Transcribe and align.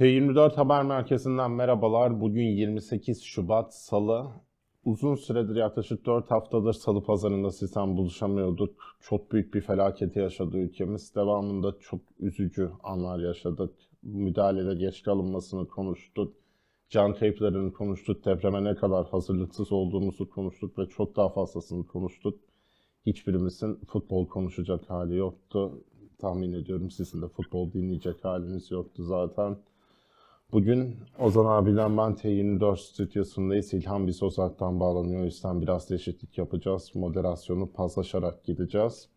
T24 0.00 0.54
Haber 0.56 0.82
Merkezi'nden 0.82 1.50
merhabalar. 1.50 2.20
Bugün 2.20 2.46
28 2.46 3.22
Şubat 3.22 3.74
Salı. 3.74 4.26
Uzun 4.84 5.14
süredir 5.14 5.56
yaklaşık 5.56 6.06
4 6.06 6.30
haftadır 6.30 6.72
Salı 6.72 7.02
pazarında 7.02 7.50
sizden 7.50 7.96
buluşamıyorduk. 7.96 8.96
Çok 9.00 9.32
büyük 9.32 9.54
bir 9.54 9.60
felaketi 9.60 10.18
yaşadı 10.18 10.56
ülkemiz. 10.56 11.14
Devamında 11.14 11.74
çok 11.80 12.00
üzücü 12.20 12.70
anlar 12.82 13.18
yaşadık. 13.18 13.74
Müdahalede 14.02 14.74
geç 14.74 15.02
kalınmasını 15.02 15.68
konuştuk. 15.68 16.34
Can 16.88 17.14
kayıplarını 17.14 17.72
konuştuk. 17.72 18.24
Depreme 18.24 18.64
ne 18.64 18.74
kadar 18.74 19.06
hazırlıksız 19.06 19.72
olduğumuzu 19.72 20.30
konuştuk 20.30 20.78
ve 20.78 20.86
çok 20.86 21.16
daha 21.16 21.28
fazlasını 21.28 21.86
konuştuk. 21.86 22.40
Hiçbirimizin 23.06 23.74
futbol 23.88 24.28
konuşacak 24.28 24.90
hali 24.90 25.16
yoktu. 25.16 25.84
Tahmin 26.18 26.52
ediyorum 26.52 26.90
sizin 26.90 27.22
de 27.22 27.28
futbol 27.28 27.72
dinleyecek 27.72 28.24
haliniz 28.24 28.70
yoktu 28.70 29.02
zaten. 29.04 29.56
Bugün 30.52 30.96
Ozan 31.18 31.44
abiyle 31.44 31.82
ben 31.82 32.14
T24 32.14 32.76
stüdyosundayız. 32.76 33.74
İlhan 33.74 34.06
bize 34.06 34.24
uzaktan 34.24 34.80
bağlanıyor. 34.80 35.22
O 35.22 35.24
yüzden 35.24 35.62
biraz 35.62 35.90
değişiklik 35.90 36.38
yapacağız. 36.38 36.90
Moderasyonu 36.94 37.72
paslaşarak 37.72 38.44
gideceğiz. 38.44 39.08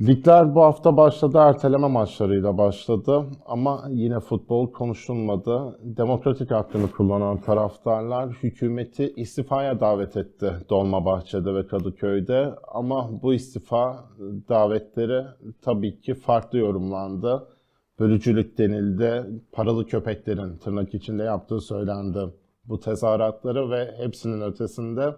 Ligler 0.00 0.54
bu 0.54 0.62
hafta 0.62 0.96
başladı. 0.96 1.38
Erteleme 1.38 1.88
maçlarıyla 1.88 2.58
başladı. 2.58 3.24
Ama 3.46 3.84
yine 3.90 4.20
futbol 4.20 4.72
konuşulmadı. 4.72 5.78
Demokratik 5.82 6.50
hakkını 6.50 6.90
kullanan 6.90 7.40
taraftarlar 7.40 8.30
hükümeti 8.30 9.12
istifaya 9.16 9.80
davet 9.80 10.16
etti 10.16 10.52
Dolmabahçe'de 10.70 11.54
ve 11.54 11.66
Kadıköy'de. 11.66 12.54
Ama 12.68 13.22
bu 13.22 13.34
istifa 13.34 14.04
davetleri 14.48 15.24
tabii 15.62 16.00
ki 16.00 16.14
farklı 16.14 16.58
yorumlandı 16.58 17.55
bölücülük 17.98 18.58
denildi. 18.58 19.26
Paralı 19.52 19.86
köpeklerin 19.86 20.56
tırnak 20.56 20.94
içinde 20.94 21.22
yaptığı 21.22 21.60
söylendi 21.60 22.18
bu 22.64 22.80
tezahüratları 22.80 23.70
ve 23.70 23.94
hepsinin 23.96 24.40
ötesinde 24.40 25.14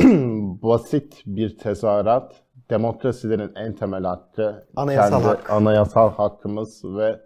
basit 0.62 1.22
bir 1.26 1.58
tezahürat, 1.58 2.42
demokrasilerin 2.70 3.52
en 3.54 3.74
temel 3.74 4.04
hakkı, 4.04 4.66
Anayasal 4.76 5.10
kendi 5.10 5.24
hak. 5.24 5.50
anayasal 5.50 6.10
hakkımız 6.10 6.84
ve 6.84 7.20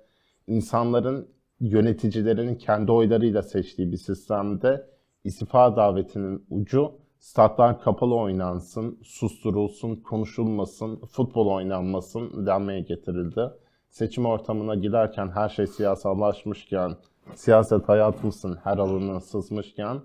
insanların 0.46 1.28
yöneticilerinin 1.60 2.54
kendi 2.54 2.92
oylarıyla 2.92 3.42
seçtiği 3.42 3.92
bir 3.92 3.96
sistemde 3.96 4.86
istifa 5.24 5.76
davetinin 5.76 6.46
ucu 6.50 6.92
statlar 7.18 7.80
kapalı 7.80 8.14
oynansın, 8.14 8.98
susturulsun, 9.02 9.96
konuşulmasın, 9.96 10.96
futbol 10.96 11.46
oynanmasın 11.46 12.46
denmeye 12.46 12.80
getirildi 12.80 13.50
seçim 13.94 14.26
ortamına 14.26 14.74
giderken 14.74 15.30
her 15.30 15.48
şey 15.48 15.66
siyasallaşmışken, 15.66 16.96
siyaset 17.34 17.88
hayatımızın 17.88 18.58
her 18.64 18.78
alanına 18.78 19.20
sızmışken 19.20 20.00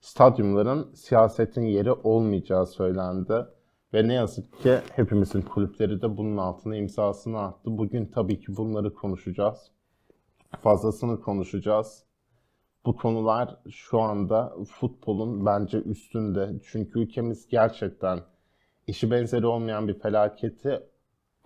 stadyumların 0.00 0.94
siyasetin 0.94 1.62
yeri 1.62 1.92
olmayacağı 1.92 2.66
söylendi. 2.66 3.46
Ve 3.94 4.08
ne 4.08 4.14
yazık 4.14 4.62
ki 4.62 4.78
hepimizin 4.92 5.42
kulüpleri 5.42 6.02
de 6.02 6.16
bunun 6.16 6.36
altına 6.36 6.76
imzasını 6.76 7.40
attı. 7.42 7.78
Bugün 7.78 8.06
tabii 8.06 8.40
ki 8.40 8.56
bunları 8.56 8.94
konuşacağız. 8.94 9.70
Fazlasını 10.62 11.20
konuşacağız. 11.20 12.04
Bu 12.86 12.96
konular 12.96 13.56
şu 13.70 14.00
anda 14.00 14.54
futbolun 14.70 15.46
bence 15.46 15.78
üstünde. 15.78 16.52
Çünkü 16.64 17.00
ülkemiz 17.00 17.48
gerçekten 17.48 18.20
işi 18.86 19.10
benzeri 19.10 19.46
olmayan 19.46 19.88
bir 19.88 19.98
felaketi 19.98 20.82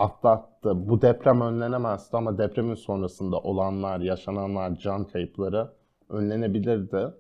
atlattı. 0.01 0.89
Bu 0.89 1.03
deprem 1.03 1.41
önlenemezdi 1.41 2.17
ama 2.17 2.39
depremin 2.39 2.75
sonrasında 2.75 3.39
olanlar, 3.39 4.01
yaşananlar, 4.01 4.75
can 4.75 5.05
kayıpları 5.05 5.69
önlenebilirdi. 6.09 7.15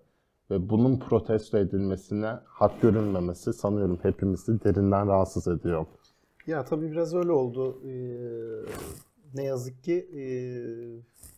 Ve 0.50 0.70
bunun 0.70 0.98
protesto 0.98 1.58
edilmesine 1.58 2.32
hak 2.44 2.82
görünmemesi 2.82 3.52
sanıyorum 3.52 3.98
hepimizi 4.02 4.64
derinden 4.64 5.08
rahatsız 5.08 5.48
ediyor. 5.48 5.86
Ya 6.46 6.64
tabii 6.64 6.90
biraz 6.92 7.14
öyle 7.14 7.32
oldu. 7.32 7.82
Ee, 7.84 7.92
ne 9.34 9.44
yazık 9.44 9.84
ki 9.84 10.08
e, 10.16 10.24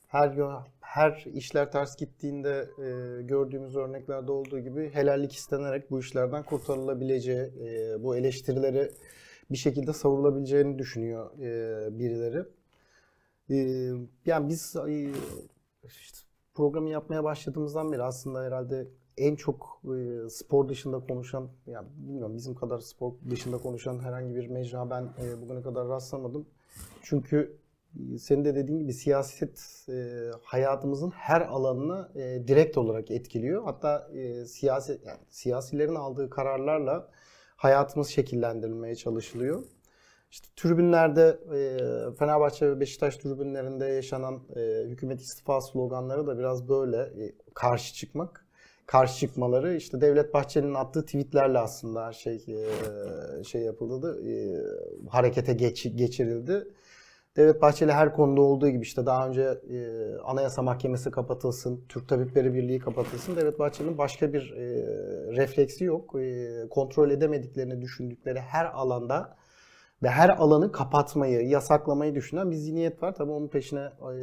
her 0.08 0.38
her 0.80 1.24
işler 1.34 1.72
ters 1.72 1.96
gittiğinde 1.96 2.68
e, 2.78 3.22
gördüğümüz 3.22 3.76
örneklerde 3.76 4.32
olduğu 4.32 4.58
gibi 4.58 4.90
helallik 4.94 5.32
istenerek 5.32 5.90
bu 5.90 6.00
işlerden 6.00 6.42
kurtarılabileceği, 6.42 7.40
e, 7.40 8.02
bu 8.02 8.16
eleştirileri 8.16 8.90
bir 9.52 9.56
şekilde 9.56 9.92
savrulabileceğini 9.92 10.78
düşünüyor 10.78 11.38
e, 11.38 11.98
birileri. 11.98 12.44
E, 13.50 13.56
yani 14.26 14.48
biz 14.48 14.76
e, 14.88 15.10
işte 15.84 16.18
programı 16.54 16.90
yapmaya 16.90 17.24
başladığımızdan 17.24 17.92
beri 17.92 18.02
aslında 18.02 18.42
herhalde 18.42 18.88
en 19.16 19.36
çok 19.36 19.82
spor 20.30 20.68
dışında 20.68 21.00
konuşan, 21.00 21.48
yani 21.66 21.88
bilmiyorum 21.96 22.36
bizim 22.36 22.54
kadar 22.54 22.78
spor 22.78 23.12
dışında 23.30 23.58
konuşan 23.58 23.98
herhangi 23.98 24.34
bir 24.34 24.46
mecra 24.46 24.90
ben 24.90 25.08
bugüne 25.42 25.62
kadar 25.62 25.88
rastlamadım. 25.88 26.46
Çünkü 27.02 27.56
senin 28.18 28.44
de 28.44 28.54
dediğin 28.54 28.78
gibi 28.78 28.92
siyaset 28.92 29.86
hayatımızın 30.42 31.10
her 31.10 31.40
alanını 31.40 32.08
direkt 32.48 32.78
olarak 32.78 33.10
etkiliyor. 33.10 33.64
Hatta 33.64 34.10
siyaset 34.46 35.06
yani 35.06 35.20
siyasilerin 35.30 35.94
aldığı 35.94 36.30
kararlarla 36.30 37.10
hayatımız 37.62 38.08
şekillendirilmeye 38.08 38.96
çalışılıyor. 38.96 39.64
İşte 40.30 40.48
tribünlerde 40.56 41.38
e, 41.54 41.58
Fenerbahçe 42.18 42.70
ve 42.70 42.80
Beşiktaş 42.80 43.16
tribünlerinde 43.16 43.84
yaşanan 43.86 44.40
e, 44.56 44.60
hükümet 44.88 45.20
istifa 45.20 45.60
sloganları 45.60 46.26
da 46.26 46.38
biraz 46.38 46.68
böyle 46.68 46.96
e, 46.96 47.32
karşı 47.54 47.94
çıkmak. 47.94 48.46
Karşı 48.86 49.18
çıkmaları 49.18 49.76
işte 49.76 50.00
Devlet 50.00 50.34
Bahçeli'nin 50.34 50.74
attığı 50.74 51.06
tweetlerle 51.06 51.58
aslında 51.58 52.06
her 52.06 52.12
şey 52.12 52.44
şey 53.44 53.62
yapıldı, 53.62 54.28
e, 54.28 54.32
harekete 55.08 55.52
geç, 55.52 55.86
geçirildi. 55.94 56.68
Devlet 57.36 57.62
Bahçeli 57.62 57.92
her 57.92 58.12
konuda 58.12 58.40
olduğu 58.40 58.68
gibi 58.68 58.82
işte 58.82 59.06
daha 59.06 59.28
önce 59.28 59.42
e, 59.42 59.78
Anayasa 60.24 60.62
Mahkemesi 60.62 61.10
kapatılsın, 61.10 61.84
Türk 61.88 62.08
Tabipleri 62.08 62.54
Birliği 62.54 62.78
kapatılsın. 62.78 63.36
Devlet 63.36 63.58
Bahçeli'nin 63.58 63.98
başka 63.98 64.32
bir 64.32 64.52
e, 64.52 64.64
refleksi 65.36 65.84
yok. 65.84 66.14
E, 66.20 66.48
kontrol 66.70 67.10
edemediklerini 67.10 67.82
düşündükleri 67.82 68.40
her 68.40 68.64
alanda 68.64 69.36
ve 70.02 70.08
her 70.08 70.28
alanı 70.28 70.72
kapatmayı, 70.72 71.48
yasaklamayı 71.48 72.14
düşünen 72.14 72.50
bir 72.50 72.56
zihniyet 72.56 73.02
var. 73.02 73.14
Tabii 73.14 73.32
onun 73.32 73.48
peşine 73.48 73.80
e, 73.80 74.14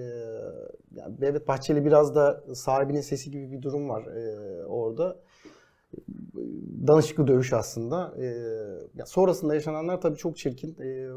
yani 0.96 1.22
Devlet 1.22 1.47
Bahçeli 1.47 1.86
biraz 1.86 2.16
da 2.16 2.44
sahibinin 2.53 3.02
sesi 3.02 3.31
gibi 3.31 3.52
bir 3.52 3.62
durum 3.62 3.90
var 3.90 4.06
e, 4.06 4.66
orada 4.66 5.20
danışıklı 6.88 7.28
dövüş 7.28 7.54
aslında. 7.54 8.14
E, 8.18 8.26
ya 8.96 9.06
sonrasında 9.06 9.56
yaşananlar 9.56 10.02
tabii 10.02 10.18
çok 10.18 10.38
çirkin. 10.38 10.78
E, 10.80 11.10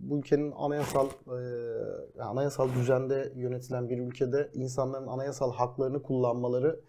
bu 0.00 0.18
ülkenin 0.18 0.52
anayasal 0.56 1.06
e, 1.06 2.22
anayasal 2.22 2.68
düzende 2.74 3.32
yönetilen 3.36 3.88
bir 3.88 3.98
ülkede 3.98 4.50
insanların 4.54 5.06
anayasal 5.06 5.52
haklarını 5.52 6.02
kullanmaları 6.02 6.80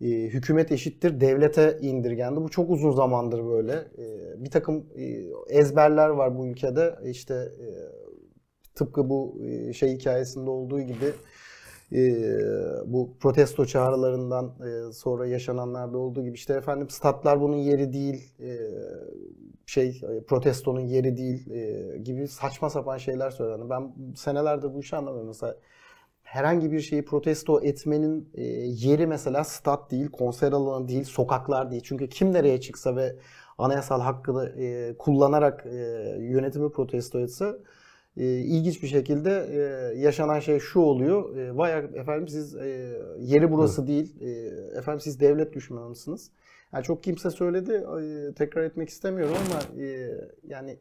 e, 0.00 0.06
hükümet 0.06 0.72
eşittir 0.72 1.20
devlete 1.20 1.78
indirgendi. 1.82 2.40
Bu 2.40 2.48
çok 2.48 2.70
uzun 2.70 2.90
zamandır 2.90 3.44
böyle. 3.44 3.72
E, 3.72 4.44
bir 4.44 4.50
takım 4.50 4.86
e, 4.96 5.04
ezberler 5.58 6.08
var 6.08 6.38
bu 6.38 6.46
ülkede. 6.46 6.94
İşte 7.04 7.34
e, 7.34 7.68
tıpkı 8.74 9.10
bu 9.10 9.38
e, 9.42 9.72
şey 9.72 9.94
hikayesinde 9.94 10.50
olduğu 10.50 10.80
gibi 10.80 11.12
bu 12.86 13.16
protesto 13.20 13.66
çağrılarından 13.66 14.46
e, 14.46 14.92
sonra 14.92 15.26
yaşananlarda 15.26 15.98
olduğu 15.98 16.24
gibi 16.24 16.34
işte 16.34 16.54
efendim 16.54 16.88
statlar 16.90 17.40
bunun 17.40 17.56
yeri 17.56 17.92
değil 17.92 18.32
e, 18.40 18.58
şey 19.66 19.88
e, 19.88 20.20
protestonun 20.20 20.80
yeri 20.80 21.16
değil 21.16 21.48
gibi 22.04 22.28
saçma 22.28 22.70
sapan 22.70 22.98
şeyler 22.98 23.30
söylendi. 23.30 23.70
Ben 23.70 23.94
senelerdir 24.16 24.74
bu 24.74 24.80
işi 24.80 24.96
anlamıyorum. 24.96 25.28
Mesela 25.28 25.56
herhangi 26.22 26.72
bir 26.72 26.80
şeyi 26.80 27.04
protesto 27.04 27.60
etmenin 27.60 28.30
yeri 28.66 29.06
mesela 29.06 29.44
stat 29.44 29.90
değil, 29.90 30.08
konser 30.10 30.52
alanı 30.52 30.88
değil, 30.88 31.04
sokaklar 31.04 31.70
değil. 31.70 31.82
Çünkü 31.84 32.08
kim 32.08 32.32
nereye 32.32 32.60
çıksa 32.60 32.96
ve 32.96 33.16
anayasal 33.58 34.00
hakkını 34.00 34.52
kullanarak 34.98 35.66
yönetimi 36.18 36.72
protesto 36.72 37.20
etse 37.20 37.56
e, 38.16 38.24
ilginç 38.24 38.82
bir 38.82 38.88
şekilde 38.88 39.46
e, 39.52 39.58
yaşanan 39.98 40.40
şey 40.40 40.58
şu 40.58 40.80
oluyor. 40.80 41.36
E, 41.36 41.56
vay 41.56 41.72
efendim 41.94 42.28
siz 42.28 42.56
e, 42.56 42.98
yeri 43.20 43.52
burası 43.52 43.82
Hı. 43.82 43.86
değil. 43.86 44.14
E, 44.20 44.30
efendim 44.78 45.00
siz 45.00 45.20
devlet 45.20 45.52
düşmanı 45.52 45.88
mısınız? 45.88 46.30
Yani 46.72 46.84
çok 46.84 47.02
kimse 47.02 47.30
söyledi. 47.30 47.72
E, 47.72 48.34
tekrar 48.34 48.62
etmek 48.62 48.88
istemiyorum 48.88 49.36
ama 49.50 49.82
e, 49.82 50.10
yani 50.48 50.76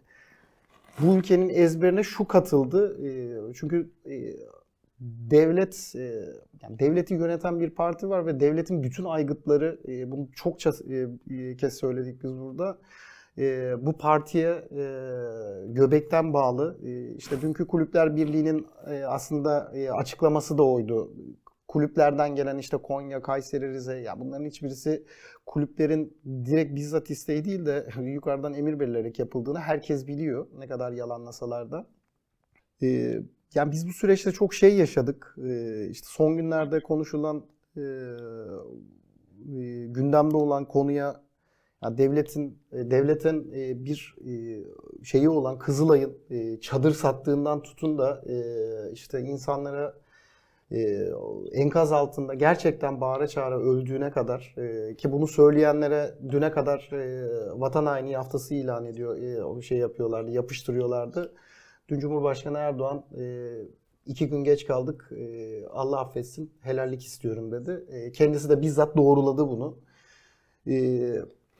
bu 0.99 1.15
ülkenin 1.15 1.49
ezberine 1.49 2.03
şu 2.03 2.27
katıldı. 2.27 3.07
E, 3.07 3.39
çünkü 3.53 3.89
e, 4.09 4.35
devlet 5.31 5.93
e, 5.95 5.99
yani 6.61 6.79
devleti 6.79 7.13
yöneten 7.13 7.59
bir 7.59 7.69
parti 7.69 8.09
var 8.09 8.25
ve 8.25 8.39
devletin 8.39 8.83
bütün 8.83 9.03
aygıtları 9.03 9.79
e, 9.87 10.11
bunu 10.11 10.27
çokça 10.35 10.73
e, 11.29 11.57
kez 11.57 11.73
söyledik 11.73 12.23
biz 12.23 12.39
burada 12.39 12.77
e, 13.37 13.73
bu 13.85 13.97
partiye 13.97 14.49
e, 14.71 14.85
göbekten 15.67 16.33
bağlı. 16.33 16.77
E, 16.83 17.15
işte 17.15 17.41
dünkü 17.41 17.67
Kulüpler 17.67 18.15
Birliği'nin 18.15 18.67
e, 18.89 19.03
aslında 19.03 19.71
e, 19.73 19.89
açıklaması 19.89 20.57
da 20.57 20.63
oydu. 20.63 21.13
Kulüplerden 21.67 22.35
gelen 22.35 22.57
işte 22.57 22.77
Konya, 22.77 23.21
Kayseri, 23.21 23.73
Rize 23.73 23.97
ya 23.97 24.19
bunların 24.19 24.45
hiçbirisi 24.45 25.05
kulüplerin 25.45 26.17
direkt 26.45 26.75
bizzat 26.75 27.09
isteği 27.09 27.45
değil 27.45 27.65
de 27.65 27.87
yukarıdan 28.01 28.53
emir 28.53 28.79
verilerek 28.79 29.19
yapıldığını 29.19 29.59
herkes 29.59 30.07
biliyor. 30.07 30.47
Ne 30.57 30.67
kadar 30.67 30.91
yalanlasalar 30.91 31.71
da. 31.71 31.87
E, 32.81 33.19
yani 33.55 33.71
biz 33.71 33.87
bu 33.87 33.93
süreçte 33.93 34.31
çok 34.31 34.53
şey 34.53 34.75
yaşadık. 34.75 35.35
E, 35.43 35.87
işte 35.89 36.07
son 36.09 36.37
günlerde 36.37 36.79
konuşulan 36.79 37.45
e, 37.77 37.83
gündemde 39.87 40.37
olan 40.37 40.65
konuya 40.65 41.24
yani 41.83 41.97
devletin 41.97 42.59
e, 42.71 42.91
devletin 42.91 43.51
e, 43.53 43.85
bir 43.85 44.15
e, 44.27 44.63
şeyi 45.03 45.29
olan 45.29 45.57
Kızılay'ın 45.59 46.17
çadır 46.59 46.91
sattığından 46.91 47.61
tutun 47.61 47.97
da 47.97 48.21
işte 48.93 49.21
insanlara 49.21 49.93
enkaz 51.51 51.91
altında 51.91 52.33
gerçekten 52.33 53.01
bağıra 53.01 53.27
çağıra 53.27 53.59
öldüğüne 53.59 54.11
kadar 54.11 54.55
ki 54.97 55.11
bunu 55.11 55.27
söyleyenlere 55.27 56.15
düne 56.29 56.51
kadar 56.51 56.89
vatan 57.59 57.85
haini 57.85 58.15
haftası 58.15 58.53
ilan 58.53 58.85
ediyor 58.85 59.41
o 59.43 59.61
şey 59.61 59.77
yapıyorlardı 59.77 60.31
yapıştırıyorlardı. 60.31 61.33
Dün 61.89 61.99
Cumhurbaşkanı 61.99 62.57
Erdoğan 62.57 63.03
iki 64.05 64.29
gün 64.29 64.43
geç 64.43 64.65
kaldık 64.65 65.11
Allah 65.71 65.99
affetsin 65.99 66.53
helallik 66.61 67.05
istiyorum 67.05 67.51
dedi. 67.51 67.85
Kendisi 68.13 68.49
de 68.49 68.61
bizzat 68.61 68.97
doğruladı 68.97 69.47
bunu. 69.47 69.77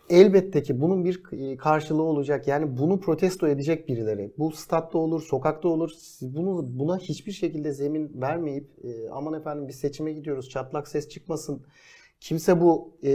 Elbette 0.09 0.63
ki 0.63 0.81
bunun 0.81 1.05
bir 1.05 1.23
e, 1.31 1.57
karşılığı 1.57 2.03
olacak. 2.03 2.47
Yani 2.47 2.77
bunu 2.77 2.99
protesto 2.99 3.47
edecek 3.47 3.87
birileri. 3.87 4.33
Bu 4.37 4.51
statta 4.51 4.97
olur, 4.97 5.21
sokakta 5.21 5.67
olur. 5.69 5.89
Siz 5.89 6.35
bunu 6.35 6.79
buna 6.79 6.97
hiçbir 6.97 7.31
şekilde 7.31 7.71
zemin 7.71 8.21
vermeyip 8.21 8.67
e, 8.83 9.09
aman 9.09 9.33
efendim 9.33 9.67
bir 9.67 9.73
seçime 9.73 10.13
gidiyoruz. 10.13 10.49
Çatlak 10.49 10.87
ses 10.87 11.09
çıkmasın. 11.09 11.61
Kimse 12.19 12.61
bu 12.61 12.97
e, 13.03 13.11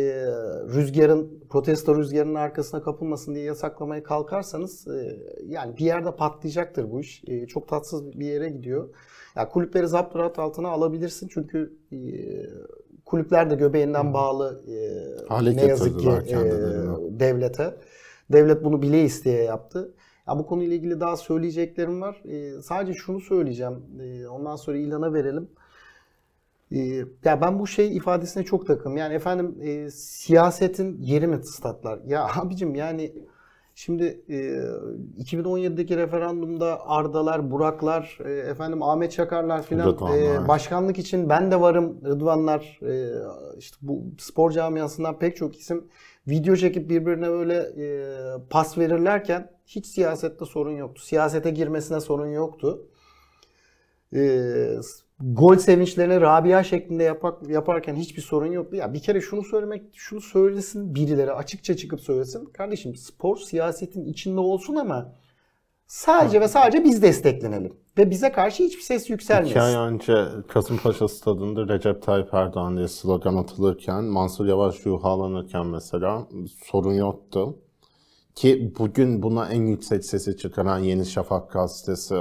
rüzgarın, 0.74 1.44
protesto 1.50 1.96
rüzgarının 1.96 2.34
arkasına 2.34 2.82
kapılmasın 2.82 3.34
diye 3.34 3.44
yasaklamaya 3.44 4.02
kalkarsanız 4.02 4.88
e, 4.88 5.18
yani 5.46 5.76
bir 5.76 5.84
yerde 5.84 6.16
patlayacaktır 6.16 6.90
bu 6.90 7.00
iş. 7.00 7.22
E, 7.26 7.46
çok 7.46 7.68
tatsız 7.68 8.20
bir 8.20 8.26
yere 8.26 8.48
gidiyor. 8.48 8.94
Ya 9.36 9.48
kulüpleri 9.48 9.88
zapt 9.88 10.38
altına 10.38 10.68
alabilirsin 10.68 11.28
çünkü 11.28 11.76
e, 11.92 11.98
kulüpler 13.10 13.50
de 13.50 13.54
göbeğinden 13.54 14.14
bağlı 14.14 14.62
e, 14.68 14.76
Hale 15.28 15.56
ne 15.56 15.64
yazık 15.64 16.00
ki 16.00 16.08
e, 16.10 16.36
devlete. 17.20 17.74
Devlet 18.32 18.64
bunu 18.64 18.82
bile 18.82 19.04
isteye 19.04 19.42
yaptı. 19.42 19.94
Ya 20.28 20.38
bu 20.38 20.46
konuyla 20.46 20.76
ilgili 20.76 21.00
daha 21.00 21.16
söyleyeceklerim 21.16 22.00
var. 22.00 22.22
E, 22.24 22.62
sadece 22.62 22.94
şunu 22.94 23.20
söyleyeceğim. 23.20 23.74
E, 24.00 24.28
ondan 24.28 24.56
sonra 24.56 24.76
ilana 24.76 25.14
verelim. 25.14 25.48
E, 26.72 26.78
ya 27.24 27.40
ben 27.40 27.58
bu 27.58 27.66
şey 27.66 27.96
ifadesine 27.96 28.44
çok 28.44 28.66
takım. 28.66 28.96
Yani 28.96 29.14
efendim 29.14 29.56
e, 29.62 29.90
siyasetin 29.90 30.98
yeri 31.00 31.26
mi 31.26 31.44
statlar? 31.44 32.00
Ya 32.06 32.26
abicim 32.36 32.74
yani 32.74 33.12
Şimdi 33.74 34.24
e, 34.28 34.34
2017'deki 35.22 35.96
referandumda 35.96 36.88
Ardalar, 36.88 37.50
Buraklar, 37.50 38.18
e, 38.24 38.30
efendim 38.32 38.82
Ahmet 38.82 39.12
Çakarlar 39.12 39.62
filan 39.62 40.14
e, 40.16 40.48
başkanlık 40.48 40.98
için 40.98 41.28
ben 41.28 41.50
de 41.50 41.60
varım 41.60 42.00
Rıdvanlar 42.04 42.80
e, 42.82 43.12
işte 43.58 43.76
bu 43.82 44.04
spor 44.18 44.50
camiasından 44.50 45.18
pek 45.18 45.36
çok 45.36 45.56
isim 45.56 45.84
video 46.28 46.56
çekip 46.56 46.90
birbirine 46.90 47.30
böyle 47.30 47.56
e, 47.56 48.14
pas 48.50 48.78
verirlerken 48.78 49.50
hiç 49.66 49.86
siyasette 49.86 50.44
sorun 50.44 50.76
yoktu. 50.76 51.02
Siyasete 51.02 51.50
girmesine 51.50 52.00
sorun 52.00 52.32
yoktu. 52.32 52.86
E, 54.14 54.76
gol 55.20 55.56
sevinçlerini 55.56 56.20
Rabia 56.20 56.62
şeklinde 56.62 57.02
yapak, 57.02 57.48
yaparken 57.48 57.94
hiçbir 57.94 58.22
sorun 58.22 58.52
yoktu. 58.52 58.76
Ya 58.76 58.94
bir 58.94 59.02
kere 59.02 59.20
şunu 59.20 59.44
söylemek, 59.44 59.82
şunu 59.94 60.20
söylesin 60.20 60.94
birileri 60.94 61.32
açıkça 61.32 61.76
çıkıp 61.76 62.00
söylesin. 62.00 62.44
Kardeşim 62.44 62.96
spor 62.96 63.36
siyasetin 63.36 64.04
içinde 64.04 64.40
olsun 64.40 64.74
ama 64.74 65.12
sadece 65.86 66.40
ve 66.40 66.48
sadece 66.48 66.84
biz 66.84 67.02
desteklenelim. 67.02 67.72
Ve 67.98 68.10
bize 68.10 68.32
karşı 68.32 68.62
hiçbir 68.62 68.82
ses 68.82 69.02
İki 69.02 69.12
ay 69.12 69.14
yükselmesin. 69.14 69.78
önce 69.78 70.26
Kasımpaşa 70.48 71.08
stadında 71.08 71.74
Recep 71.74 72.02
Tayyip 72.02 72.34
Erdoğan 72.34 72.76
diye 72.76 72.88
slogan 72.88 73.36
atılırken, 73.36 74.04
Mansur 74.04 74.46
Yavaş 74.46 74.86
yuhalanırken 74.86 75.66
mesela 75.66 76.28
sorun 76.70 76.94
yoktu. 76.94 77.58
Ki 78.34 78.74
bugün 78.78 79.22
buna 79.22 79.48
en 79.48 79.66
yüksek 79.66 80.04
sesi 80.04 80.36
çıkaran 80.36 80.78
Yeni 80.78 81.06
Şafak 81.06 81.52
gazetesi, 81.52 82.14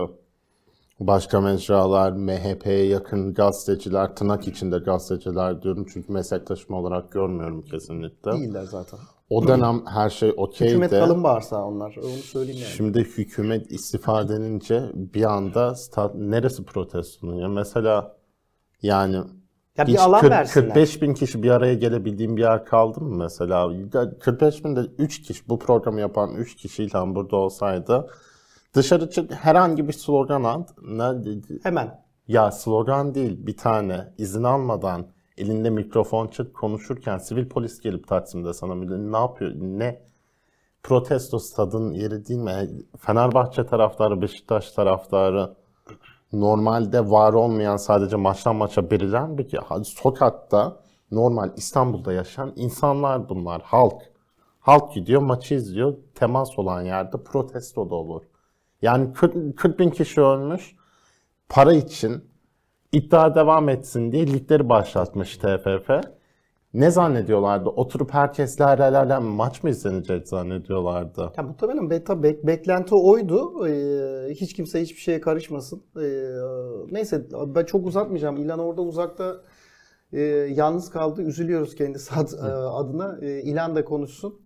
başka 1.00 1.42
mecralar, 1.42 2.12
MHP'ye 2.12 2.86
yakın 2.86 3.34
gazeteciler, 3.34 4.16
tırnak 4.16 4.48
içinde 4.48 4.78
gazeteciler 4.78 5.62
diyorum 5.62 5.86
çünkü 5.94 6.14
meslektaşım 6.14 6.76
olarak 6.76 7.12
görmüyorum 7.12 7.62
kesinlikle. 7.62 8.32
Değiller 8.32 8.64
zaten. 8.64 9.00
O 9.30 9.48
dönem 9.48 9.86
her 9.86 10.10
şey 10.10 10.34
okey 10.38 10.68
Hükümet 10.68 10.90
kalın 10.90 11.24
bağırsağı 11.24 11.66
onlar. 11.66 11.96
Onu 11.98 12.10
söyleyeyim 12.10 12.62
yani. 12.62 12.72
şimdi 12.72 13.00
hükümet 13.00 13.72
istifa 13.72 14.30
denince 14.30 14.84
bir 14.94 15.24
anda 15.24 15.76
stat, 15.76 16.16
neresi 16.16 16.64
protestonun 16.66 17.36
ya? 17.36 17.48
Mesela 17.48 18.16
yani 18.82 19.16
Ya 19.78 19.88
bir 19.88 20.04
alan 20.04 20.22
40 20.22 20.32
versinler. 20.32 20.68
45 20.68 21.02
bin 21.02 21.14
kişi 21.14 21.44
bir 21.44 21.50
araya 21.50 21.74
gelebildiğim 21.74 22.38
bir 22.38 22.42
yer 22.42 22.66
kaldı 22.66 23.02
mı 23.02 23.18
mesela? 23.18 23.72
Ya 23.94 24.20
45 24.20 24.66
bin 24.66 24.76
de 24.76 24.82
3 24.98 25.22
kişi, 25.22 25.50
bu 25.50 25.60
programı 25.60 26.00
yapan 26.00 26.36
3 26.36 26.56
kişiyle 26.56 27.16
burada 27.16 27.36
olsaydı 27.36 28.08
dışarı 28.74 29.10
çık 29.10 29.32
herhangi 29.32 29.88
bir 29.88 29.94
slogan 29.94 30.44
at. 30.44 30.70
Ne, 30.82 31.04
Hemen. 31.64 32.04
ya 32.28 32.52
slogan 32.52 33.16
değil 33.16 33.48
bir 33.48 33.58
tane 33.58 34.14
izin 34.18 34.44
almadan 34.44 35.08
elinde 35.38 35.70
mikrofon 35.70 36.28
çık 36.28 36.56
konuşurken 36.56 37.18
sivil 37.18 37.50
polis 37.50 37.80
gelip 37.82 38.08
Taksim'de 38.08 38.54
sana 38.54 38.76
ne 38.76 39.18
yapıyor 39.18 39.52
ne 39.56 40.02
protesto 40.84 41.40
stadın 41.40 41.94
yeri 41.94 42.28
değil 42.28 42.40
mi? 42.40 42.70
Fenerbahçe 42.98 43.66
taraftarı, 43.66 44.22
Beşiktaş 44.22 44.72
taraftarı 44.72 45.56
normalde 46.34 47.10
var 47.10 47.34
olmayan 47.34 47.78
sadece 47.78 48.16
maçtan 48.16 48.56
maça 48.56 48.92
birilen 48.92 49.38
bir 49.38 49.48
ki 49.48 49.60
sokakta 49.84 50.80
normal 51.12 51.52
İstanbul'da 51.56 52.14
yaşayan 52.14 52.54
insanlar 52.56 53.30
bunlar 53.30 53.62
halk. 53.62 54.02
Halk 54.60 54.94
gidiyor 54.94 55.22
maçı 55.22 55.54
izliyor 55.56 55.98
temas 56.16 56.60
olan 56.60 56.82
yerde 56.82 57.24
protesto 57.24 57.90
da 57.90 57.96
olur. 57.96 58.22
Yani 58.82 59.14
40, 59.14 59.58
40 59.58 59.80
bin 59.80 59.90
kişi 59.90 60.22
ölmüş 60.22 60.76
para 61.50 61.74
için 61.74 62.24
iddia 62.92 63.36
devam 63.36 63.70
etsin 63.70 64.12
diye 64.12 64.28
ligleri 64.28 64.70
başlatmış 64.70 65.38
TFF. 65.38 65.90
Ne 66.74 66.92
zannediyorlardı? 66.92 67.70
Oturup 67.70 68.14
herkesle 68.14 68.64
ele 68.64 69.20
maç 69.20 69.64
mı 69.64 69.70
izlenecek 69.70 70.28
zannediyorlardı? 70.28 71.32
Ya 71.38 71.44
muhtemelen 71.44 71.90
beta 71.90 72.14
bek- 72.14 72.48
beklenti 72.48 72.96
oydu. 72.96 73.68
Ee, 73.68 74.34
hiç 74.34 74.54
kimse 74.54 74.82
hiçbir 74.82 75.00
şeye 75.02 75.22
karışmasın. 75.22 75.84
Ee, 76.02 76.32
neyse 76.92 77.26
ben 77.48 77.66
çok 77.66 77.88
uzatmayacağım. 77.88 78.38
İlan 78.38 78.60
orada 78.60 78.82
uzakta 78.82 79.36
e, 80.14 80.22
yalnız 80.56 80.90
kaldı. 80.90 81.22
Üzülüyoruz 81.22 81.76
kendisi 81.76 82.16
ad- 82.16 82.34
e, 82.34 82.52
adına. 82.52 83.18
E, 83.22 83.42
İlan 83.42 83.76
da 83.76 83.86
konuşsun. 83.86 84.42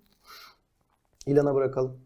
İlan'a 1.25 1.55
bırakalım. 1.55 2.02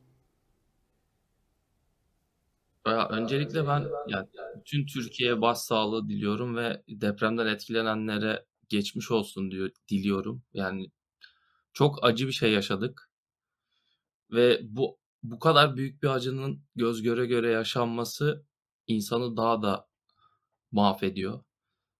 Ya 2.88 3.08
öncelikle 3.10 3.67
ben 3.67 3.88
ya 4.08 4.27
bütün 4.56 4.86
Türkiye'ye 4.86 5.41
başsağlığı 5.41 6.10
diliyorum 6.10 6.56
ve 6.56 6.84
depremden 6.89 7.48
etkilenenlere 7.48 8.46
geçmiş 8.70 9.12
olsun 9.12 9.51
diyor 9.51 9.70
diliyorum. 9.89 10.44
Yani 10.53 10.91
çok 11.74 12.06
acı 12.06 12.27
bir 12.27 12.32
şey 12.34 12.51
yaşadık 12.53 13.12
ve 14.32 14.60
bu 14.63 15.00
bu 15.24 15.39
kadar 15.39 15.77
büyük 15.77 16.03
bir 16.03 16.08
acının 16.08 16.63
göz 16.75 17.01
göre 17.01 17.25
göre 17.25 17.51
yaşanması 17.51 18.46
insanı 18.88 19.38
daha 19.38 19.62
da 19.62 19.88
mahvediyor. 20.72 21.44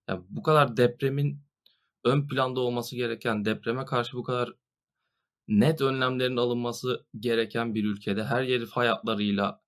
Yani 0.08 0.24
bu 0.30 0.42
kadar 0.42 0.78
depremin 0.78 1.42
ön 2.04 2.28
planda 2.28 2.60
olması 2.60 2.96
gereken, 2.96 3.46
depreme 3.46 3.84
karşı 3.86 4.18
bu 4.18 4.24
kadar 4.24 4.54
net 5.48 5.80
önlemlerin 5.80 6.36
alınması 6.36 7.06
gereken 7.20 7.74
bir 7.74 7.84
ülkede, 7.84 8.24
her 8.24 8.42
yeri 8.42 8.66
fay 8.66 8.88
hatlarıyla 8.88 9.62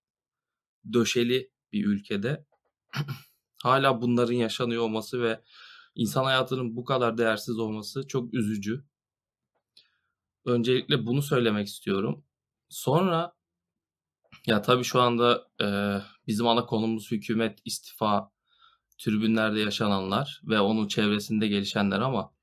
döşeli 0.92 1.50
bir 1.72 1.86
ülkede 1.86 2.46
hala 3.62 4.02
bunların 4.02 4.34
yaşanıyor 4.34 4.82
olması 4.82 5.22
ve 5.22 5.40
insan 5.94 6.24
hayatının 6.24 6.76
bu 6.76 6.84
kadar 6.84 7.18
değersiz 7.18 7.58
olması 7.58 8.06
çok 8.08 8.34
üzücü. 8.34 8.84
Öncelikle 10.44 11.06
bunu 11.06 11.22
söylemek 11.22 11.66
istiyorum. 11.66 12.24
Sonra 12.68 13.32
ya 14.46 14.62
tabii 14.62 14.84
şu 14.84 15.00
anda 15.00 15.48
e, 15.62 15.66
bizim 16.26 16.46
ana 16.46 16.66
konumuz 16.66 17.10
hükümet 17.10 17.58
istifa, 17.64 18.30
tribünlerde 18.98 19.60
yaşananlar 19.60 20.40
ve 20.44 20.60
onun 20.60 20.88
çevresinde 20.88 21.48
gelişenler 21.48 22.00
ama 22.00 22.34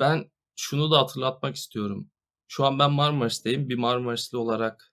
ben 0.00 0.30
şunu 0.56 0.90
da 0.90 0.98
hatırlatmak 0.98 1.56
istiyorum. 1.56 2.10
Şu 2.48 2.64
an 2.64 2.78
ben 2.78 2.92
Marmaris'teyim. 2.92 3.68
Bir 3.68 3.78
Marmarisli 3.78 4.38
olarak 4.38 4.91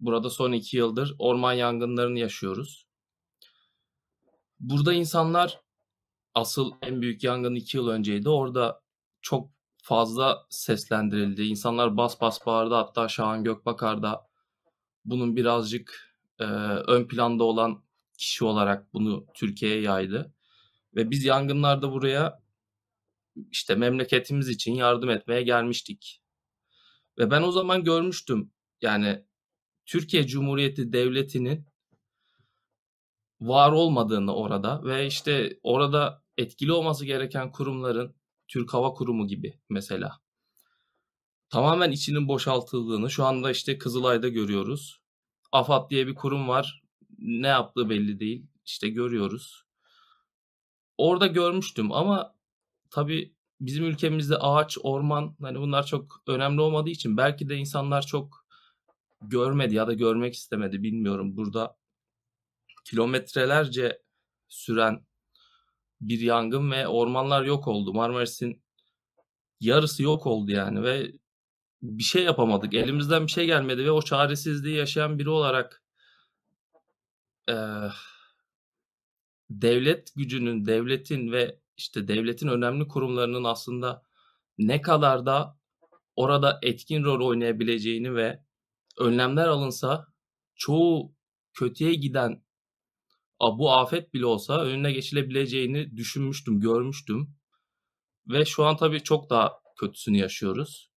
burada 0.00 0.30
son 0.30 0.52
iki 0.52 0.76
yıldır 0.76 1.14
orman 1.18 1.52
yangınlarını 1.52 2.18
yaşıyoruz. 2.18 2.86
Burada 4.60 4.92
insanlar 4.92 5.60
asıl 6.34 6.72
en 6.82 7.02
büyük 7.02 7.24
yangın 7.24 7.54
iki 7.54 7.76
yıl 7.76 7.88
önceydi. 7.88 8.28
Orada 8.28 8.82
çok 9.22 9.50
fazla 9.82 10.46
seslendirildi. 10.50 11.42
İnsanlar 11.42 11.96
bas 11.96 12.20
bas 12.20 12.46
bağırdı. 12.46 12.74
Hatta 12.74 13.08
Şahan 13.08 13.44
Gökbakar 13.44 14.02
da 14.02 14.28
bunun 15.04 15.36
birazcık 15.36 16.16
e, 16.38 16.44
ön 16.86 17.08
planda 17.08 17.44
olan 17.44 17.84
kişi 18.18 18.44
olarak 18.44 18.94
bunu 18.94 19.26
Türkiye'ye 19.34 19.80
yaydı. 19.80 20.34
Ve 20.96 21.10
biz 21.10 21.24
yangınlarda 21.24 21.92
buraya 21.92 22.42
işte 23.50 23.74
memleketimiz 23.74 24.48
için 24.48 24.74
yardım 24.74 25.10
etmeye 25.10 25.42
gelmiştik. 25.42 26.22
Ve 27.18 27.30
ben 27.30 27.42
o 27.42 27.52
zaman 27.52 27.84
görmüştüm 27.84 28.52
yani 28.82 29.24
Türkiye 29.86 30.26
Cumhuriyeti 30.26 30.92
Devleti'nin 30.92 31.66
var 33.40 33.72
olmadığını 33.72 34.34
orada 34.34 34.84
ve 34.84 35.06
işte 35.06 35.58
orada 35.62 36.22
etkili 36.38 36.72
olması 36.72 37.04
gereken 37.04 37.52
kurumların 37.52 38.14
Türk 38.48 38.74
Hava 38.74 38.94
Kurumu 38.94 39.26
gibi 39.26 39.60
mesela 39.70 40.20
tamamen 41.50 41.90
içinin 41.90 42.28
boşaltıldığını 42.28 43.10
şu 43.10 43.24
anda 43.24 43.50
işte 43.50 43.78
Kızılay'da 43.78 44.28
görüyoruz. 44.28 45.00
AFAD 45.52 45.90
diye 45.90 46.06
bir 46.06 46.14
kurum 46.14 46.48
var. 46.48 46.82
Ne 47.18 47.46
yaptığı 47.46 47.90
belli 47.90 48.20
değil. 48.20 48.46
İşte 48.66 48.88
görüyoruz. 48.88 49.64
Orada 50.98 51.26
görmüştüm 51.26 51.92
ama 51.92 52.34
tabii 52.90 53.34
bizim 53.60 53.84
ülkemizde 53.84 54.36
ağaç, 54.36 54.78
orman 54.82 55.36
hani 55.40 55.60
bunlar 55.60 55.86
çok 55.86 56.22
önemli 56.26 56.60
olmadığı 56.60 56.90
için 56.90 57.16
belki 57.16 57.48
de 57.48 57.56
insanlar 57.56 58.02
çok 58.06 58.43
görmedi 59.30 59.74
ya 59.74 59.86
da 59.86 59.92
görmek 59.92 60.34
istemedi 60.34 60.82
bilmiyorum. 60.82 61.36
Burada 61.36 61.76
kilometrelerce 62.84 64.02
süren 64.48 65.06
bir 66.00 66.20
yangın 66.20 66.70
ve 66.70 66.88
ormanlar 66.88 67.44
yok 67.44 67.68
oldu. 67.68 67.94
Marmaris'in 67.94 68.62
yarısı 69.60 70.02
yok 70.02 70.26
oldu 70.26 70.50
yani 70.50 70.82
ve 70.82 71.12
bir 71.82 72.02
şey 72.02 72.24
yapamadık. 72.24 72.74
Elimizden 72.74 73.26
bir 73.26 73.32
şey 73.32 73.46
gelmedi 73.46 73.84
ve 73.84 73.90
o 73.90 74.02
çaresizliği 74.02 74.76
yaşayan 74.76 75.18
biri 75.18 75.30
olarak 75.30 75.82
e, 77.50 77.54
devlet 79.50 80.14
gücünün, 80.16 80.66
devletin 80.66 81.32
ve 81.32 81.58
işte 81.76 82.08
devletin 82.08 82.48
önemli 82.48 82.88
kurumlarının 82.88 83.44
aslında 83.44 84.02
ne 84.58 84.82
kadar 84.82 85.26
da 85.26 85.58
orada 86.16 86.58
etkin 86.62 87.04
rol 87.04 87.28
oynayabileceğini 87.28 88.14
ve 88.14 88.43
önlemler 88.98 89.48
alınsa 89.48 90.06
çoğu 90.54 91.14
kötüye 91.54 91.94
giden 91.94 92.44
bu 93.40 93.72
afet 93.72 94.14
bile 94.14 94.26
olsa 94.26 94.60
önüne 94.64 94.92
geçilebileceğini 94.92 95.96
düşünmüştüm, 95.96 96.60
görmüştüm. 96.60 97.36
Ve 98.28 98.44
şu 98.44 98.64
an 98.64 98.76
tabii 98.76 99.02
çok 99.02 99.30
daha 99.30 99.52
kötüsünü 99.80 100.18
yaşıyoruz. 100.18 100.90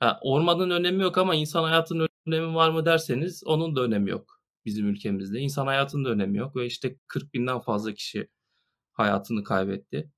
Ha, 0.00 0.18
ormanın 0.22 0.70
önemi 0.70 1.02
yok 1.02 1.18
ama 1.18 1.34
insan 1.34 1.64
hayatının 1.64 2.08
önemi 2.26 2.54
var 2.54 2.70
mı 2.70 2.84
derseniz 2.86 3.42
onun 3.46 3.76
da 3.76 3.80
önemi 3.80 4.10
yok 4.10 4.40
bizim 4.64 4.88
ülkemizde. 4.88 5.38
İnsan 5.40 5.66
hayatının 5.66 6.04
da 6.04 6.08
önemi 6.08 6.38
yok 6.38 6.56
ve 6.56 6.66
işte 6.66 6.96
40 7.06 7.34
binden 7.34 7.60
fazla 7.60 7.94
kişi 7.94 8.28
hayatını 8.92 9.44
kaybetti. 9.44 10.12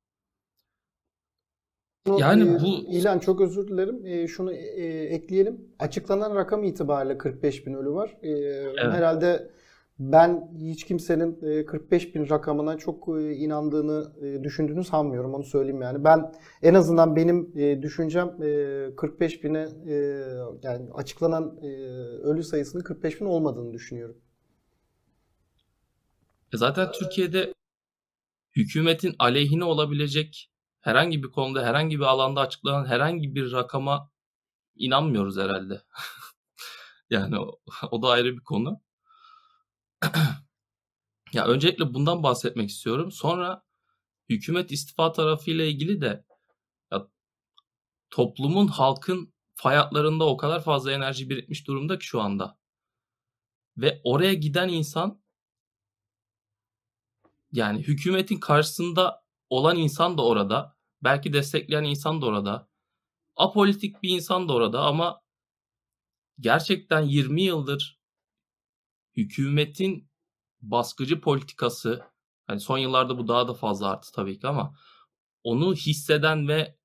Yani 2.08 2.42
e, 2.42 2.60
bu 2.60 2.66
İlan 2.66 3.18
çok 3.18 3.40
özür 3.40 3.68
dilerim. 3.68 4.06
E, 4.06 4.28
şunu 4.28 4.52
e, 4.52 4.84
ekleyelim. 5.04 5.60
Açıklanan 5.78 6.34
rakam 6.34 6.64
itibariyle 6.64 7.18
45 7.18 7.66
bin 7.66 7.74
ölü 7.74 7.90
var. 7.90 8.16
E, 8.22 8.30
evet. 8.30 8.78
Herhalde 8.78 9.50
ben 9.98 10.50
hiç 10.60 10.84
kimsenin 10.84 11.64
45 11.64 12.06
e, 12.06 12.14
bin 12.14 12.28
rakamına 12.30 12.78
çok 12.78 13.08
inandığını 13.18 14.12
düşündüğünü 14.44 14.84
sanmıyorum. 14.84 15.34
Onu 15.34 15.44
söyleyeyim 15.44 15.82
yani. 15.82 16.04
Ben 16.04 16.32
en 16.62 16.74
azından 16.74 17.16
benim 17.16 17.54
düşüncem 17.82 18.36
45 18.96 19.44
bine 19.44 19.68
yani 20.62 20.90
açıklanan 20.94 21.58
ölü 22.22 22.42
sayısının 22.42 22.82
45 22.82 23.20
bin 23.20 23.26
olmadığını 23.26 23.72
düşünüyorum. 23.72 24.16
Zaten 26.54 26.92
Türkiye'de 26.92 27.54
hükümetin 28.56 29.14
aleyhine 29.18 29.64
olabilecek 29.64 30.53
herhangi 30.84 31.22
bir 31.22 31.30
konuda, 31.30 31.66
herhangi 31.66 31.98
bir 31.98 32.04
alanda 32.04 32.40
açıklanan 32.40 32.86
herhangi 32.86 33.34
bir 33.34 33.52
rakama 33.52 34.10
inanmıyoruz 34.76 35.36
herhalde. 35.36 35.82
yani 37.10 37.38
o, 37.38 37.60
o 37.90 38.02
da 38.02 38.08
ayrı 38.08 38.36
bir 38.36 38.40
konu. 38.40 38.80
ya 41.32 41.46
öncelikle 41.46 41.94
bundan 41.94 42.22
bahsetmek 42.22 42.70
istiyorum. 42.70 43.12
Sonra 43.12 43.62
hükümet 44.28 44.72
istifa 44.72 45.12
tarafıyla 45.12 45.64
ilgili 45.64 46.00
de 46.00 46.24
ya, 46.92 47.08
toplumun, 48.10 48.66
halkın 48.66 49.34
fayatlarında 49.54 50.24
o 50.26 50.36
kadar 50.36 50.62
fazla 50.62 50.92
enerji 50.92 51.30
birikmiş 51.30 51.66
durumda 51.66 51.98
ki 51.98 52.06
şu 52.06 52.20
anda. 52.20 52.58
Ve 53.76 54.00
oraya 54.04 54.34
giden 54.34 54.68
insan 54.68 55.22
yani 57.52 57.78
hükümetin 57.82 58.40
karşısında 58.40 59.24
olan 59.50 59.76
insan 59.76 60.18
da 60.18 60.24
orada. 60.24 60.73
Belki 61.04 61.32
destekleyen 61.32 61.84
insan 61.84 62.22
da 62.22 62.26
orada. 62.26 62.68
Apolitik 63.36 64.02
bir 64.02 64.10
insan 64.10 64.48
da 64.48 64.52
orada 64.52 64.80
ama 64.80 65.20
gerçekten 66.40 67.00
20 67.00 67.42
yıldır 67.42 68.00
hükümetin 69.16 70.10
baskıcı 70.62 71.20
politikası 71.20 72.02
hani 72.46 72.60
son 72.60 72.78
yıllarda 72.78 73.18
bu 73.18 73.28
daha 73.28 73.48
da 73.48 73.54
fazla 73.54 73.88
arttı 73.88 74.12
tabii 74.14 74.38
ki 74.38 74.46
ama 74.46 74.74
onu 75.44 75.74
hisseden 75.74 76.48
ve 76.48 76.76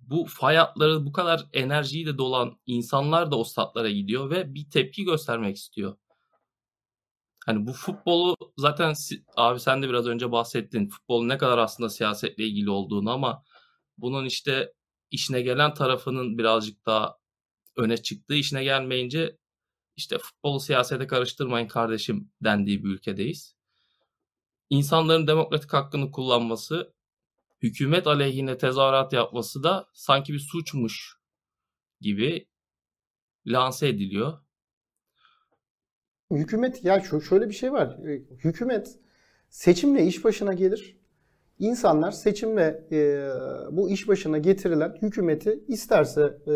bu 0.00 0.26
fay 0.28 0.56
hatları 0.56 1.06
bu 1.06 1.12
kadar 1.12 1.46
enerjiyle 1.52 2.18
dolan 2.18 2.60
insanlar 2.66 3.30
da 3.30 3.38
o 3.38 3.44
statlara 3.44 3.90
gidiyor 3.90 4.30
ve 4.30 4.54
bir 4.54 4.70
tepki 4.70 5.04
göstermek 5.04 5.56
istiyor. 5.56 5.96
Hani 7.46 7.66
bu 7.66 7.72
futbolu 7.72 8.36
zaten 8.56 8.94
abi 9.36 9.60
sen 9.60 9.82
de 9.82 9.88
biraz 9.88 10.06
önce 10.06 10.32
bahsettin. 10.32 10.88
Futbolun 10.88 11.28
ne 11.28 11.38
kadar 11.38 11.58
aslında 11.58 11.88
siyasetle 11.90 12.44
ilgili 12.44 12.70
olduğunu 12.70 13.10
ama 13.10 13.44
bunun 14.00 14.24
işte 14.24 14.72
işine 15.10 15.42
gelen 15.42 15.74
tarafının 15.74 16.38
birazcık 16.38 16.86
daha 16.86 17.18
öne 17.76 17.96
çıktığı, 17.96 18.34
işine 18.34 18.64
gelmeyince 18.64 19.38
işte 19.96 20.18
futbolu 20.18 20.60
siyasete 20.60 21.06
karıştırmayın 21.06 21.68
kardeşim 21.68 22.30
dendiği 22.44 22.84
bir 22.84 22.88
ülkedeyiz. 22.88 23.56
İnsanların 24.70 25.26
demokratik 25.26 25.72
hakkını 25.72 26.10
kullanması, 26.10 26.94
hükümet 27.62 28.06
aleyhine 28.06 28.58
tezahürat 28.58 29.12
yapması 29.12 29.62
da 29.62 29.88
sanki 29.94 30.32
bir 30.32 30.38
suçmuş 30.38 31.16
gibi 32.00 32.48
lanse 33.46 33.88
ediliyor. 33.88 34.38
Hükümet 36.30 36.84
ya 36.84 37.02
şöyle 37.28 37.48
bir 37.48 37.54
şey 37.54 37.72
var. 37.72 37.98
Hükümet 38.44 38.98
seçimle 39.48 40.06
iş 40.06 40.24
başına 40.24 40.52
gelir 40.52 40.99
İnsanlar 41.60 42.10
seçimle 42.10 42.84
e, 42.92 43.28
bu 43.70 43.90
iş 43.90 44.08
başına 44.08 44.38
getirilen 44.38 44.94
hükümeti 45.02 45.60
isterse 45.68 46.22
e, 46.22 46.54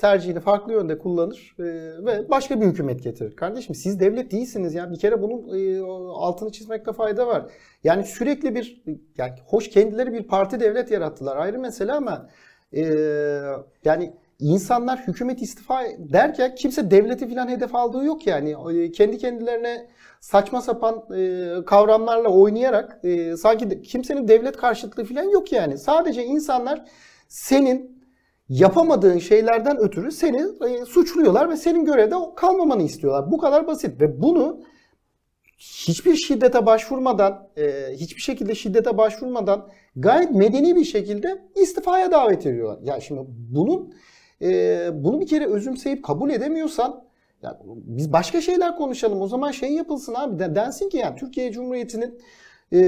tercihini 0.00 0.40
farklı 0.40 0.72
yönde 0.72 0.98
kullanır 0.98 1.56
e, 1.58 1.64
ve 2.04 2.30
başka 2.30 2.60
bir 2.60 2.66
hükümet 2.66 3.02
getirir. 3.02 3.36
Kardeşim 3.36 3.74
siz 3.74 4.00
devlet 4.00 4.32
değilsiniz 4.32 4.74
ya. 4.74 4.90
Bir 4.90 4.98
kere 4.98 5.22
bunun 5.22 5.58
e, 5.58 5.80
altını 6.14 6.52
çizmekte 6.52 6.92
fayda 6.92 7.26
var. 7.26 7.46
Yani 7.84 8.04
sürekli 8.04 8.54
bir 8.54 8.82
yani 9.18 9.32
hoş 9.46 9.70
kendileri 9.70 10.12
bir 10.12 10.22
parti 10.22 10.60
devlet 10.60 10.90
yarattılar. 10.90 11.36
Ayrı 11.36 11.58
mesele 11.58 11.92
ama 11.92 12.28
e, 12.72 12.84
yani 13.84 14.12
insanlar 14.38 14.98
hükümet 15.06 15.42
istifa 15.42 15.82
derken 15.98 16.54
kimse 16.54 16.90
devleti 16.90 17.28
filan 17.28 17.48
hedef 17.48 17.74
aldığı 17.74 18.04
yok 18.04 18.26
yani. 18.26 18.56
E, 18.72 18.92
kendi 18.92 19.18
kendilerine 19.18 19.86
saçma 20.20 20.60
sapan 20.60 21.04
e, 21.16 21.50
kavramlarla 21.66 22.28
oynayarak 22.28 23.00
e, 23.04 23.36
sanki 23.36 23.82
kimsenin 23.82 24.28
devlet 24.28 24.56
karşıtlığı 24.56 25.04
falan 25.04 25.30
yok 25.30 25.52
yani. 25.52 25.78
Sadece 25.78 26.24
insanlar 26.24 26.84
senin 27.28 28.02
yapamadığın 28.48 29.18
şeylerden 29.18 29.78
ötürü 29.78 30.12
seni 30.12 30.42
suçluyorlar 30.86 31.50
ve 31.50 31.56
senin 31.56 31.84
görevde 31.84 32.14
kalmamanı 32.36 32.82
istiyorlar. 32.82 33.30
Bu 33.30 33.38
kadar 33.38 33.66
basit 33.66 34.00
ve 34.00 34.22
bunu 34.22 34.60
hiçbir 35.58 36.16
şiddete 36.16 36.66
başvurmadan, 36.66 37.48
hiçbir 37.92 38.20
şekilde 38.20 38.54
şiddete 38.54 38.98
başvurmadan 38.98 39.68
gayet 39.96 40.30
medeni 40.30 40.76
bir 40.76 40.84
şekilde 40.84 41.42
istifaya 41.56 42.12
davet 42.12 42.46
ediyorlar. 42.46 42.78
Ya 42.82 42.92
yani 42.92 43.02
şimdi 43.02 43.20
bunun 43.28 43.94
e, 44.42 44.90
bunu 45.04 45.20
bir 45.20 45.26
kere 45.26 45.46
özümseyip 45.46 46.04
kabul 46.04 46.30
edemiyorsan 46.30 47.04
yani 47.42 47.56
biz 47.66 48.12
başka 48.12 48.40
şeyler 48.40 48.76
konuşalım. 48.76 49.20
O 49.20 49.28
zaman 49.28 49.50
şey 49.50 49.72
yapılsın 49.72 50.14
abi. 50.14 50.54
Densin 50.54 50.88
ki 50.88 50.96
yani 50.96 51.16
Türkiye 51.16 51.52
Cumhuriyeti'nin 51.52 52.18
e, 52.72 52.78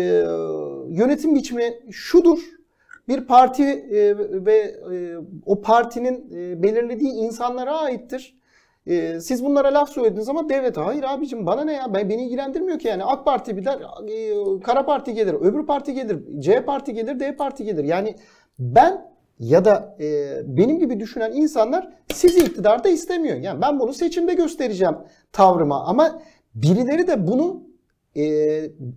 yönetim 0.89 1.35
biçimi 1.35 1.79
şudur. 1.91 2.39
bir 3.09 3.27
parti 3.27 3.63
e, 3.63 4.19
ve 4.47 4.57
e, 4.93 5.17
o 5.47 5.61
partinin 5.61 6.31
e, 6.35 6.63
belirlediği 6.63 7.13
insanlara 7.13 7.79
aittir. 7.79 8.39
E, 8.87 9.21
siz 9.21 9.45
bunlara 9.45 9.75
laf 9.75 9.91
söylediniz 9.91 10.29
ama 10.29 10.49
devlete 10.49 10.81
hayır 10.81 11.05
abicim 11.05 11.47
bana 11.47 11.65
ne 11.65 11.73
ya 11.73 11.95
ben, 11.95 12.11
beni 12.11 12.25
ilgilendirmiyor 12.25 12.79
ki 12.79 12.89
yani 12.89 13.05
AK 13.05 13.25
Parti 13.25 13.57
bir 13.57 13.65
der 13.65 13.79
e, 14.09 14.61
Kara 14.61 14.87
Parti 14.87 15.15
gelir 15.15 15.35
öbür 15.35 15.67
parti 15.67 15.95
gelir 15.95 16.19
C 16.39 16.65
Parti 16.65 16.95
gelir 16.95 17.21
D 17.21 17.37
Parti 17.37 17.65
gelir 17.65 17.85
yani 17.85 18.15
ben 18.59 19.13
ya 19.38 19.64
da 19.64 19.97
e, 20.00 20.37
benim 20.45 20.79
gibi 20.79 21.00
düşünen 21.00 21.33
insanlar 21.33 21.88
sizi 22.12 22.41
iktidarda 22.41 22.88
istemiyor. 22.88 23.37
Yani 23.37 23.62
ben 23.62 23.81
bunu 23.81 23.93
seçimde 23.93 24.35
göstereceğim 24.35 24.97
tavrıma 25.33 25.85
ama 25.85 26.23
birileri 26.55 27.07
de 27.07 27.26
bunu 27.26 27.62
e, 28.17 28.23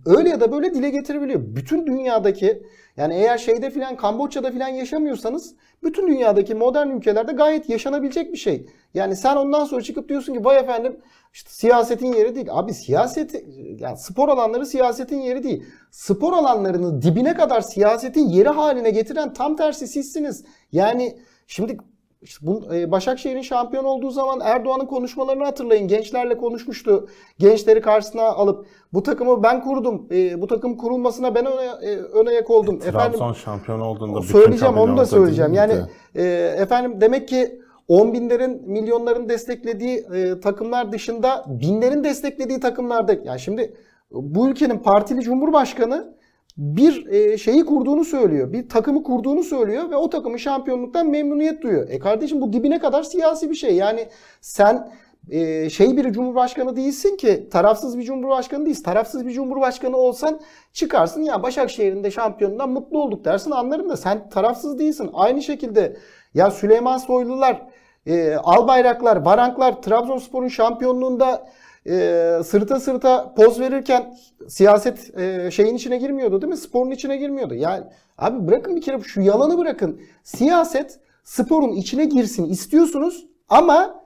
öyle 0.06 0.28
ya 0.28 0.40
da 0.40 0.52
böyle 0.52 0.74
dile 0.74 0.90
getirebiliyor. 0.90 1.40
Bütün 1.56 1.86
dünyadaki 1.86 2.62
yani 2.96 3.14
eğer 3.14 3.38
şeyde 3.38 3.70
filan 3.70 3.96
Kamboçya'da 3.96 4.50
filan 4.50 4.68
yaşamıyorsanız 4.68 5.54
bütün 5.82 6.06
dünyadaki 6.06 6.54
modern 6.54 6.88
ülkelerde 6.88 7.32
gayet 7.32 7.68
yaşanabilecek 7.68 8.32
bir 8.32 8.38
şey. 8.38 8.66
Yani 8.94 9.16
sen 9.16 9.36
ondan 9.36 9.64
sonra 9.64 9.82
çıkıp 9.82 10.08
diyorsun 10.08 10.34
ki 10.34 10.44
vay 10.44 10.58
efendim 10.58 11.00
işte 11.32 11.50
siyasetin 11.50 12.12
yeri 12.12 12.34
değil. 12.34 12.46
Abi 12.50 12.74
siyaset 12.74 13.44
yani 13.78 13.96
spor 13.96 14.28
alanları 14.28 14.66
siyasetin 14.66 15.20
yeri 15.20 15.42
değil. 15.42 15.64
Spor 15.90 16.32
alanlarını 16.32 17.02
dibine 17.02 17.34
kadar 17.34 17.60
siyasetin 17.60 18.28
yeri 18.28 18.48
haline 18.48 18.90
getiren 18.90 19.32
tam 19.32 19.56
tersi 19.56 19.88
sizsiniz. 19.88 20.44
Yani 20.72 21.18
şimdi 21.46 21.78
işte 22.22 22.46
bu, 22.46 22.74
e, 22.74 22.90
Başakşehir'in 22.90 23.42
şampiyon 23.42 23.84
olduğu 23.84 24.10
zaman 24.10 24.40
Erdoğan'ın 24.42 24.86
konuşmalarını 24.86 25.44
hatırlayın. 25.44 25.88
Gençlerle 25.88 26.36
konuşmuştu. 26.36 27.08
Gençleri 27.38 27.80
karşısına 27.80 28.22
alıp 28.22 28.66
bu 28.92 29.02
takımı 29.02 29.42
ben 29.42 29.64
kurdum. 29.64 30.06
E, 30.10 30.40
bu 30.40 30.46
takım 30.46 30.76
kurulmasına 30.76 31.34
ben 31.34 31.46
öne, 31.46 31.90
e, 31.90 31.96
ön 31.96 32.26
ayak 32.26 32.50
oldum. 32.50 32.78
Trabzon 32.78 33.32
şampiyon 33.32 33.80
olduğunda 33.80 34.22
söyleyeceğim 34.22 34.76
onu 34.76 34.96
da 34.96 35.06
söyleyeceğim. 35.06 35.52
Yani 35.52 35.74
e, 36.14 36.24
efendim 36.58 37.00
demek 37.00 37.28
ki 37.28 37.60
on 37.88 38.12
binlerin, 38.12 38.62
milyonların 38.70 39.28
desteklediği 39.28 40.06
e, 40.14 40.40
takımlar 40.40 40.92
dışında 40.92 41.44
binlerin 41.48 42.04
desteklediği 42.04 42.60
takımlarda 42.60 43.12
yani 43.24 43.40
şimdi 43.40 43.74
bu 44.10 44.48
ülkenin 44.48 44.78
partili 44.78 45.20
cumhurbaşkanı 45.20 46.18
bir 46.56 47.06
e, 47.06 47.38
şeyi 47.38 47.64
kurduğunu 47.64 48.04
söylüyor. 48.04 48.52
Bir 48.52 48.68
takımı 48.68 49.02
kurduğunu 49.02 49.42
söylüyor 49.42 49.90
ve 49.90 49.96
o 49.96 50.10
takımın 50.10 50.36
şampiyonluktan 50.36 51.10
memnuniyet 51.10 51.62
duyuyor. 51.62 51.88
E 51.88 51.98
kardeşim 51.98 52.40
bu 52.40 52.52
dibine 52.52 52.78
kadar 52.78 53.02
siyasi 53.02 53.50
bir 53.50 53.54
şey. 53.54 53.76
Yani 53.76 54.08
sen 54.40 54.90
e, 55.30 55.70
şey 55.70 55.96
bir 55.96 56.12
cumhurbaşkanı 56.12 56.76
değilsin 56.76 57.16
ki 57.16 57.48
tarafsız 57.50 57.98
bir 57.98 58.02
cumhurbaşkanı 58.02 58.66
değilsin. 58.66 58.82
Tarafsız 58.82 59.26
bir 59.26 59.32
cumhurbaşkanı 59.32 59.96
olsan 59.96 60.40
çıkarsın 60.72 61.22
ya 61.22 61.42
Başakşehir'in 61.42 62.04
de 62.04 62.10
şampiyonundan 62.10 62.70
mutlu 62.70 63.02
olduk 63.02 63.24
dersin 63.24 63.50
anlarım 63.50 63.88
da 63.88 63.96
sen 63.96 64.28
tarafsız 64.28 64.78
değilsin. 64.78 65.10
Aynı 65.14 65.42
şekilde 65.42 65.96
ya 66.34 66.50
Süleyman 66.50 66.98
Soylular, 66.98 67.67
e, 68.08 68.36
Albayraklar, 68.36 69.16
Varanklar 69.16 69.82
Trabzonspor'un 69.82 70.48
şampiyonluğunda 70.48 71.46
e, 71.86 72.40
sırta 72.44 72.80
sırta 72.80 73.34
poz 73.34 73.60
verirken 73.60 74.14
siyaset 74.48 75.18
e, 75.18 75.50
şeyin 75.50 75.74
içine 75.74 75.96
girmiyordu 75.96 76.42
değil 76.42 76.50
mi? 76.50 76.56
Sporun 76.56 76.90
içine 76.90 77.16
girmiyordu. 77.16 77.54
Yani 77.54 77.84
abi 78.18 78.48
bırakın 78.48 78.76
bir 78.76 78.80
kere 78.80 79.00
şu 79.00 79.20
yalanı 79.20 79.58
bırakın. 79.58 80.00
Siyaset 80.22 81.00
sporun 81.24 81.72
içine 81.72 82.04
girsin 82.04 82.44
istiyorsunuz 82.44 83.26
ama 83.48 84.04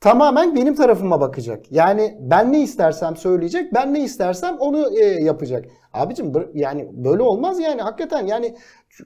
tamamen 0.00 0.54
benim 0.56 0.74
tarafıma 0.74 1.20
bakacak. 1.20 1.72
Yani 1.72 2.18
ben 2.20 2.52
ne 2.52 2.60
istersem 2.60 3.16
söyleyecek, 3.16 3.74
ben 3.74 3.94
ne 3.94 4.00
istersem 4.00 4.56
onu 4.58 4.98
e, 5.00 5.04
yapacak. 5.04 5.64
Abicim 5.92 6.32
yani 6.54 6.88
böyle 6.92 7.22
olmaz 7.22 7.60
yani 7.60 7.82
hakikaten 7.82 8.26
yani 8.26 8.56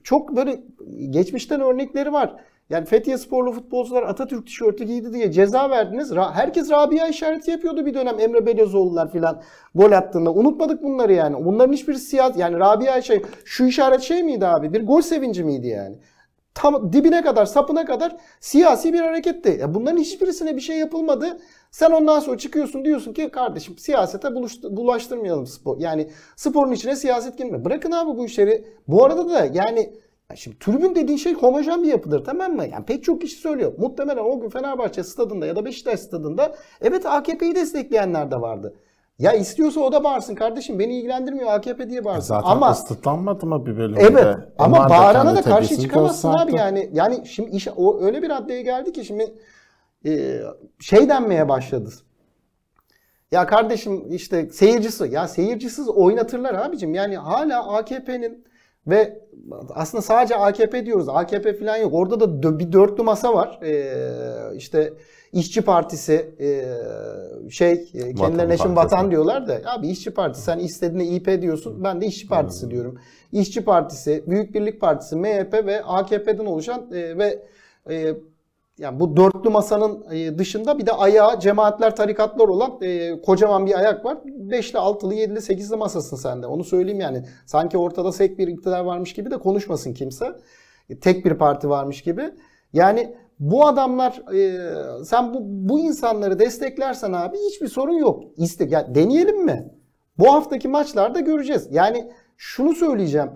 çok 0.03 0.35
böyle 0.35 0.63
geçmişten 1.09 1.61
örnekleri 1.61 2.13
var. 2.13 2.35
Yani 2.73 2.85
Fethiye 2.85 3.17
sporlu 3.17 3.51
futbolcular 3.51 4.03
Atatürk 4.03 4.47
tişörtü 4.47 4.83
giydi 4.83 5.13
diye 5.13 5.31
ceza 5.31 5.69
verdiniz. 5.69 6.11
Herkes 6.33 6.71
Rabia 6.71 7.07
işareti 7.07 7.51
yapıyordu 7.51 7.85
bir 7.85 7.93
dönem 7.93 8.19
Emre 8.19 8.45
Belözoğlu'lar 8.45 9.11
filan 9.11 9.41
gol 9.75 9.91
attığında. 9.91 10.33
Unutmadık 10.33 10.83
bunları 10.83 11.13
yani. 11.13 11.45
Bunların 11.45 11.73
hiçbir 11.73 11.93
siyasi 11.93 12.39
yani 12.39 12.59
Rabia 12.59 13.01
şey 13.01 13.21
şu 13.45 13.65
işaret 13.65 14.01
şey 14.01 14.23
miydi 14.23 14.47
abi? 14.47 14.73
Bir 14.73 14.87
gol 14.87 15.01
sevinci 15.01 15.43
miydi 15.43 15.67
yani? 15.67 15.97
tam 16.53 16.93
dibine 16.93 17.21
kadar, 17.21 17.45
sapına 17.45 17.85
kadar 17.85 18.15
siyasi 18.39 18.93
bir 18.93 18.99
hareketti. 18.99 19.57
Ya 19.61 19.73
bunların 19.73 19.97
hiçbirisine 19.97 20.55
bir 20.55 20.61
şey 20.61 20.77
yapılmadı. 20.77 21.39
Sen 21.71 21.91
ondan 21.91 22.19
sonra 22.19 22.37
çıkıyorsun 22.37 22.85
diyorsun 22.85 23.13
ki 23.13 23.29
kardeşim 23.29 23.77
siyasete 23.77 24.35
bulaştırmayalım 24.63 25.47
spor. 25.47 25.77
Yani 25.79 26.09
sporun 26.35 26.71
içine 26.71 26.95
siyaset 26.95 27.37
girme. 27.37 27.65
Bırakın 27.65 27.91
abi 27.91 28.17
bu 28.17 28.25
işleri. 28.25 28.67
Bu 28.87 29.05
arada 29.05 29.29
da 29.29 29.45
yani 29.53 29.93
şimdi 30.35 30.59
tribün 30.59 30.95
dediğin 30.95 31.17
şey 31.17 31.33
homojen 31.33 31.83
bir 31.83 31.87
yapıdır 31.87 32.23
tamam 32.25 32.51
mı? 32.51 32.65
Yani 32.65 32.85
pek 32.85 33.03
çok 33.03 33.21
kişi 33.21 33.35
söylüyor. 33.35 33.73
Muhtemelen 33.77 34.23
o 34.23 34.39
gün 34.39 34.49
Fenerbahçe 34.49 35.03
stadında 35.03 35.45
ya 35.45 35.55
da 35.55 35.65
Beşiktaş 35.65 35.99
stadında 35.99 36.55
evet 36.81 37.05
AKP'yi 37.05 37.55
destekleyenler 37.55 38.31
de 38.31 38.41
vardı. 38.41 38.75
Ya 39.19 39.33
istiyorsa 39.33 39.79
o 39.79 39.91
da 39.91 40.03
bağırsın 40.03 40.35
kardeşim 40.35 40.79
beni 40.79 40.97
ilgilendirmiyor 40.97 41.51
AKP 41.51 41.89
diye 41.89 42.05
bağırsın. 42.05 42.27
Zaten 42.27 42.49
Ama 42.49 42.71
ıslıklanmadı 42.71 43.45
mı 43.45 43.65
bir 43.65 43.77
bölümde? 43.77 44.01
Evet 44.01 44.37
ama 44.57 44.77
Onlar 44.77 44.89
bağırana 44.89 45.35
da 45.35 45.41
karşı 45.41 45.77
çıkamazsın 45.77 46.29
abi 46.29 46.55
yani. 46.55 46.89
Yani 46.93 47.27
şimdi 47.27 47.51
iş 47.51 47.67
o 47.75 48.01
öyle 48.01 48.21
bir 48.21 48.29
raddeye 48.29 48.61
geldi 48.61 48.91
ki 48.91 49.05
şimdi 49.05 49.35
e, 50.05 50.41
şey 50.79 51.09
denmeye 51.09 51.49
başladı. 51.49 51.89
Ya 53.31 53.45
kardeşim 53.45 54.11
işte 54.11 54.49
seyircisi 54.49 55.07
ya 55.11 55.27
seyircisiz 55.27 55.89
oynatırlar 55.89 56.53
abicim. 56.53 56.93
Yani 56.93 57.17
hala 57.17 57.73
AKP'nin 57.73 58.45
ve 58.87 59.19
aslında 59.69 60.01
sadece 60.01 60.35
AKP 60.35 60.85
diyoruz. 60.85 61.09
AKP 61.09 61.53
falan 61.53 61.77
yok. 61.77 61.93
Orada 61.93 62.19
da 62.43 62.59
bir 62.59 62.71
dörtlü 62.71 63.03
masa 63.03 63.33
var. 63.33 63.59
Ee, 63.63 64.55
işte 64.55 64.93
İşçi 65.33 65.61
Partisi 65.61 66.35
e, 66.39 67.49
şey 67.49 67.91
e, 67.93 68.15
kendilerine 68.15 68.57
şimdi 68.57 68.75
vatan 68.75 69.11
diyorlar 69.11 69.47
da 69.47 69.61
abi 69.65 69.87
İşçi 69.87 70.11
Partisi 70.11 70.43
sen 70.43 70.59
istediğine 70.59 71.05
İP 71.05 71.41
diyorsun. 71.41 71.83
Ben 71.83 72.01
de 72.01 72.05
İşçi 72.05 72.27
Partisi 72.27 72.71
diyorum. 72.71 72.99
İşçi 73.31 73.65
Partisi, 73.65 74.23
Büyük 74.27 74.53
Birlik 74.53 74.81
Partisi, 74.81 75.15
MHP 75.15 75.53
ve 75.53 75.83
AKP'den 75.83 76.45
oluşan 76.45 76.91
e, 76.93 77.17
ve 77.17 77.43
e, 77.89 78.15
yani 78.83 78.99
bu 78.99 79.17
dörtlü 79.17 79.49
masanın 79.49 80.05
e, 80.11 80.37
dışında 80.37 80.79
bir 80.79 80.85
de 80.85 80.91
ayağı 80.91 81.39
cemaatler, 81.39 81.95
tarikatlar 81.95 82.47
olan 82.47 82.77
e, 82.81 83.21
kocaman 83.21 83.65
bir 83.65 83.79
ayak 83.79 84.05
var. 84.05 84.17
Beşli, 84.25 84.79
altılı, 84.79 85.13
yedili, 85.13 85.41
sekizli 85.41 85.75
masasın 85.75 86.17
sen 86.17 86.43
de. 86.43 86.47
Onu 86.47 86.63
söyleyeyim 86.63 86.99
yani. 86.99 87.25
Sanki 87.45 87.77
ortada 87.77 88.11
sek 88.11 88.39
bir 88.39 88.47
iktidar 88.47 88.83
varmış 88.83 89.13
gibi 89.13 89.31
de 89.31 89.37
konuşmasın 89.37 89.93
kimse. 89.93 90.25
E, 90.89 90.99
Tek 90.99 91.25
bir 91.25 91.33
parti 91.33 91.69
varmış 91.69 92.01
gibi. 92.01 92.31
Yani 92.73 93.15
bu 93.39 93.67
adamlar 93.67 94.21
e, 94.33 95.03
sen 95.05 95.33
bu 95.33 95.39
bu 95.43 95.79
insanları 95.79 96.39
desteklersen 96.39 97.13
abi 97.13 97.37
hiçbir 97.49 97.67
sorun 97.67 97.97
yok. 97.97 98.23
İste 98.37 98.65
ya 98.65 98.95
deneyelim 98.95 99.45
mi? 99.45 99.73
Bu 100.19 100.33
haftaki 100.33 100.67
maçlarda 100.67 101.19
göreceğiz. 101.19 101.67
Yani 101.71 102.11
şunu 102.37 102.75
söyleyeceğim. 102.75 103.29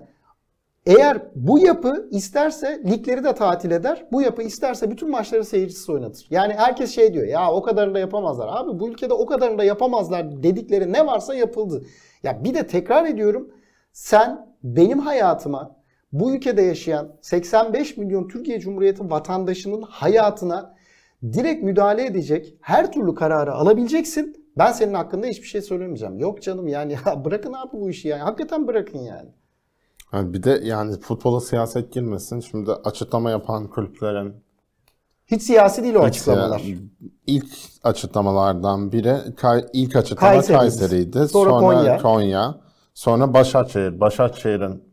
Eğer 0.88 1.22
bu 1.36 1.60
yapı 1.60 2.08
isterse 2.12 2.82
ligleri 2.90 3.24
de 3.24 3.36
tatil 3.36 3.72
eder. 3.72 4.06
Bu 4.12 4.22
yapı 4.22 4.42
isterse 4.42 4.92
bütün 4.92 5.10
maçları 5.10 5.46
seyircisiz 5.46 5.90
oynatır. 5.90 6.28
Yani 6.30 6.54
herkes 6.54 6.96
şey 6.96 7.14
diyor 7.14 7.28
ya 7.28 7.52
o 7.52 7.62
kadarını 7.62 7.96
da 7.96 8.00
yapamazlar. 8.00 8.48
Abi 8.52 8.80
bu 8.80 8.90
ülkede 8.90 9.14
o 9.14 9.26
kadarını 9.26 9.58
da 9.58 9.64
yapamazlar 9.64 10.44
dedikleri 10.44 10.94
ne 10.94 11.06
varsa 11.06 11.36
yapıldı. 11.36 11.86
Ya 12.24 12.44
bir 12.44 12.54
de 12.54 12.68
tekrar 12.68 13.06
ediyorum. 13.06 13.52
Sen 13.92 14.48
benim 14.64 15.00
hayatıma 15.00 15.76
bu 16.12 16.36
ülkede 16.36 16.62
yaşayan 16.62 17.16
85 17.22 17.98
milyon 17.98 18.28
Türkiye 18.28 18.60
Cumhuriyeti 18.60 19.10
vatandaşının 19.10 19.82
hayatına 19.82 20.76
direkt 21.24 21.64
müdahale 21.64 22.06
edecek 22.06 22.54
her 22.62 22.92
türlü 22.92 23.16
kararı 23.16 23.54
alabileceksin. 23.54 24.48
Ben 24.58 24.72
senin 24.72 24.94
hakkında 24.94 25.28
hiçbir 25.28 25.48
şey 25.48 25.62
söylemeyeceğim. 25.62 26.20
Yok 26.20 26.42
canım 26.42 26.68
yani 26.68 26.94
ya 27.06 27.26
bırakın 27.26 27.54
abi 27.54 27.72
bu 27.74 27.90
işi 27.90 28.08
yani. 28.08 28.22
Hakikaten 28.22 28.68
bırakın 28.68 29.00
yani. 29.00 29.30
Yani 30.14 30.34
bir 30.34 30.44
de 30.44 30.62
yani 30.64 31.00
futbola 31.00 31.42
siyaset 31.42 31.94
girmesin. 31.94 32.40
Şimdi 32.40 32.72
açıklama 32.72 33.30
yapan 33.32 33.68
kulüplerin 33.68 34.34
Hiç 35.26 35.42
siyasi 35.42 35.84
değil 35.84 35.96
o 35.96 36.00
ilk, 36.00 36.06
açıklamalar. 36.08 36.64
ilk 37.28 37.48
açıklamalardan 37.84 38.92
biri 38.92 39.36
Kay- 39.36 39.66
ilk 39.74 39.96
açıklama 39.96 40.34
Kayseri'ydi. 40.34 40.60
Kayseri'ydi. 40.60 41.28
Sonra 41.28 41.50
Konya. 41.50 41.98
Konya. 41.98 42.56
Sonra 42.94 43.34
Başakşehir. 43.34 44.00
Başakşehir'in 44.00 44.84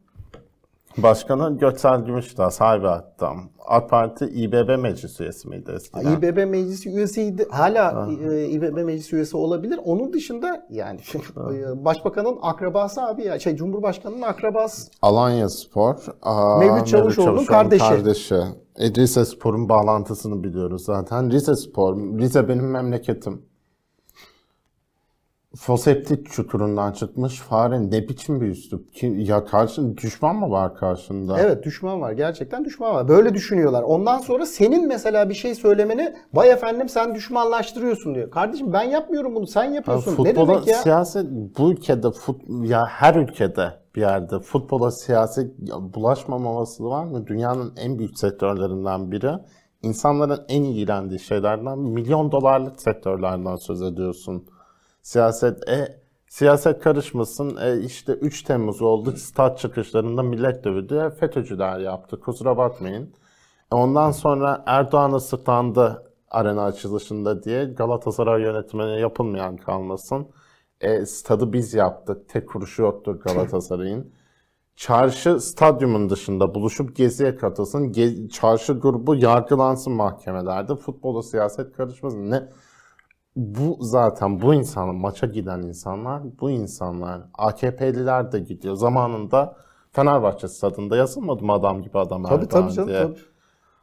başkanı 0.96 1.58
Göksel 1.58 2.00
Gümüşdağ 2.04 2.50
sahibi 2.50 2.86
hatta. 2.86 3.32
AK 3.66 3.90
Parti 3.90 4.24
İBB 4.24 4.78
meclis 4.78 5.20
üyesi 5.20 5.48
miydi 5.48 5.72
eskiden? 5.76 6.12
İBB 6.12 6.50
meclisi 6.50 6.90
üyesiydi. 6.90 7.46
Hala 7.50 8.08
e, 8.32 8.44
İBB 8.46 8.84
meclisi 8.84 9.16
üyesi 9.16 9.36
olabilir. 9.36 9.80
Onun 9.84 10.12
dışında 10.12 10.66
yani 10.70 11.00
e, 11.54 11.84
başbakanın 11.84 12.38
akrabası 12.42 13.02
abi 13.02 13.24
ya 13.24 13.38
şey 13.38 13.56
Cumhurbaşkanının 13.56 14.22
akrabası. 14.22 14.90
Alanya 15.02 15.48
Spor. 15.48 15.96
aa, 16.22 16.58
Mevlüt 16.58 16.86
Çavuşoğlu'nun 16.86 17.44
kardeşi. 17.44 17.84
kardeşi. 17.88 18.34
E, 18.78 18.90
Rize 18.94 19.24
Spor'un 19.24 19.68
bağlantısını 19.68 20.44
biliyoruz 20.44 20.84
zaten. 20.84 21.30
Rize 21.30 21.54
Spor, 21.54 21.96
Rize 21.96 22.48
benim 22.48 22.70
memleketim. 22.70 23.42
Foseptik 25.56 26.30
çukurundan 26.30 26.92
çıkmış 26.92 27.40
fare 27.40 27.90
ne 27.90 28.08
biçim 28.08 28.40
bir 28.40 28.46
üslup? 28.46 28.94
Ki, 28.94 29.14
ya 29.18 29.44
karşı 29.44 29.96
düşman 29.96 30.36
mı 30.36 30.50
var 30.50 30.74
karşında? 30.74 31.40
Evet 31.40 31.64
düşman 31.64 32.00
var. 32.00 32.12
Gerçekten 32.12 32.64
düşman 32.64 32.94
var. 32.94 33.08
Böyle 33.08 33.34
düşünüyorlar. 33.34 33.82
Ondan 33.82 34.18
sonra 34.18 34.46
senin 34.46 34.88
mesela 34.88 35.28
bir 35.28 35.34
şey 35.34 35.54
söylemeni 35.54 36.14
vay 36.34 36.50
efendim 36.50 36.88
sen 36.88 37.14
düşmanlaştırıyorsun 37.14 38.14
diyor. 38.14 38.30
Kardeşim 38.30 38.72
ben 38.72 38.82
yapmıyorum 38.82 39.34
bunu 39.34 39.46
sen 39.46 39.64
Ya 39.64 39.70
yapıyorsun. 39.74 40.10
ne 40.12 40.16
futbola 40.16 40.48
demek 40.48 40.66
ya? 40.66 40.74
siyaset 40.74 41.26
bu 41.58 41.72
ülkede 41.72 42.10
fut, 42.10 42.42
ya 42.62 42.86
her 42.86 43.14
ülkede 43.14 43.70
bir 43.96 44.00
yerde 44.00 44.38
futbola 44.40 44.90
siyaset 44.90 45.52
ya 45.62 45.74
bulaşmaması 45.94 46.84
var 46.84 47.04
mı? 47.04 47.26
Dünyanın 47.26 47.72
en 47.76 47.98
büyük 47.98 48.18
sektörlerinden 48.18 49.12
biri. 49.12 49.30
İnsanların 49.82 50.40
en 50.48 50.62
ilgilendiği 50.62 51.20
şeylerden 51.20 51.78
milyon 51.78 52.32
dolarlık 52.32 52.82
sektörlerden 52.82 53.56
söz 53.56 53.82
ediyorsun. 53.82 54.44
Siyaset 55.04 55.68
e 55.68 56.00
siyaset 56.28 56.82
karışmasın. 56.82 57.56
E 57.56 57.80
işte 57.80 58.12
3 58.12 58.42
Temmuz 58.42 58.82
oldu. 58.82 59.12
Stat 59.16 59.58
çıkışlarında 59.58 60.22
millet 60.22 60.64
dövdü. 60.64 60.96
E, 60.98 61.10
FETÖ'cüler 61.10 61.78
yaptı. 61.78 62.20
Kusura 62.20 62.56
bakmayın. 62.56 63.14
E, 63.72 63.76
ondan 63.76 64.10
sonra 64.10 64.62
Erdoğan 64.66 65.12
ısıtlandı 65.12 66.04
arena 66.30 66.64
açılışında 66.64 67.42
diye 67.42 67.64
Galatasaray 67.64 68.42
yönetimine 68.42 69.00
yapılmayan 69.00 69.56
kalmasın. 69.56 70.28
E, 70.80 71.06
stadı 71.06 71.52
biz 71.52 71.74
yaptık. 71.74 72.28
Tek 72.28 72.48
kuruşu 72.48 72.82
yoktur 72.82 73.20
Galatasaray'ın. 73.20 74.12
Çarşı 74.76 75.40
stadyumun 75.40 76.10
dışında 76.10 76.54
buluşup 76.54 76.96
geziye 76.96 77.36
katılsın. 77.36 77.92
Ge- 77.92 78.28
çarşı 78.28 78.72
grubu 78.72 79.14
yargılansın 79.14 79.92
mahkemelerde. 79.92 80.76
Futbola 80.76 81.22
siyaset 81.22 81.76
karışmasın. 81.76 82.30
Ne? 82.30 82.48
Bu 83.36 83.76
zaten 83.80 84.40
bu 84.42 84.54
insan 84.54 84.94
maça 84.94 85.26
giden 85.26 85.62
insanlar 85.62 86.22
bu 86.40 86.50
insanlar. 86.50 87.20
AKP'liler 87.34 88.32
de 88.32 88.38
gidiyor. 88.40 88.74
Zamanında 88.76 89.56
Fenerbahçe 89.92 90.48
stadında 90.48 90.96
yazılmadı 90.96 91.44
mı 91.44 91.52
adam 91.52 91.82
gibi 91.82 91.98
adam 91.98 92.22
Tabii 92.22 92.44
Erdoğan 92.44 92.62
tabii 92.62 92.72
canım 92.72 92.88
diye. 92.88 93.02
tabii. 93.02 93.18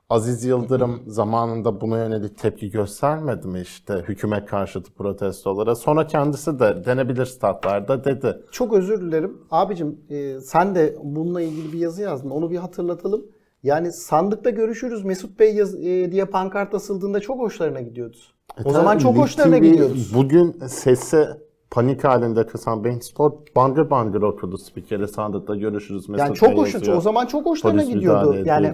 Aziz 0.09 0.45
Yıldırım 0.45 1.01
zamanında 1.07 1.81
buna 1.81 1.97
yönelik 1.97 2.37
tepki 2.37 2.69
göstermedi 2.71 3.47
mi 3.47 3.59
işte 3.61 3.93
hükümet 4.07 4.45
karşıtı 4.45 4.93
protestolara? 4.93 5.75
Sonra 5.75 6.07
kendisi 6.07 6.59
de 6.59 6.85
denebilir 6.85 7.25
statlarda 7.25 8.03
dedi. 8.03 8.41
Çok 8.51 8.73
özür 8.73 9.01
dilerim. 9.01 9.37
Abicim 9.51 9.99
e, 10.09 10.39
sen 10.39 10.75
de 10.75 10.95
bununla 11.03 11.41
ilgili 11.41 11.73
bir 11.73 11.79
yazı 11.79 12.01
yazdın. 12.01 12.29
Onu 12.29 12.51
bir 12.51 12.57
hatırlatalım. 12.57 13.25
Yani 13.63 13.91
sandıkta 13.93 14.49
görüşürüz 14.49 15.03
Mesut 15.05 15.39
Bey 15.39 15.55
yaz- 15.55 15.75
e, 15.85 16.11
diye 16.11 16.25
pankart 16.25 16.73
asıldığında 16.73 17.19
çok 17.19 17.39
hoşlarına 17.39 17.81
gidiyordu. 17.81 18.17
E 18.57 18.63
o 18.63 18.71
zaman 18.71 18.97
çok 18.97 19.17
hoşlarına 19.17 19.57
TV 19.57 19.63
gidiyordu. 19.63 19.95
Bugün 20.13 20.51
sesi 20.67 21.27
panik 21.71 22.03
halinde 22.03 22.47
kısan 22.47 22.83
Bein 22.83 22.99
Sport 22.99 23.55
bangır 23.55 23.89
bangır 23.89 24.21
okudu 24.21 24.57
spikeri 24.57 25.07
sandıkta 25.07 25.55
görüşürüz 25.55 26.09
Mesut 26.09 26.27
Yani 26.27 26.35
çok 26.35 26.57
hoş 26.57 26.89
o 26.89 27.01
zaman 27.01 27.25
çok 27.25 27.45
hoşlarına 27.45 27.81
Polis 27.81 27.93
gidiyordu. 27.93 28.43
Yani 28.45 28.73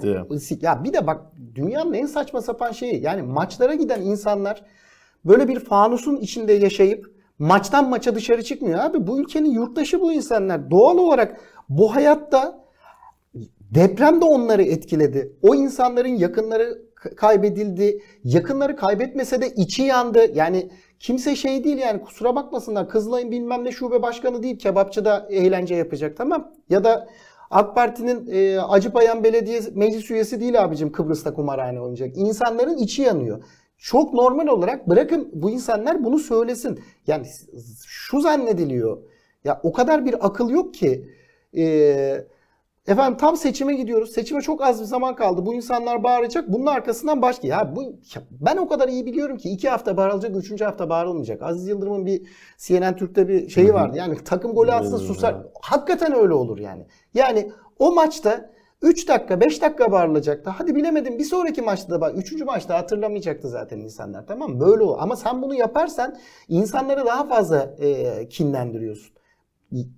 ya 0.62 0.84
bir 0.84 0.94
de 0.94 1.08
bak 1.08 1.22
dünyanın 1.56 1.94
en 1.94 2.06
saçma 2.06 2.42
sapan 2.42 2.72
şeyi 2.72 3.02
yani 3.04 3.22
maçlara 3.22 3.74
giden 3.74 4.02
insanlar 4.02 4.64
böyle 5.26 5.48
bir 5.48 5.60
fanusun 5.60 6.16
içinde 6.16 6.54
yaşayıp 6.54 7.12
maçtan 7.40 7.90
maça 7.90 8.16
dışarı 8.16 8.44
çıkmıyor 8.44 8.80
abi. 8.80 9.08
Bu 9.08 9.20
ülkenin 9.20 9.52
yurttaşı 9.52 10.02
bu 10.02 10.14
insanlar. 10.14 10.72
Doğal 10.72 10.98
olarak 10.98 11.38
bu 11.70 11.96
hayatta 11.96 12.66
deprem 13.62 14.22
de 14.22 14.26
onları 14.26 14.64
etkiledi. 14.64 15.34
O 15.42 15.56
insanların 15.56 16.16
yakınları 16.16 16.87
kaybedildi. 17.16 18.02
Yakınları 18.24 18.76
kaybetmese 18.76 19.42
de 19.42 19.50
içi 19.50 19.84
yandı. 19.84 20.32
Yani 20.34 20.70
kimse 21.00 21.36
şey 21.36 21.64
değil 21.64 21.78
yani 21.78 22.02
kusura 22.02 22.36
bakmasınlar. 22.36 22.90
Kızılay'ın 22.90 23.32
bilmem 23.32 23.66
ne 23.66 23.72
şube 23.72 24.02
başkanı 24.02 24.44
değil. 24.44 24.60
Kebapçıda 24.60 25.28
eğlence 25.30 25.76
yapacak 25.76 26.18
tamam. 26.18 26.52
Ya 26.70 26.84
da 26.84 27.08
AK 27.50 27.76
Parti'nin 27.76 28.28
e, 28.32 28.60
Acıpayam 28.62 29.24
Belediye 29.24 29.62
Meclis 29.76 30.12
üyesi 30.12 30.40
değil 30.40 30.64
abicim 30.64 30.92
Kıbrıs'ta 30.92 31.34
kumarhane 31.34 31.82
oynayacak. 31.82 32.18
İnsanların 32.18 32.78
içi 32.78 33.02
yanıyor. 33.02 33.44
Çok 33.78 34.14
normal 34.14 34.48
olarak 34.48 34.90
bırakın 34.90 35.30
bu 35.34 35.50
insanlar 35.50 36.04
bunu 36.04 36.20
söylesin. 36.20 36.80
Yani 37.08 37.28
şu 37.86 38.22
zannediliyor. 38.22 38.98
Ya 39.44 39.60
o 39.64 39.74
kadar 39.74 40.06
bir 40.06 40.26
akıl 40.26 40.50
yok 40.50 40.74
ki. 40.74 41.10
E, 41.58 42.26
Efendim 42.88 43.18
tam 43.18 43.38
seçime 43.38 43.74
gidiyoruz. 43.74 44.12
Seçime 44.12 44.42
çok 44.42 44.62
az 44.62 44.80
bir 44.80 44.86
zaman 44.86 45.16
kaldı. 45.16 45.46
Bu 45.46 45.54
insanlar 45.54 46.04
bağıracak. 46.04 46.52
Bunun 46.54 46.66
arkasından 46.66 47.22
başka. 47.22 47.48
Ya 47.48 47.76
bu 47.76 47.84
ya 47.84 48.22
ben 48.32 48.58
o 48.58 48.68
kadar 48.68 48.88
iyi 48.88 49.06
biliyorum 49.06 49.38
ki 49.38 49.50
iki 49.50 49.70
hafta 49.70 49.98
bağırılacak, 49.98 50.36
üçüncü 50.36 50.66
hafta 50.66 50.90
bağırılmayacak. 50.90 51.42
Aziz 51.42 51.68
Yıldırım'ın 51.68 52.06
bir 52.06 52.22
CNN 52.58 52.96
Türk'te 52.96 53.28
bir 53.28 53.50
şeyi 53.50 53.74
vardı. 53.74 53.98
Yani 53.98 54.24
takım 54.26 54.56
golü 54.56 54.72
atsın 54.72 54.98
susar. 54.98 55.36
Hakikaten 55.62 56.16
öyle 56.16 56.34
olur 56.34 56.58
yani. 56.58 56.88
Yani 57.14 57.52
o 57.80 57.92
maçta 57.92 58.50
3 58.82 59.08
dakika 59.08 59.40
5 59.40 59.62
dakika 59.62 59.92
bağırılacaktı. 59.92 60.50
Hadi 60.50 60.76
bilemedim 60.76 61.20
bir 61.20 61.24
sonraki 61.24 61.62
maçta 61.62 61.92
da 61.92 62.02
bak 62.02 62.18
3. 62.18 62.42
maçta 62.42 62.78
hatırlamayacaktı 62.78 63.50
zaten 63.50 63.80
insanlar 63.80 64.28
tamam 64.28 64.52
mı? 64.52 64.60
Böyle 64.60 64.84
o. 64.84 64.98
Ama 65.00 65.16
sen 65.16 65.42
bunu 65.42 65.56
yaparsan 65.56 66.16
insanları 66.48 67.06
daha 67.06 67.28
fazla 67.28 67.76
e, 67.80 68.30
kinlendiriyorsun. 68.30 69.17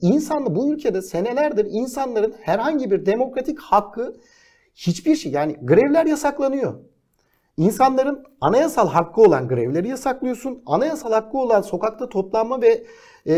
İnsanlı 0.01 0.55
bu 0.55 0.73
ülkede 0.73 1.01
senelerdir 1.01 1.67
insanların 1.69 2.35
herhangi 2.41 2.91
bir 2.91 3.05
demokratik 3.05 3.59
hakkı 3.59 4.15
hiçbir 4.75 5.15
şey 5.15 5.31
yani 5.31 5.55
grevler 5.61 6.05
yasaklanıyor. 6.05 6.73
İnsanların 7.57 8.23
anayasal 8.41 8.89
hakkı 8.89 9.21
olan 9.21 9.47
grevleri 9.47 9.87
yasaklıyorsun. 9.87 10.63
Anayasal 10.65 11.11
hakkı 11.11 11.37
olan 11.37 11.61
sokakta 11.61 12.09
toplanma 12.09 12.61
ve 12.61 12.83
e, 13.27 13.35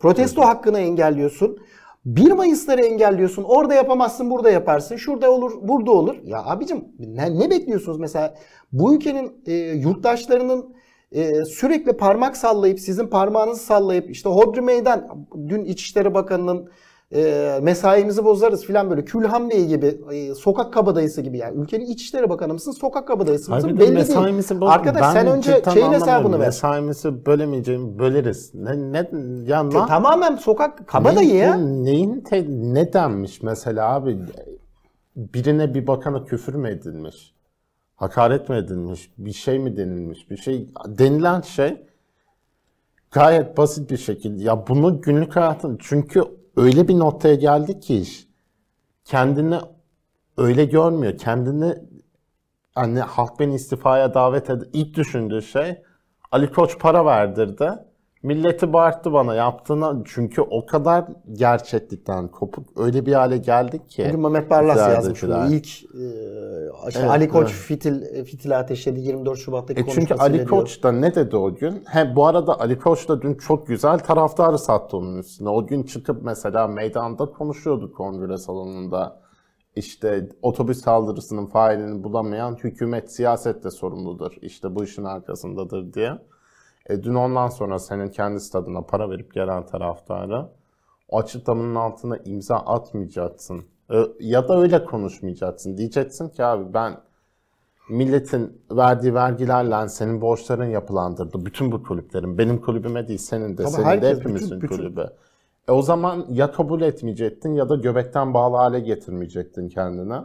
protesto 0.00 0.42
hakkını 0.42 0.78
engelliyorsun. 0.78 1.58
1 2.04 2.32
Mayıs'ları 2.32 2.82
engelliyorsun. 2.82 3.42
Orada 3.42 3.74
yapamazsın, 3.74 4.30
burada 4.30 4.50
yaparsın. 4.50 4.96
Şurada 4.96 5.30
olur, 5.30 5.52
burada 5.62 5.90
olur. 5.90 6.16
Ya 6.24 6.44
abicim 6.44 6.84
ne, 6.98 7.38
ne 7.38 7.50
bekliyorsunuz 7.50 7.98
mesela? 7.98 8.34
Bu 8.72 8.94
ülkenin 8.94 9.42
e, 9.46 9.52
yurttaşlarının 9.54 10.74
e, 11.14 11.44
sürekli 11.44 11.92
parmak 11.92 12.36
sallayıp 12.36 12.80
sizin 12.80 13.06
parmağınızı 13.06 13.62
sallayıp 13.64 14.10
işte 14.10 14.28
Hodri 14.28 14.60
Meydan 14.60 15.26
dün 15.48 15.64
İçişleri 15.64 16.14
Bakanı'nın 16.14 16.68
e, 17.14 17.58
mesaimizi 17.62 18.24
bozarız 18.24 18.64
filan 18.64 18.90
böyle 18.90 19.04
Külhan 19.04 19.50
Bey 19.50 19.66
gibi 19.66 19.98
e, 20.12 20.34
sokak 20.34 20.72
kabadayısı 20.72 21.20
gibi 21.22 21.38
yani 21.38 21.60
ülkenin 21.62 21.86
İçişleri 21.86 22.30
Bakanı 22.30 22.52
mısın 22.54 22.72
sokak 22.72 23.08
kabadayısı 23.08 23.50
mısın 23.50 23.62
Hayır, 23.68 23.78
belli 23.78 23.86
değil. 23.86 23.98
mesaimizi 23.98 24.60
boz- 24.60 24.70
Arkadaş 24.70 25.02
Ben 25.02 25.12
sen 25.12 25.26
önce 25.26 25.62
şeyin 25.74 25.92
hesabını 25.92 26.38
ver. 26.40 26.46
Mesaimizi 26.46 27.26
bölemeyeceğim 27.26 27.98
böleriz. 27.98 28.54
Ne, 28.54 28.92
ne, 28.92 29.10
ya 29.46 29.62
ne, 29.62 29.70
Tamamen 29.86 30.36
sokak 30.36 30.86
kabadayı 30.88 31.28
ne, 31.28 31.36
ya. 31.36 31.56
Neyin 31.56 32.20
te- 32.20 32.46
ne 32.48 32.92
denmiş 32.92 33.42
mesela 33.42 33.94
abi? 33.94 34.18
Birine 35.16 35.74
bir 35.74 35.86
bakana 35.86 36.24
küfür 36.24 36.54
mü 36.54 36.68
edilmiş? 36.70 37.34
Hakaret 38.02 38.48
mi 38.48 38.56
edilmiş? 38.56 39.10
Bir 39.18 39.32
şey 39.32 39.58
mi 39.58 39.76
denilmiş? 39.76 40.30
Bir 40.30 40.36
şey 40.36 40.68
denilen 40.86 41.40
şey 41.40 41.86
gayet 43.10 43.56
basit 43.56 43.90
bir 43.90 43.96
şekilde. 43.96 44.42
Ya 44.42 44.66
bunu 44.68 45.00
günlük 45.00 45.36
hayatın 45.36 45.78
çünkü 45.80 46.22
öyle 46.56 46.88
bir 46.88 46.98
noktaya 46.98 47.34
geldi 47.34 47.80
ki 47.80 47.96
iş 47.96 48.28
kendini 49.04 49.58
öyle 50.36 50.64
görmüyor. 50.64 51.18
Kendini 51.18 51.74
hani 52.74 53.00
halk 53.00 53.40
beni 53.40 53.54
istifaya 53.54 54.14
davet 54.14 54.50
ed 54.50 54.62
ilk 54.72 54.96
düşündüğü 54.96 55.42
şey 55.42 55.82
Ali 56.32 56.52
Koç 56.52 56.78
para 56.78 57.04
verdirdi. 57.04 57.70
Milleti 58.22 58.72
bağırttı 58.72 59.12
bana 59.12 59.34
yaptığına 59.34 60.02
çünkü 60.04 60.42
o 60.42 60.66
kadar 60.66 61.04
gerçeklikten 61.32 62.28
kopuk 62.28 62.68
öyle 62.76 63.06
bir 63.06 63.12
hale 63.12 63.36
geldik 63.36 63.90
ki. 63.90 64.04
Bugün 64.08 64.20
Mehmet 64.20 64.50
Barlas 64.50 64.78
yazmış 64.78 65.22
bunu. 65.22 65.54
İlk 65.54 65.84
e, 65.84 66.06
işte 66.88 67.00
Evet, 67.00 67.10
Ali 67.10 67.28
Koç 67.28 67.48
evet. 67.50 67.60
fitil 67.60 68.24
fitil 68.24 68.58
ateşledi 68.58 69.00
24 69.00 69.38
Şubat'taki 69.38 69.80
E 69.80 69.84
çünkü 69.86 70.14
Ali 70.14 70.34
diyor. 70.34 70.48
Koç 70.48 70.82
da 70.82 70.92
ne 70.92 71.14
dedi 71.14 71.36
o 71.36 71.54
gün? 71.54 71.84
He, 71.86 72.16
bu 72.16 72.26
arada 72.26 72.60
Ali 72.60 72.78
Koç 72.78 73.08
da 73.08 73.22
dün 73.22 73.34
çok 73.34 73.66
güzel 73.66 73.98
taraftarı 73.98 74.58
sattı 74.58 74.96
onun 74.96 75.18
üstüne. 75.18 75.48
O 75.48 75.66
gün 75.66 75.82
çıkıp 75.82 76.22
mesela 76.22 76.66
meydanda 76.66 77.26
konuşuyordu 77.26 77.92
kongre 77.92 78.38
salonunda. 78.38 79.22
İşte 79.76 80.28
otobüs 80.42 80.80
saldırısının 80.80 81.46
failini 81.46 82.04
bulamayan 82.04 82.54
hükümet 82.54 83.12
siyasetle 83.12 83.70
sorumludur. 83.70 84.32
İşte 84.42 84.74
bu 84.74 84.84
işin 84.84 85.04
arkasındadır 85.04 85.92
diye. 85.92 86.18
E, 86.86 87.02
dün 87.02 87.14
ondan 87.14 87.48
sonra 87.48 87.78
senin 87.78 88.08
kendi 88.08 88.40
stadına 88.40 88.82
para 88.82 89.10
verip 89.10 89.34
gelen 89.34 89.66
taraftarı 89.66 90.48
o 91.08 91.18
açıklamanın 91.18 91.74
altına 91.74 92.16
imza 92.16 92.56
atmayacaksın. 92.56 93.62
E, 93.90 93.96
ya 94.20 94.48
da 94.48 94.60
öyle 94.60 94.84
konuşmayacaksın. 94.84 95.76
Diyeceksin 95.76 96.28
ki 96.28 96.44
abi 96.44 96.74
ben 96.74 96.96
milletin 97.90 98.62
verdiği 98.70 99.14
vergilerle 99.14 99.88
senin 99.88 100.20
borçların 100.20 100.70
yapılandırdı. 100.70 101.46
Bütün 101.46 101.72
bu 101.72 101.82
kulüplerin. 101.82 102.38
Benim 102.38 102.60
kulübüme 102.60 103.08
değil 103.08 103.18
senin 103.18 103.58
de. 103.58 103.62
Tabii 103.62 103.70
senin 103.72 104.02
de 104.02 104.10
hepimizin 104.10 104.60
bütün- 104.60 104.62
bütün- 104.62 104.76
kulübü. 104.76 105.06
E 105.68 105.72
o 105.72 105.82
zaman 105.82 106.26
ya 106.30 106.52
kabul 106.52 106.80
etmeyecektin 106.80 107.54
ya 107.54 107.68
da 107.68 107.76
göbekten 107.76 108.34
bağlı 108.34 108.56
hale 108.56 108.80
getirmeyecektin 108.80 109.68
kendine. 109.68 110.20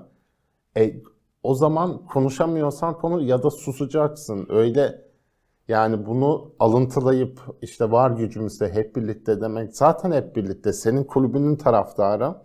E 0.78 0.96
o 1.44 1.56
zaman 1.56 2.06
konuşamıyorsan 2.06 2.98
konu 2.98 3.22
ya 3.22 3.44
da 3.44 3.50
susacaksın. 3.50 4.46
Öyle 4.50 5.07
Yani 5.68 6.06
bunu 6.06 6.52
alıntılayıp 6.60 7.42
işte 7.62 7.92
var 7.92 8.12
gücümüzle 8.12 8.74
hep 8.74 8.96
birlikte 8.96 9.42
demek 9.42 9.76
zaten 9.76 10.12
hep 10.12 10.36
birlikte 10.36 10.74
senin 10.74 11.04
kulübünün 11.04 11.56
taraftarı 11.56 12.36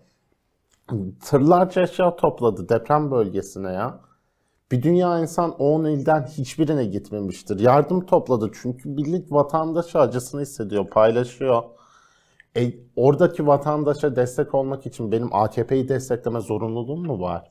tırlarca 1.24 1.82
eşya 1.82 2.16
topladı 2.16 2.68
deprem 2.68 3.10
bölgesine 3.10 3.72
ya. 3.72 4.00
Bir 4.72 4.82
dünya 4.82 5.18
insan 5.18 5.50
10 5.58 5.84
ilden 5.84 6.22
hiçbirine 6.22 6.84
gitmemiştir. 6.84 7.60
Yardım 7.60 8.06
topladı 8.06 8.50
çünkü 8.62 8.96
birlik 8.96 9.32
vatandaşı 9.32 9.98
acısını 9.98 10.40
hissediyor, 10.40 10.86
paylaşıyor. 10.86 11.62
E, 12.56 12.74
oradaki 12.96 13.46
vatandaşa 13.46 14.16
destek 14.16 14.54
olmak 14.54 14.86
için 14.86 15.12
benim 15.12 15.34
AKP'yi 15.34 15.88
destekleme 15.88 16.40
zorunluluğum 16.40 17.06
mu 17.06 17.20
var? 17.20 17.48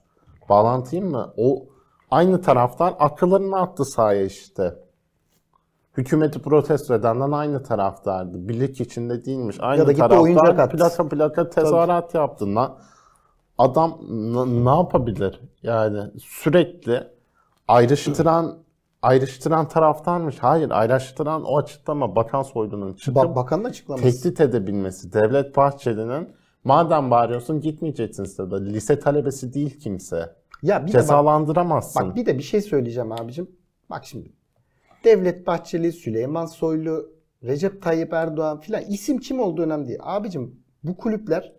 Bağlantıyım 0.50 1.12
mı? 1.12 1.34
O 1.38 1.66
aynı 2.12 2.42
taraftar 2.42 2.94
akıllarını 3.00 3.60
attı 3.62 3.86
sahaya 3.86 4.26
işte. 4.26 4.76
Hükümeti 5.98 6.40
protesto 6.42 6.94
edenden 6.94 7.32
aynı 7.32 7.64
taraftardı. 7.64 8.48
Birlik 8.50 8.82
içinde 8.82 9.26
değilmiş. 9.26 9.58
Aynı 9.60 9.80
Ya 9.82 9.88
da 9.88 9.92
gitti 9.92 10.16
oyuncak 10.20 10.60
attı. 10.60 10.78
plaka 10.78 11.10
plaka 11.10 11.50
tezahürat 11.50 12.14
yaptı. 12.14 12.56
Na- 12.56 12.78
adam 13.58 13.98
ne 14.66 14.70
yapabilir? 14.70 15.42
Yani 15.64 16.00
sürekli 16.20 17.08
ayrıştıran 17.68 18.58
ayrıştıran 19.02 19.68
taraftarmış. 19.68 20.38
Hayır, 20.40 20.72
ayrıştıran 20.72 21.44
o 21.46 21.58
açıklama 21.58 22.16
Bakan 22.16 22.42
Soylu'nun 22.44 22.94
çıkıp 22.94 23.16
Ba- 23.24 23.36
bakanın 23.36 23.64
açıklaması. 23.64 24.04
tehdit 24.24 24.42
edebilmesi. 24.42 25.14
Devlet 25.14 25.58
Bahçeli'nin 25.58 26.30
madem 26.64 27.12
bağırıyorsun 27.12 27.62
gitmeyeceksin 27.62 28.24
stada. 28.24 28.58
Lise 28.60 29.00
talebesi 29.00 29.54
değil 29.54 29.80
kimse. 29.80 30.36
Ya 30.64 30.80
bir 30.82 30.88
de 30.92 30.94
bak, 30.94 31.02
Cezalandıramazsın. 31.02 32.08
bak 32.10 32.16
bir 32.16 32.26
de 32.26 32.38
bir 32.38 32.44
şey 32.44 32.62
söyleyeceğim 32.62 33.12
abicim. 33.12 33.52
Bak 33.90 34.06
şimdi. 34.06 34.32
Devlet 35.04 35.48
Bahçeli, 35.48 35.92
Süleyman 35.92 36.46
Soylu, 36.46 37.12
Recep 37.44 37.82
Tayyip 37.82 38.14
Erdoğan 38.14 38.60
filan 38.60 38.84
isim 38.84 39.18
kim 39.18 39.40
olduğu 39.40 39.62
önemli 39.62 39.88
değil. 39.88 40.00
Abicim 40.02 40.56
bu 40.84 40.98
kulüpler 40.98 41.54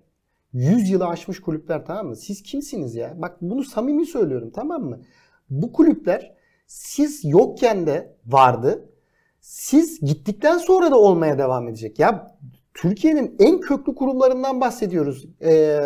100 0.53 0.91
yılı 0.91 1.07
aşmış 1.07 1.41
kulüpler 1.41 1.87
tamam 1.87 2.07
mı? 2.07 2.17
Siz 2.17 2.43
kimsiniz 2.43 2.95
ya? 2.95 3.15
Bak 3.23 3.37
bunu 3.41 3.65
samimi 3.65 4.07
söylüyorum 4.07 4.51
tamam 4.55 4.83
mı? 4.83 5.01
Bu 5.51 5.73
kulüpler 5.73 6.35
siz 6.67 7.25
yokken 7.25 7.87
de 7.87 8.17
vardı. 8.27 8.89
Siz 9.41 10.01
gittikten 10.01 10.59
sonra 10.59 10.91
da 10.91 10.99
olmaya 10.99 11.39
devam 11.39 11.69
edecek. 11.69 11.99
Ya 11.99 12.37
Türkiye'nin 12.75 13.37
en 13.39 13.61
köklü 13.61 13.95
kurumlarından 13.95 14.61
bahsediyoruz. 14.61 15.27
Ee, 15.41 15.81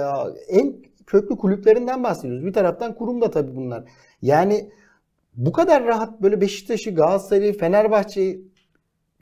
en 0.48 0.76
köklü 1.06 1.36
kulüplerinden 1.36 2.04
bahsediyoruz. 2.04 2.46
Bir 2.46 2.52
taraftan 2.52 2.94
kurum 2.94 3.20
da 3.20 3.30
tabii 3.30 3.56
bunlar. 3.56 3.84
Yani 4.22 4.70
bu 5.36 5.52
kadar 5.52 5.84
rahat 5.84 6.22
böyle 6.22 6.40
Beşiktaş'ı, 6.40 6.90
Galatasaray'ı, 6.90 7.58
Fenerbahçe'yi 7.58 8.48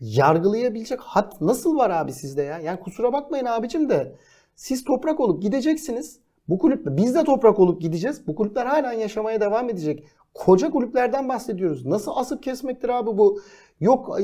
yargılayabilecek 0.00 1.00
hat 1.00 1.40
nasıl 1.40 1.76
var 1.76 1.90
abi 1.90 2.12
sizde 2.12 2.42
ya? 2.42 2.58
Yani 2.58 2.80
kusura 2.80 3.12
bakmayın 3.12 3.44
abicim 3.44 3.88
de 3.90 4.16
siz 4.54 4.84
toprak 4.84 5.20
olup 5.20 5.42
gideceksiniz. 5.42 6.20
Bu 6.48 6.58
kulüp 6.58 6.86
biz 6.86 7.14
de 7.14 7.24
toprak 7.24 7.58
olup 7.58 7.80
gideceğiz. 7.82 8.26
Bu 8.26 8.34
kulüpler 8.34 8.66
halen 8.66 8.92
yaşamaya 8.92 9.40
devam 9.40 9.70
edecek. 9.70 10.06
Koca 10.34 10.70
kulüplerden 10.70 11.28
bahsediyoruz. 11.28 11.86
Nasıl 11.86 12.12
asıp 12.14 12.42
kesmektir 12.42 12.88
abi 12.88 13.18
bu? 13.18 13.40
Yok 13.80 14.18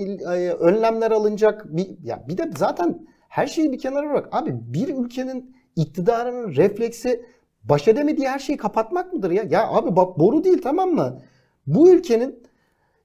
önlemler 0.60 1.10
alınacak. 1.10 1.76
Bir, 1.76 1.88
ya 2.04 2.24
bir 2.28 2.38
de 2.38 2.50
zaten 2.56 3.06
her 3.28 3.46
şeyi 3.46 3.72
bir 3.72 3.78
kenara 3.78 4.10
bırak. 4.10 4.28
Abi 4.32 4.54
bir 4.54 4.88
ülkenin 4.88 5.56
iktidarının 5.76 6.56
refleksi 6.56 7.24
baş 7.64 7.88
edemediği 7.88 8.28
her 8.28 8.38
şeyi 8.38 8.56
kapatmak 8.56 9.12
mıdır 9.12 9.30
ya? 9.30 9.44
Ya 9.50 9.68
abi 9.68 9.96
bak 9.96 10.18
boru 10.18 10.44
değil 10.44 10.62
tamam 10.62 10.90
mı? 10.90 11.22
Bu 11.74 11.90
ülkenin 11.90 12.42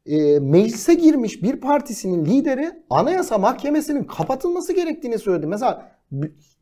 e, 0.06 0.40
meclise 0.40 0.94
girmiş 0.94 1.44
bir 1.44 1.56
partisinin 1.62 2.26
lideri 2.26 2.84
anayasa 2.90 3.38
mahkemesinin 3.38 4.04
kapatılması 4.04 4.74
gerektiğini 4.74 5.20
söyledi. 5.20 5.48
Mesela 5.48 5.92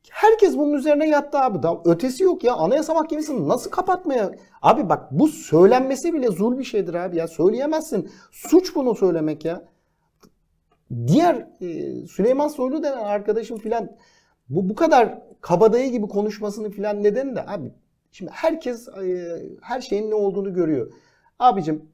herkes 0.09 0.57
bunun 0.57 0.73
üzerine 0.73 1.09
yattı 1.09 1.39
abi. 1.39 1.63
Daha 1.63 1.81
ötesi 1.85 2.23
yok 2.23 2.43
ya. 2.43 2.53
Anayasa 2.53 2.93
mahkemesini 2.93 3.47
nasıl 3.47 3.69
kapatmaya? 3.71 4.31
Abi 4.61 4.89
bak 4.89 5.11
bu 5.11 5.27
söylenmesi 5.27 6.13
bile 6.13 6.27
zul 6.27 6.57
bir 6.57 6.63
şeydir 6.63 6.93
abi 6.93 7.17
ya. 7.17 7.27
Söyleyemezsin. 7.27 8.09
Suç 8.31 8.75
bunu 8.75 8.95
söylemek 8.95 9.45
ya. 9.45 9.63
Diğer 11.07 11.47
e, 11.61 11.67
Süleyman 12.07 12.47
Soylu 12.47 12.83
denen 12.83 13.03
arkadaşım 13.03 13.57
filan 13.57 13.91
bu 14.49 14.69
bu 14.69 14.75
kadar 14.75 15.19
kabadayı 15.41 15.91
gibi 15.91 16.07
konuşmasını 16.07 16.69
filan 16.69 17.03
nedeni 17.03 17.35
de 17.35 17.45
abi 17.47 17.71
şimdi 18.11 18.31
herkes 18.31 18.87
e, 18.87 19.37
her 19.61 19.81
şeyin 19.81 20.09
ne 20.11 20.15
olduğunu 20.15 20.53
görüyor. 20.53 20.93
Abicim 21.39 21.92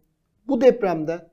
bu 0.49 0.61
depremde 0.61 1.29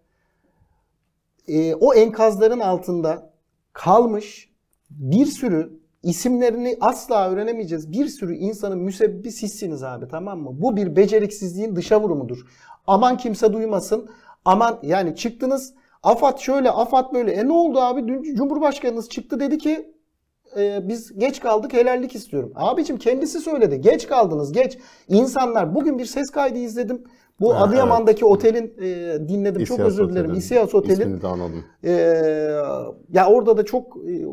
e, 1.48 1.74
o 1.74 1.94
enkazların 1.94 2.61
altında 2.61 3.31
kalmış 3.72 4.50
bir 4.90 5.26
sürü 5.26 5.81
isimlerini 6.02 6.76
asla 6.81 7.31
öğrenemeyeceğiz. 7.31 7.92
Bir 7.92 8.07
sürü 8.07 8.35
insanın 8.37 8.79
müsebbibi 8.79 9.33
sizsiniz 9.33 9.83
abi 9.83 10.09
tamam 10.09 10.40
mı? 10.40 10.50
Bu 10.52 10.76
bir 10.76 10.96
beceriksizliğin 10.96 11.76
dışa 11.76 12.00
vurumudur. 12.00 12.46
Aman 12.87 13.16
kimse 13.16 13.52
duymasın. 13.52 14.09
Aman 14.44 14.79
yani 14.83 15.16
çıktınız 15.16 15.74
AFAD 16.02 16.38
şöyle 16.38 16.70
AFAD 16.70 17.14
böyle. 17.14 17.33
E 17.33 17.48
ne 17.48 17.52
oldu 17.52 17.81
abi? 17.81 18.09
Dün 18.09 18.35
Cumhurbaşkanınız 18.35 19.09
çıktı 19.09 19.40
dedi 19.40 19.59
ki 19.59 19.92
e, 20.57 20.88
biz 20.88 21.18
geç 21.18 21.40
kaldık 21.40 21.72
helallik 21.72 22.14
istiyorum. 22.14 22.52
Abicim 22.55 22.98
kendisi 22.98 23.40
söyledi. 23.40 23.81
Geç 23.81 24.07
kaldınız 24.07 24.52
geç. 24.52 24.79
İnsanlar 25.09 25.74
bugün 25.74 25.98
bir 25.98 26.05
ses 26.05 26.31
kaydı 26.31 26.59
izledim. 26.59 27.05
Bu 27.40 27.55
Ha, 27.55 27.59
Adıyaman'daki 27.59 28.25
otelin 28.25 28.75
e, 28.81 29.18
dinledim. 29.29 29.64
Çok 29.64 29.79
İSİAS 29.79 29.88
özür 29.92 30.09
dilerim. 30.09 30.25
Oteli. 30.31 30.38
İSİAS 30.38 30.75
Otel'in 30.75 31.01
İsmini 31.01 31.22
de 31.22 31.27
anladım. 31.27 31.64
ee, 31.85 31.90
ya 33.12 33.29
orada 33.29 33.57
da 33.57 33.64
çok 33.64 33.96
e, 34.09 34.25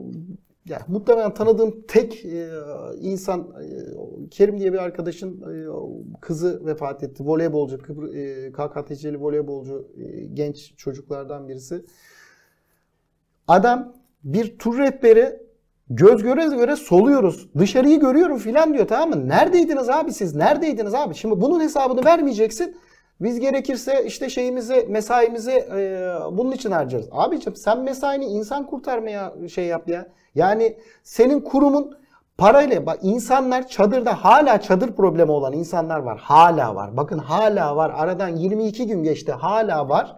ya 0.70 0.80
muhtemelen 0.88 1.34
tanıdığım 1.34 1.82
tek 1.88 2.26
e, 2.26 2.50
insan 3.00 3.39
e, 3.39 3.68
Kerim 4.32 4.60
diye 4.60 4.74
bir 4.74 4.78
arkadaşın 4.78 5.42
e, 5.42 5.56
kızı 6.22 6.66
vefat 6.66 7.04
etti. 7.04 7.24
Voleybolcu, 7.26 7.76
Kıbr- 7.76 8.18
e, 8.18 8.52
KKTC'li 8.52 9.22
voleybolcu 9.22 9.88
e, 9.98 10.26
genç 10.26 10.74
çocuklardan 10.78 11.48
birisi. 11.48 11.86
Adam 13.48 13.94
bir 14.24 14.58
tur 14.60 14.78
rehberi 14.78 15.39
göz 15.89 16.24
göre 16.24 16.46
göre 16.56 16.76
soluyoruz. 16.76 17.50
Dışarıyı 17.58 18.00
görüyorum 18.00 18.38
filan 18.38 18.74
diyor 18.74 18.88
tamam 18.88 19.20
mı? 19.20 19.28
Neredeydiniz 19.30 19.89
abi 19.89 20.12
siz? 20.12 20.36
Neredeydiniz 20.36 20.94
abi? 20.94 21.16
Şimdi 21.16 21.42
bunun 21.42 21.60
hesabını 21.60 22.06
vermeyeceksin. 22.06 22.76
Biz 23.24 23.40
gerekirse 23.40 24.04
işte 24.06 24.30
şeyimizi, 24.30 24.86
mesaimizi 24.90 25.52
e, 25.52 26.10
bunun 26.32 26.52
için 26.52 26.72
harcarız. 26.72 27.08
Abicim 27.12 27.56
sen 27.56 27.80
mesaini 27.80 28.26
insan 28.26 28.66
kurtarmaya 28.66 29.34
şey 29.54 29.66
yap 29.66 29.90
ya. 29.90 30.08
Yani 30.36 30.78
senin 31.04 31.40
kurumun 31.40 31.98
parayla 32.38 32.86
bak 32.86 33.00
insanlar 33.02 33.68
çadırda 33.68 34.24
hala 34.24 34.62
çadır 34.62 34.92
problemi 34.92 35.32
olan 35.32 35.54
insanlar 35.54 36.00
var. 36.00 36.18
Hala 36.18 36.76
var. 36.76 36.98
Bakın 36.98 37.18
hala 37.18 37.76
var. 37.76 37.94
Aradan 37.96 38.30
22 38.30 38.88
gün 38.88 39.04
geçti. 39.04 39.32
Hala 39.32 39.90
var. 39.90 40.16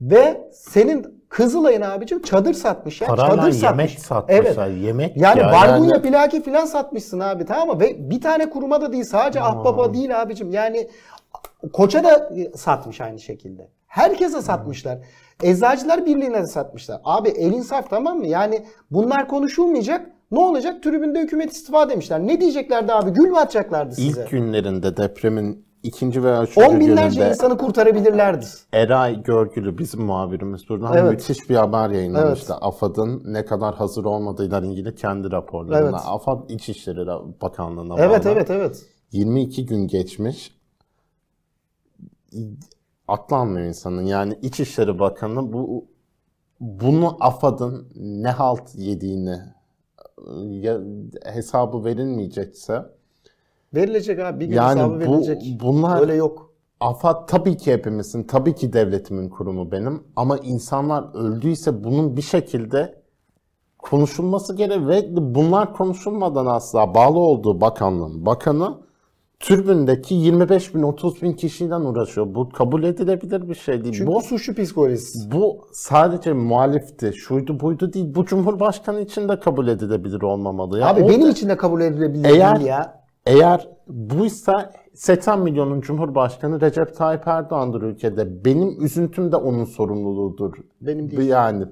Ve 0.00 0.50
senin 0.52 1.16
Kızılay'ın 1.28 1.80
abicim 1.80 2.22
çadır 2.22 2.54
satmış 2.54 3.00
ya. 3.00 3.08
Parayla 3.08 3.36
çadır 3.36 3.62
yemek 3.62 3.90
satmış. 3.90 4.02
satmışlar. 4.02 4.68
Yemek 4.68 5.16
Yani 5.16 5.40
ya, 5.40 5.52
barbunya 5.52 5.94
yani- 5.94 6.02
plaki 6.02 6.42
filan 6.42 6.64
satmışsın 6.64 7.20
abi 7.20 7.44
tamam 7.44 7.68
mı? 7.68 7.80
Ve 7.80 8.10
bir 8.10 8.20
tane 8.20 8.50
kuruma 8.50 8.80
da 8.80 8.92
değil 8.92 9.04
sadece 9.04 9.40
Ahbap'a 9.40 9.94
değil 9.94 10.22
abicim. 10.22 10.50
Yani 10.50 10.88
Koça 11.72 12.04
da 12.04 12.30
satmış 12.54 13.00
aynı 13.00 13.18
şekilde. 13.18 13.70
Herkese 13.86 14.42
satmışlar. 14.42 14.98
Eczacılar 15.42 16.06
Birliği'ne 16.06 16.42
de 16.42 16.46
satmışlar. 16.46 17.00
Abi 17.04 17.28
el 17.28 17.52
insaf 17.52 17.90
tamam 17.90 18.18
mı? 18.18 18.26
Yani 18.26 18.64
bunlar 18.90 19.28
konuşulmayacak. 19.28 20.10
Ne 20.30 20.38
olacak? 20.38 20.82
Tribünde 20.82 21.20
hükümet 21.20 21.52
istifa 21.52 21.88
demişler. 21.90 22.20
Ne 22.26 22.40
diyeceklerdi 22.40 22.92
abi? 22.92 23.10
Gül 23.10 23.28
mü 23.28 23.36
atacaklardı 23.36 23.94
size? 23.94 24.20
İlk 24.22 24.30
günlerinde 24.30 24.96
depremin 24.96 25.66
ikinci 25.82 26.24
veya 26.24 26.42
üçüncü 26.42 26.68
On 26.68 26.80
binlerce 26.80 27.14
gününde 27.16 27.28
insanı 27.30 27.58
kurtarabilirlerdi. 27.58 28.46
Eray 28.72 29.22
Görgülü 29.22 29.78
bizim 29.78 30.02
muhabirimiz 30.02 30.68
buradan 30.68 30.96
Evet. 30.96 31.10
müthiş 31.12 31.50
bir 31.50 31.54
haber 31.56 31.90
yayınlamıştı. 31.90 32.54
AFAD'ın 32.54 33.22
ne 33.24 33.44
kadar 33.44 33.74
hazır 33.74 34.04
olmadığıyla 34.04 34.60
ilgili 34.60 34.94
kendi 34.94 35.30
raporlarına. 35.30 35.88
Evet. 35.88 36.00
AFAD 36.06 36.50
İçişleri 36.50 37.06
Bakanlığı'na 37.42 37.94
Evet 37.98 38.24
bağlı. 38.24 38.32
evet 38.32 38.50
evet. 38.50 38.82
22 39.12 39.66
gün 39.66 39.86
geçmiş. 39.86 40.55
Atlanmıyor 43.08 43.66
insanın. 43.66 44.02
Yani 44.02 44.38
İçişleri 44.42 44.98
Bakanı 44.98 45.52
bu 45.52 45.84
bunu 46.60 47.16
AFAD'ın 47.20 47.88
ne 47.94 48.30
halt 48.30 48.74
yediğini 48.74 49.38
ya, 50.48 50.80
hesabı 51.24 51.84
verilmeyecekse 51.84 52.96
Verilecek 53.74 54.18
abi. 54.18 54.40
Bir 54.40 54.46
gün 54.46 54.56
yani 54.56 54.80
hesabı 54.80 54.94
bu 54.94 55.00
verilecek. 55.00 55.60
bunlar 55.60 56.00
Öyle 56.00 56.14
yok. 56.14 56.52
AFAD 56.80 57.28
tabii 57.28 57.56
ki 57.56 57.72
hepimizin, 57.72 58.22
tabii 58.22 58.54
ki 58.54 58.72
devletimin 58.72 59.28
kurumu 59.28 59.72
benim 59.72 60.02
ama 60.16 60.38
insanlar 60.38 61.14
öldüyse 61.14 61.84
bunun 61.84 62.16
bir 62.16 62.22
şekilde 62.22 63.02
konuşulması 63.78 64.56
gerek 64.56 64.88
ve 64.88 65.04
bunlar 65.34 65.74
konuşulmadan 65.74 66.46
asla 66.46 66.94
bağlı 66.94 67.18
olduğu 67.18 67.60
bakanlığın 67.60 68.26
bakanı 68.26 68.78
tribündeki 69.40 70.14
25 70.14 70.74
bin 70.74 70.82
30 70.82 71.22
bin 71.22 71.32
kişiden 71.32 71.80
uğraşıyor. 71.80 72.34
Bu 72.34 72.48
kabul 72.48 72.82
edilebilir 72.84 73.48
bir 73.48 73.54
şey 73.54 73.84
değil. 73.84 73.94
Çünkü 73.98 74.12
bu 74.12 74.20
suçlu 74.20 74.54
psikolojisi. 74.54 75.32
bu 75.32 75.58
sadece 75.72 76.32
muhalifti, 76.32 77.12
şuydu 77.12 77.60
buydu 77.60 77.92
değil. 77.92 78.14
Bu 78.14 78.24
Cumhurbaşkanı 78.24 79.00
için 79.00 79.28
de 79.28 79.40
kabul 79.40 79.68
edilebilir 79.68 80.22
olmamalı. 80.22 80.78
Ya 80.78 80.86
Abi 80.88 81.00
orada- 81.02 81.12
benim 81.12 81.30
için 81.30 81.48
de 81.48 81.56
kabul 81.56 81.80
edilebilir 81.80 82.24
Eğer- 82.24 82.56
değil 82.56 82.68
ya. 82.68 83.02
Eğer 83.26 83.68
buysa 83.88 84.72
80 84.94 85.40
milyonun 85.40 85.80
Cumhurbaşkanı 85.80 86.60
Recep 86.60 86.96
Tayyip 86.96 87.26
Erdoğan'dır 87.28 87.82
ülkede. 87.82 88.44
Benim 88.44 88.84
üzüntüm 88.84 89.32
de 89.32 89.36
onun 89.36 89.64
sorumluluğudur. 89.64 90.52
Benim 90.80 91.10
değil. 91.10 91.28
Yani 91.28 91.64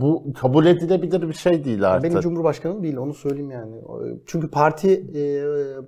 bu 0.00 0.32
kabul 0.40 0.66
edilebilir 0.66 1.28
bir 1.28 1.34
şey 1.34 1.64
değil 1.64 1.88
artık. 1.90 2.10
Benim 2.10 2.20
cumhurbaşkanım 2.20 2.82
değil 2.82 2.96
onu 2.96 3.14
söyleyeyim 3.14 3.50
yani. 3.50 3.76
Çünkü 4.26 4.50
parti 4.50 4.90
e, 4.90 5.22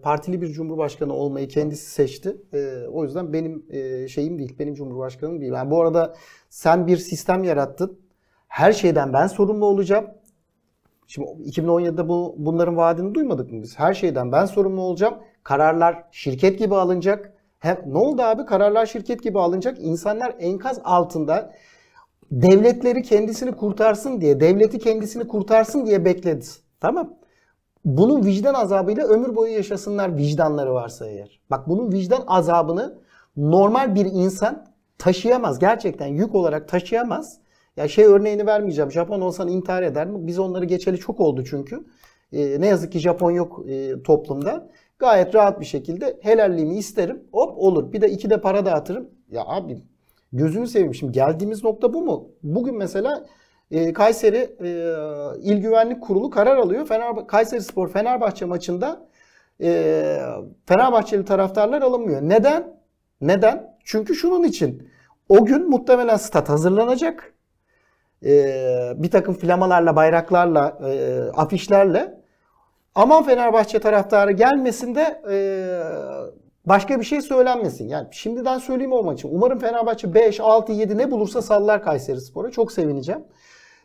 partili 0.02 0.42
bir 0.42 0.46
cumhurbaşkanı 0.46 1.14
olmayı 1.14 1.48
kendisi 1.48 1.90
seçti. 1.90 2.36
E, 2.54 2.86
o 2.92 3.04
yüzden 3.04 3.32
benim 3.32 3.64
e, 3.70 4.08
şeyim 4.08 4.38
değil. 4.38 4.58
Benim 4.58 4.74
cumhurbaşkanım 4.74 5.40
değil. 5.40 5.52
Yani 5.52 5.70
bu 5.70 5.80
arada 5.80 6.14
sen 6.48 6.86
bir 6.86 6.96
sistem 6.96 7.44
yarattın. 7.44 7.98
Her 8.48 8.72
şeyden 8.72 9.12
ben 9.12 9.26
sorumlu 9.26 9.64
olacağım. 9.64 10.06
Şimdi 11.06 11.28
2017'de 11.28 12.08
bu 12.08 12.34
bunların 12.38 12.76
vaadini 12.76 13.14
duymadık 13.14 13.52
mı 13.52 13.62
biz? 13.62 13.78
Her 13.78 13.94
şeyden 13.94 14.32
ben 14.32 14.46
sorumlu 14.46 14.80
olacağım. 14.80 15.14
Kararlar 15.42 16.04
şirket 16.10 16.58
gibi 16.58 16.74
alınacak. 16.74 17.32
Hem 17.58 17.82
ne 17.86 17.98
oldu 17.98 18.22
abi? 18.22 18.44
Kararlar 18.46 18.86
şirket 18.86 19.22
gibi 19.22 19.38
alınacak. 19.38 19.78
İnsanlar 19.80 20.34
enkaz 20.38 20.80
altında 20.84 21.52
devletleri 22.30 23.02
kendisini 23.02 23.52
kurtarsın 23.52 24.20
diye, 24.20 24.40
devleti 24.40 24.78
kendisini 24.78 25.28
kurtarsın 25.28 25.86
diye 25.86 26.04
bekledi. 26.04 26.46
Tamam. 26.80 27.14
Bunun 27.84 28.24
vicdan 28.24 28.54
azabıyla 28.54 29.06
ömür 29.06 29.36
boyu 29.36 29.52
yaşasınlar 29.52 30.16
vicdanları 30.16 30.74
varsa 30.74 31.06
eğer. 31.06 31.40
Bak 31.50 31.68
bunun 31.68 31.92
vicdan 31.92 32.24
azabını 32.26 32.98
normal 33.36 33.94
bir 33.94 34.06
insan 34.06 34.66
taşıyamaz. 34.98 35.58
Gerçekten 35.58 36.06
yük 36.06 36.34
olarak 36.34 36.68
taşıyamaz. 36.68 37.38
Ya 37.76 37.88
şey 37.88 38.04
örneğini 38.04 38.46
vermeyeceğim. 38.46 38.90
Japon 38.90 39.20
olsan 39.20 39.48
intihar 39.48 39.82
eder 39.82 40.06
mi? 40.06 40.26
Biz 40.26 40.38
onları 40.38 40.64
geçeli 40.64 40.98
çok 40.98 41.20
oldu 41.20 41.44
çünkü. 41.44 41.86
Ee, 42.32 42.60
ne 42.60 42.66
yazık 42.66 42.92
ki 42.92 42.98
Japon 42.98 43.30
yok 43.30 43.64
e, 43.68 44.02
toplumda. 44.02 44.70
Gayet 44.98 45.34
rahat 45.34 45.60
bir 45.60 45.64
şekilde 45.64 46.18
helalliğimi 46.22 46.76
isterim. 46.76 47.22
Hop 47.32 47.58
olur. 47.58 47.92
Bir 47.92 48.00
de 48.00 48.10
iki 48.10 48.30
de 48.30 48.40
para 48.40 48.66
dağıtırım. 48.66 49.10
Ya 49.30 49.44
abi 49.46 49.82
Gözünü 50.32 50.66
seveyim. 50.66 50.94
Şimdi 50.94 51.12
geldiğimiz 51.12 51.64
nokta 51.64 51.94
bu 51.94 52.02
mu? 52.02 52.28
Bugün 52.42 52.78
mesela 52.78 53.24
e, 53.70 53.92
Kayseri 53.92 54.56
e, 54.60 54.68
İl 55.42 55.62
Güvenlik 55.62 56.02
Kurulu 56.02 56.30
karar 56.30 56.56
alıyor. 56.56 56.86
Fener, 56.86 57.26
Kayseri 57.26 57.62
Spor 57.62 57.88
Fenerbahçe 57.88 58.44
maçında 58.44 59.06
e, 59.62 60.20
Fenerbahçeli 60.66 61.24
taraftarlar 61.24 61.82
alınmıyor. 61.82 62.22
Neden? 62.22 62.80
Neden? 63.20 63.76
Çünkü 63.84 64.14
şunun 64.14 64.42
için. 64.42 64.90
O 65.28 65.44
gün 65.44 65.70
muhtemelen 65.70 66.16
stat 66.16 66.48
hazırlanacak. 66.48 67.34
E, 68.24 68.32
bir 68.96 69.10
takım 69.10 69.34
flamalarla, 69.34 69.96
bayraklarla, 69.96 70.78
e, 70.84 71.20
afişlerle. 71.34 72.20
Aman 72.94 73.22
Fenerbahçe 73.22 73.78
taraftarı 73.78 74.32
gelmesin 74.32 74.94
de 74.94 75.22
e, 75.30 75.36
başka 76.66 77.00
bir 77.00 77.04
şey 77.04 77.20
söylenmesin. 77.20 77.88
Yani 77.88 78.08
şimdiden 78.10 78.58
söyleyeyim 78.58 78.92
o 78.92 79.02
maçı. 79.02 79.28
Umarım 79.28 79.58
Fenerbahçe 79.58 80.14
5, 80.14 80.40
6, 80.40 80.72
7 80.72 80.98
ne 80.98 81.10
bulursa 81.10 81.42
sallar 81.42 81.82
Kayseri 81.82 82.20
Spor'a. 82.20 82.50
Çok 82.50 82.72
sevineceğim. 82.72 83.24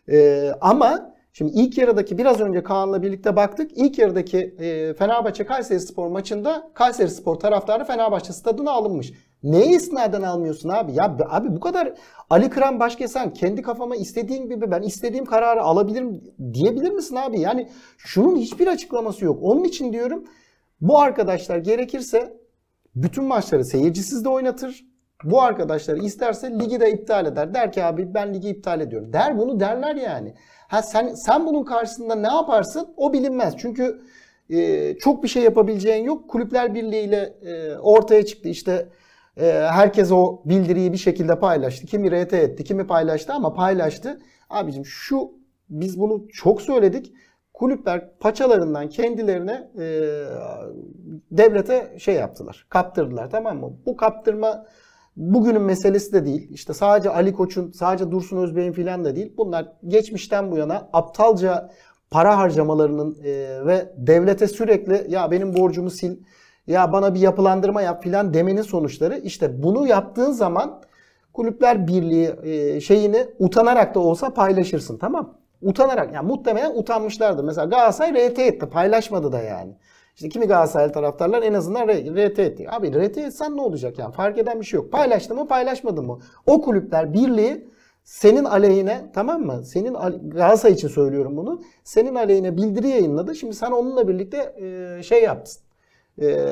Ee, 0.10 0.52
ama 0.62 1.14
şimdi 1.34 1.52
ilk 1.56 1.78
yarıdaki 1.78 2.18
biraz 2.18 2.42
önce 2.42 2.64
Kaan'la 2.64 3.02
birlikte 3.02 3.36
baktık. 3.36 3.72
İlk 3.76 4.00
yarıdaki 4.00 4.38
e, 4.60 4.94
Fenerbahçe 4.94 5.46
Kayseri 5.46 5.80
Spor 5.80 6.08
maçında 6.08 6.72
Kayseri 6.74 7.10
Spor 7.10 7.36
taraftarı 7.36 7.84
Fenerbahçe 7.86 8.34
stadına 8.34 8.72
alınmış. 8.72 9.14
Neye 9.44 9.66
isnaden 9.66 10.22
almıyorsun 10.22 10.70
abi? 10.70 10.94
Ya 10.94 11.18
abi 11.30 11.56
bu 11.56 11.60
kadar 11.60 11.94
Ali 12.30 12.50
Kıran 12.50 12.80
Başkesen 12.80 13.34
kendi 13.34 13.62
kafama 13.62 13.96
istediğim 13.96 14.50
gibi 14.50 14.72
ben 14.72 14.82
istediğim 14.82 15.26
kararı 15.26 15.62
alabilirim 15.62 16.24
diyebilir 16.54 16.92
misin 16.92 17.16
abi? 17.16 17.40
Yani 17.40 17.70
şunun 17.98 18.36
hiçbir 18.36 18.68
açıklaması 18.68 19.26
yok. 19.26 19.40
Onun 19.42 19.64
için 19.64 19.94
diyorum 19.94 20.24
bu 20.82 21.00
arkadaşlar 21.00 21.58
gerekirse 21.58 22.45
bütün 22.96 23.24
maçları 23.24 23.66
seyircisiz 23.66 24.26
de 24.26 24.30
oynatır. 24.30 24.86
Bu 25.24 25.42
arkadaşlar 25.42 25.98
isterse 25.98 26.60
ligi 26.60 26.80
de 26.80 26.92
iptal 26.92 27.26
eder. 27.26 27.54
Der 27.54 27.72
ki 27.72 27.84
abi 27.84 28.14
ben 28.14 28.34
ligi 28.34 28.50
iptal 28.50 28.82
ediyorum. 28.82 29.14
Der 29.14 29.38
bunu 29.38 29.60
derler 29.60 29.96
yani. 29.96 30.34
Ha 30.68 30.82
sen 30.82 31.14
sen 31.14 31.46
bunun 31.46 31.64
karşısında 31.64 32.16
ne 32.16 32.28
yaparsın? 32.28 32.88
O 32.98 33.14
bilinmez. 33.14 33.54
Çünkü 33.58 34.02
e, 34.50 34.94
çok 34.98 35.24
bir 35.24 35.28
şey 35.28 35.44
yapabileceğin 35.44 36.04
yok. 36.04 36.30
Kulüpler 36.30 36.76
Birliği 36.76 37.04
ile 37.04 37.34
e, 37.42 37.78
ortaya 37.78 38.26
çıktı. 38.26 38.50
İşte 38.50 38.90
e, 39.38 39.46
herkes 39.72 40.12
o 40.12 40.42
bildiriyi 40.46 40.94
bir 40.94 40.98
şekilde 40.98 41.40
paylaştı. 41.40 41.86
Kimi 41.86 42.24
RT 42.24 42.34
etti, 42.34 42.64
kimi 42.64 42.88
paylaştı 42.88 43.34
ama 43.34 43.54
paylaştı. 43.54 44.22
Abicim 44.50 44.86
şu 44.86 45.32
biz 45.70 46.00
bunu 46.00 46.28
çok 46.28 46.62
söyledik. 46.62 47.14
Kulüpler 47.56 48.18
paçalarından 48.20 48.90
kendilerine 48.90 49.70
e, 49.78 49.86
devlete 51.32 51.96
şey 52.00 52.16
yaptılar. 52.16 52.66
Kaptırdılar 52.70 53.30
tamam 53.30 53.60
mı? 53.60 53.74
Bu 53.86 53.98
kaptırma 53.98 54.66
bugünün 55.16 55.62
meselesi 55.62 56.14
de 56.14 56.26
değil. 56.26 56.50
İşte 56.52 56.74
sadece 56.74 57.10
Ali 57.10 57.34
Koç'un, 57.34 57.72
sadece 57.72 58.12
Dursun 58.12 58.38
Özbey'in 58.38 58.72
filan 58.72 59.06
da 59.06 59.16
değil. 59.16 59.34
Bunlar 59.38 59.72
geçmişten 59.88 60.52
bu 60.52 60.58
yana 60.58 60.90
aptalca 60.94 61.70
para 62.10 62.38
harcamalarının 62.38 63.18
e, 63.24 63.66
ve 63.66 63.94
devlete 63.98 64.48
sürekli 64.48 65.06
ya 65.10 65.32
benim 65.32 65.56
borcumu 65.56 65.90
sil, 65.98 66.14
ya 66.68 66.92
bana 66.94 67.14
bir 67.14 67.20
yapılandırma 67.20 67.82
yap 67.82 68.04
filan 68.04 68.34
demenin 68.34 68.62
sonuçları. 68.62 69.18
İşte 69.18 69.64
bunu 69.64 69.88
yaptığın 69.88 70.32
zaman 70.32 70.82
Kulüpler 71.34 71.88
Birliği 71.88 72.36
e, 72.44 72.82
şeyini 72.82 73.28
utanarak 73.40 73.96
da 73.96 74.00
olsa 74.00 74.34
paylaşırsın 74.34 74.98
tamam 74.98 75.45
Utanarak 75.66 76.14
yani 76.14 76.28
muhtemelen 76.28 76.72
utanmışlardır. 76.76 77.44
Mesela 77.44 77.66
Galatasaray 77.66 78.30
RT 78.30 78.40
etti 78.40 78.70
paylaşmadı 78.70 79.32
da 79.32 79.42
yani. 79.42 79.76
İşte 80.16 80.30
kimi 80.30 80.46
Galatasaray 80.46 80.92
taraftarlar 80.92 81.44
en 81.44 81.54
azından 81.54 81.88
RT 81.88 82.40
etti. 82.40 82.68
Abi 82.72 82.92
RT 83.08 83.18
etsen 83.18 83.58
ne 83.58 83.62
olacak 83.62 84.00
yani 84.00 84.14
fark 84.14 84.38
eden 84.38 84.60
bir 84.60 84.66
şey 84.66 84.78
yok. 84.78 84.92
Paylaştı 84.92 85.36
mı 85.36 85.48
paylaşmadı 85.48 86.02
mı? 86.04 86.20
O 86.48 86.62
kulüpler 86.62 87.14
birliği 87.14 87.68
senin 88.04 88.44
aleyhine 88.44 89.12
tamam 89.14 89.42
mı? 89.42 89.64
Senin 89.66 89.94
al- 89.94 90.20
Galatasaray 90.24 90.74
için 90.74 90.88
söylüyorum 90.88 91.38
bunu. 91.38 91.62
Senin 91.84 92.16
aleyhine 92.16 92.58
bildiri 92.58 92.88
yayınladı. 92.88 93.36
Şimdi 93.36 93.56
sen 93.56 93.72
onunla 93.72 94.08
birlikte 94.08 94.56
e, 94.62 95.04
şey 95.04 95.24
yaptın. 95.24 95.58
E, 96.22 96.46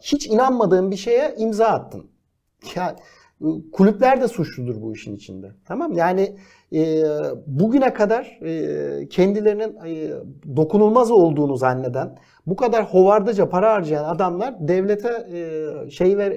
hiç 0.00 0.26
inanmadığın 0.26 0.90
bir 0.90 0.96
şeye 0.96 1.34
imza 1.38 1.66
attın. 1.66 2.06
Yani 2.74 2.96
kulüpler 3.72 4.20
de 4.20 4.28
suçludur 4.28 4.82
bu 4.82 4.92
işin 4.94 5.16
içinde. 5.16 5.50
Tamam 5.64 5.92
yani 5.92 6.36
e, 6.72 7.04
bugüne 7.46 7.94
kadar 7.94 8.38
e, 8.42 9.08
kendilerinin 9.08 9.76
e, 9.86 10.10
dokunulmaz 10.56 11.10
olduğunu 11.10 11.56
zanneden, 11.56 12.18
bu 12.46 12.56
kadar 12.56 12.84
hovardaca 12.84 13.48
para 13.48 13.72
harcayan 13.72 14.04
adamlar 14.04 14.68
devlete 14.68 15.26
e, 15.32 15.90
şey 15.90 16.18
ver 16.18 16.34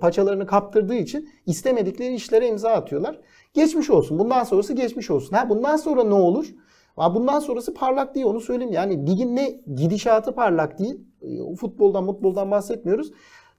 paçalarını 0.00 0.46
kaptırdığı 0.46 0.94
için 0.94 1.28
istemedikleri 1.46 2.14
işlere 2.14 2.48
imza 2.48 2.70
atıyorlar. 2.70 3.20
Geçmiş 3.54 3.90
olsun. 3.90 4.18
Bundan 4.18 4.44
sonrası 4.44 4.72
geçmiş 4.72 5.10
olsun. 5.10 5.36
Ha 5.36 5.48
bundan 5.48 5.76
sonra 5.76 6.04
ne 6.04 6.14
olur? 6.14 6.46
Ha, 6.96 7.14
bundan 7.14 7.40
sonrası 7.40 7.74
parlak 7.74 8.14
değil 8.14 8.26
onu 8.26 8.40
söyleyeyim. 8.40 8.72
Yani 8.72 9.06
ligin 9.06 9.36
ne 9.36 9.60
gidişatı 9.74 10.34
parlak 10.34 10.78
değil. 10.78 11.00
E, 11.22 11.54
Futboldan, 11.54 12.06
futboldan 12.06 12.50
bahsetmiyoruz. 12.50 13.12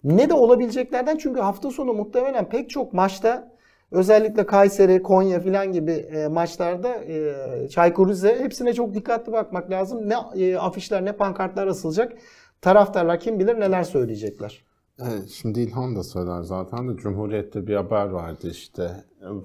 Ne 0.04 0.30
de 0.30 0.34
olabileceklerden 0.34 1.18
çünkü 1.18 1.40
hafta 1.42 1.72
sonu 1.72 1.94
muhtemelen 1.94 2.50
pek 2.50 2.70
çok 2.70 2.94
maçta 2.94 3.55
özellikle 3.92 4.46
Kayseri, 4.46 5.04
Konya 5.04 5.40
filan 5.40 5.72
gibi 5.72 5.92
e, 5.92 6.28
maçlarda 6.28 6.96
e, 6.96 7.70
Çaykur 7.70 8.10
Rize 8.10 8.40
hepsine 8.40 8.74
çok 8.74 8.94
dikkatli 8.94 9.32
bakmak 9.32 9.72
lazım. 9.72 10.10
Ne 10.10 10.16
e, 10.46 10.58
afişler 10.58 11.06
ne 11.06 11.12
pankartlar 11.12 11.68
asılacak. 11.68 12.14
Taraftarlar 12.62 13.20
kim 13.20 13.40
bilir 13.40 13.60
neler 13.60 13.84
söyleyecekler. 13.84 14.66
Evet, 15.00 15.30
şimdi 15.30 15.60
İlhan 15.60 15.96
da 15.96 16.04
söyler 16.04 16.42
zaten 16.42 16.90
de 16.90 16.98
Cumhuriyet'te 16.98 17.68
bir 17.68 17.76
haber 17.76 18.06
vardı 18.06 18.50
işte 18.52 18.92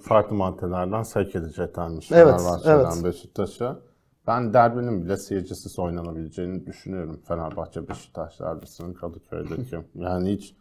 farklı 0.03 0.37
maddelerden 0.37 1.03
sevk 1.03 1.37
edeceklermiş 1.37 2.13
Evet, 2.13 2.27
Fenerbahçe'den 2.27 2.93
evet. 2.95 3.05
Beşiktaş'a. 3.05 3.81
Ben 4.27 4.55
derbinin 4.55 5.05
bile 5.05 5.17
seyircisiz 5.17 5.79
oynanabileceğini 5.79 6.67
düşünüyorum. 6.67 7.21
Fenerbahçe 7.29 7.89
Beşiktaş 7.89 8.41
derbisinin 8.41 8.95
Kadıköy'deki. 8.95 9.79
yani 9.95 10.33
hiç 10.33 10.55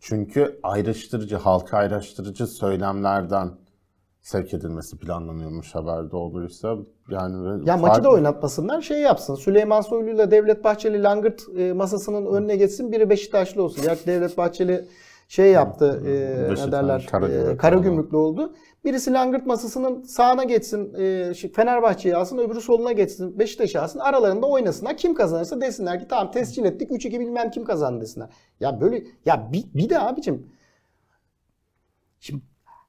çünkü 0.00 0.60
ayrıştırıcı, 0.62 1.36
halka 1.36 1.76
ayrıştırıcı 1.76 2.46
söylemlerden 2.46 3.50
sevk 4.20 4.54
edilmesi 4.54 4.98
planlanıyormuş 4.98 5.74
haberde 5.74 6.16
olduysa. 6.16 6.76
Yani 7.10 7.68
Ya 7.68 7.76
maçı 7.76 8.04
da 8.04 8.10
oynatmasınlar 8.10 8.80
şey 8.80 9.00
yapsın. 9.00 9.34
Süleyman 9.34 9.80
Soylu 9.80 10.10
ile 10.10 10.30
Devlet 10.30 10.64
Bahçeli 10.64 11.02
Langırt 11.02 11.42
e, 11.56 11.72
masasının 11.72 12.26
önüne 12.26 12.56
geçsin. 12.56 12.92
Biri 12.92 13.10
Beşiktaşlı 13.10 13.62
olsun. 13.62 13.82
Gerçi 13.82 14.06
Devlet 14.06 14.38
Bahçeli 14.38 14.88
şey 15.28 15.52
yaptı. 15.52 16.02
E, 16.06 16.66
ne 16.66 16.72
derler? 16.72 17.06
Karagümrük 17.10 17.54
E, 17.54 17.56
Karagümrüklü 17.56 18.16
oldu. 18.16 18.52
Birisi 18.84 19.12
langırt 19.12 19.46
masasının 19.46 20.02
sağına 20.02 20.44
geçsin, 20.44 20.94
e, 20.94 21.34
şey, 21.34 21.52
Fenerbahçe'yi 21.52 22.16
alsın, 22.16 22.38
öbürü 22.38 22.60
soluna 22.60 22.92
geçsin, 22.92 23.38
Beşiktaş'ı 23.38 23.82
alsın. 23.82 23.98
Aralarında 23.98 24.46
oynasınlar. 24.46 24.96
Kim 24.96 25.14
kazanırsa 25.14 25.60
desinler 25.60 26.00
ki 26.00 26.06
tamam 26.08 26.30
tescil 26.30 26.64
ettik 26.64 26.90
3-2 26.90 27.20
bilmem 27.20 27.50
kim 27.50 27.64
kazandı 27.64 28.00
desinler. 28.00 28.28
Ya 28.60 28.80
böyle 28.80 29.04
ya 29.24 29.52
bir, 29.52 29.64
bir 29.74 29.90
de 29.90 30.00
abicim 30.00 30.46
Şimdi 32.20 32.42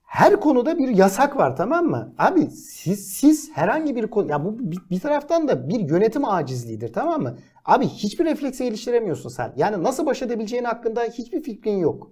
her 0.03 0.39
konuda 0.39 0.77
bir 0.77 0.87
yasak 0.87 1.37
var 1.37 1.57
tamam 1.57 1.85
mı? 1.85 2.13
Abi 2.17 2.45
siz 2.49 3.07
siz 3.07 3.51
herhangi 3.53 3.95
bir 3.95 4.07
konu 4.07 4.31
ya 4.31 4.45
bu 4.45 4.59
bir, 4.59 4.79
bir 4.91 4.99
taraftan 4.99 5.47
da 5.47 5.69
bir 5.69 5.79
yönetim 5.79 6.25
acizliğidir 6.25 6.93
tamam 6.93 7.21
mı? 7.21 7.37
Abi 7.65 7.87
hiçbir 7.87 8.25
refleksi 8.25 8.63
geliştiremiyorsun 8.63 9.29
sen. 9.29 9.53
Yani 9.57 9.83
nasıl 9.83 10.05
baş 10.05 10.21
edebileceğin 10.21 10.63
hakkında 10.63 11.03
hiçbir 11.03 11.43
fikrin 11.43 11.77
yok. 11.77 12.11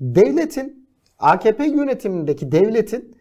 Devletin 0.00 0.87
AKP 1.18 1.66
yönetimindeki 1.66 2.52
devletin 2.52 3.16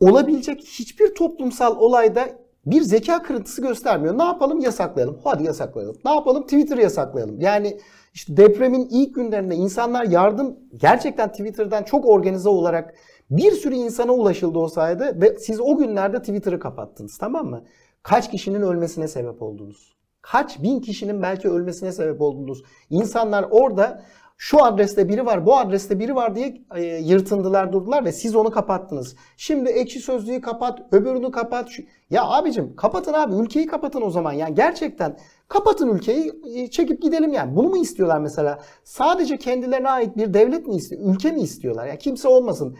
olabilecek 0.00 0.60
hiçbir 0.60 1.14
toplumsal 1.14 1.76
olayda 1.76 2.28
bir 2.66 2.82
zeka 2.82 3.22
kırıntısı 3.22 3.62
göstermiyor. 3.62 4.18
Ne 4.18 4.22
yapalım? 4.22 4.60
Yasaklayalım. 4.60 5.18
Hadi 5.24 5.44
yasaklayalım. 5.44 5.96
Ne 6.04 6.10
yapalım? 6.10 6.42
Twitter 6.42 6.78
yasaklayalım. 6.78 7.40
Yani 7.40 7.78
işte 8.14 8.36
depremin 8.36 8.88
ilk 8.90 9.14
günlerinde 9.14 9.54
insanlar 9.54 10.04
yardım 10.04 10.58
gerçekten 10.76 11.28
Twitter'dan 11.28 11.82
çok 11.82 12.06
organize 12.06 12.48
olarak 12.48 12.94
bir 13.30 13.52
sürü 13.52 13.74
insana 13.74 14.12
ulaşıldı 14.12 14.58
o 14.58 14.68
sayede 14.68 15.20
ve 15.20 15.38
siz 15.38 15.60
o 15.60 15.76
günlerde 15.76 16.18
Twitter'ı 16.18 16.60
kapattınız 16.60 17.18
tamam 17.18 17.46
mı? 17.46 17.64
Kaç 18.02 18.30
kişinin 18.30 18.62
ölmesine 18.62 19.08
sebep 19.08 19.42
oldunuz? 19.42 19.96
Kaç 20.22 20.62
bin 20.62 20.80
kişinin 20.80 21.22
belki 21.22 21.48
ölmesine 21.48 21.92
sebep 21.92 22.20
oldunuz? 22.20 22.62
İnsanlar 22.90 23.46
orada 23.50 24.02
şu 24.44 24.64
adreste 24.64 25.08
biri 25.08 25.26
var, 25.26 25.46
bu 25.46 25.56
adreste 25.56 25.98
biri 25.98 26.14
var 26.14 26.34
diye 26.34 26.62
e, 26.76 26.82
yırtındılar 26.84 27.72
durdular 27.72 28.04
ve 28.04 28.12
siz 28.12 28.36
onu 28.36 28.50
kapattınız. 28.50 29.16
Şimdi 29.36 29.70
ekşi 29.70 30.00
sözlüğü 30.00 30.40
kapat, 30.40 30.80
öbürünü 30.92 31.30
kapat. 31.30 31.68
Ya 32.10 32.24
abicim 32.24 32.76
kapatın 32.76 33.12
abi 33.12 33.34
ülkeyi 33.34 33.66
kapatın 33.66 34.02
o 34.02 34.10
zaman. 34.10 34.32
Yani 34.32 34.54
gerçekten 34.54 35.18
kapatın 35.48 35.88
ülkeyi 35.88 36.32
e, 36.54 36.70
çekip 36.70 37.02
gidelim 37.02 37.32
yani. 37.32 37.56
Bunu 37.56 37.68
mu 37.68 37.76
istiyorlar 37.76 38.20
mesela? 38.20 38.58
Sadece 38.84 39.38
kendilerine 39.38 39.88
ait 39.88 40.16
bir 40.16 40.34
devlet 40.34 40.66
mi 40.66 40.76
istiyor? 40.76 41.02
Ülke 41.14 41.30
mi 41.30 41.40
istiyorlar? 41.40 41.86
Yani 41.86 41.98
kimse 41.98 42.28
olmasın. 42.28 42.76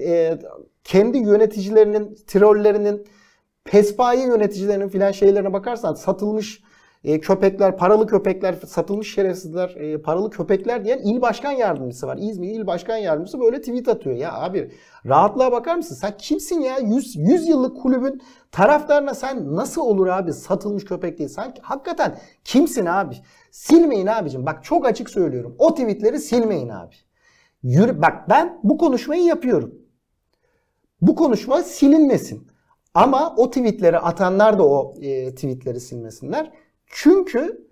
E, 0.00 0.38
kendi 0.84 1.18
yöneticilerinin, 1.18 2.18
trollerinin, 2.26 3.06
pespaye 3.64 4.26
yöneticilerinin 4.26 4.88
filan 4.88 5.12
şeylerine 5.12 5.52
bakarsan 5.52 5.94
satılmış 5.94 6.62
e, 7.04 7.20
köpekler, 7.20 7.76
paralı 7.76 8.06
köpekler, 8.06 8.52
satılmış 8.52 9.14
şerefsizler, 9.14 9.68
e, 9.68 10.02
paralı 10.02 10.30
köpekler 10.30 10.84
diyen 10.84 10.98
il 10.98 11.20
başkan 11.20 11.52
yardımcısı 11.52 12.06
var. 12.06 12.18
İzmir 12.20 12.50
il 12.50 12.66
başkan 12.66 12.96
yardımcısı 12.96 13.40
böyle 13.40 13.60
tweet 13.60 13.88
atıyor. 13.88 14.16
Ya 14.16 14.32
abi 14.32 14.70
rahatlığa 15.06 15.52
bakar 15.52 15.76
mısın? 15.76 15.94
Sen 15.94 16.16
kimsin 16.18 16.60
ya? 16.60 16.78
100, 16.78 17.16
100 17.16 17.48
yıllık 17.48 17.76
kulübün 17.76 18.22
taraftarına 18.52 19.14
sen 19.14 19.56
nasıl 19.56 19.82
olur 19.82 20.06
abi 20.06 20.32
satılmış 20.32 20.84
köpek 20.84 21.18
değil? 21.18 21.30
Sen 21.30 21.54
hakikaten 21.62 22.18
kimsin 22.44 22.86
abi? 22.86 23.14
Silmeyin 23.50 24.06
abicim. 24.06 24.46
Bak 24.46 24.64
çok 24.64 24.86
açık 24.86 25.10
söylüyorum. 25.10 25.56
O 25.58 25.74
tweetleri 25.74 26.18
silmeyin 26.18 26.68
abi. 26.68 26.94
Yürü, 27.62 28.02
bak 28.02 28.28
ben 28.28 28.60
bu 28.62 28.78
konuşmayı 28.78 29.22
yapıyorum. 29.22 29.74
Bu 31.00 31.14
konuşma 31.14 31.62
silinmesin. 31.62 32.46
Ama 32.94 33.34
o 33.36 33.50
tweetleri 33.50 33.98
atanlar 33.98 34.58
da 34.58 34.68
o 34.68 34.94
e, 35.00 35.34
tweetleri 35.34 35.80
silmesinler. 35.80 36.50
Çünkü 36.86 37.68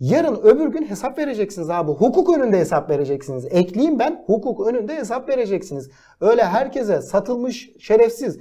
yarın 0.00 0.36
öbür 0.36 0.66
gün 0.66 0.82
hesap 0.82 1.18
vereceksiniz 1.18 1.70
abi. 1.70 1.90
Hukuk 1.92 2.38
önünde 2.38 2.58
hesap 2.58 2.90
vereceksiniz. 2.90 3.44
Ekleyeyim 3.50 3.98
ben 3.98 4.24
hukuk 4.26 4.66
önünde 4.66 4.96
hesap 4.96 5.28
vereceksiniz. 5.28 5.90
Öyle 6.20 6.44
herkese 6.44 7.02
satılmış 7.02 7.70
şerefsiz 7.78 8.38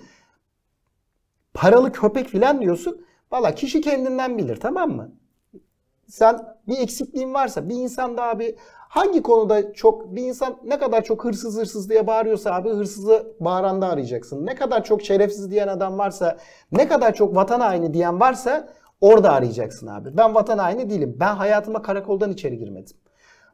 paralı 1.54 1.92
köpek 1.92 2.28
filan 2.28 2.62
diyorsun. 2.62 3.06
Valla 3.32 3.56
kişi 3.56 3.82
kendinden 3.82 4.38
bilir 4.38 4.56
tamam 4.60 4.92
mı? 4.92 5.12
Sen 6.08 6.56
bir 6.68 6.78
eksikliğin 6.78 7.34
varsa 7.34 7.70
bir 7.70 7.76
insan 7.76 8.18
da 8.18 8.24
abi 8.24 8.56
hangi 8.90 9.22
konuda 9.22 9.74
çok 9.74 10.16
bir 10.16 10.24
insan 10.24 10.58
ne 10.64 10.80
kadar 10.80 11.04
çok 11.04 11.26
hırsız 11.26 11.58
hırsız 11.58 11.90
diye 11.90 12.08
bağırıyorsa 12.08 12.52
abi 12.56 12.70
hırsızı 12.70 13.36
bağıranda 13.40 13.88
arayacaksın. 13.88 14.46
Ne 14.46 14.56
kadar 14.56 14.84
çok 14.84 15.02
şerefsiz 15.02 15.52
diyen 15.52 15.68
adam 15.68 15.98
varsa 15.98 16.38
ne 16.72 16.88
kadar 16.88 17.14
çok 17.14 17.36
vatan 17.36 17.60
haini 17.60 17.94
diyen 17.94 18.20
varsa 18.20 18.70
Orada 19.02 19.32
arayacaksın 19.32 19.88
abi. 19.88 20.18
Ben 20.18 20.36
vatan 20.36 20.58
haini 20.58 20.90
değilim. 20.90 21.18
Ben 21.20 21.36
hayatıma 21.36 21.82
karakoldan 21.82 22.32
içeri 22.32 22.58
girmedim. 22.58 22.98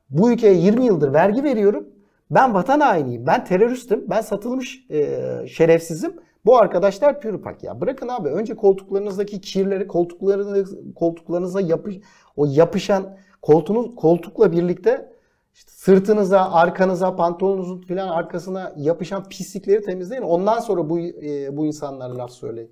Bu 0.09 0.31
ülkeye 0.31 0.53
20 0.53 0.85
yıldır 0.85 1.13
vergi 1.13 1.43
veriyorum. 1.43 1.87
Ben 2.31 2.53
vatan 2.53 2.79
hainiyim. 2.79 3.27
Ben 3.27 3.45
teröristim. 3.45 4.05
Ben 4.09 4.21
satılmış 4.21 4.85
e, 4.89 5.19
şerefsizim. 5.47 6.15
Bu 6.45 6.57
arkadaşlar 6.57 7.21
pürüpak 7.21 7.63
ya. 7.63 7.81
Bırakın 7.81 8.07
abi 8.07 8.29
önce 8.29 8.55
koltuklarınızdaki 8.55 9.41
kirleri 9.41 9.87
koltuklarınız, 9.87 10.75
koltuklarınıza 10.95 11.61
yapış, 11.61 11.95
o 12.35 12.45
yapışan 12.49 13.17
koltuğunuz 13.41 13.95
koltukla 13.95 14.51
birlikte 14.51 15.11
işte 15.53 15.71
sırtınıza, 15.71 16.51
arkanıza, 16.51 17.15
pantolonunuzun 17.15 17.81
filan 17.81 18.07
arkasına 18.07 18.73
yapışan 18.77 19.23
pislikleri 19.29 19.81
temizleyin. 19.81 20.23
Ondan 20.23 20.59
sonra 20.59 20.89
bu 20.89 20.99
e, 20.99 21.57
bu 21.57 21.65
insanlara 21.65 22.17
laf 22.17 22.31
söyleyin. 22.31 22.71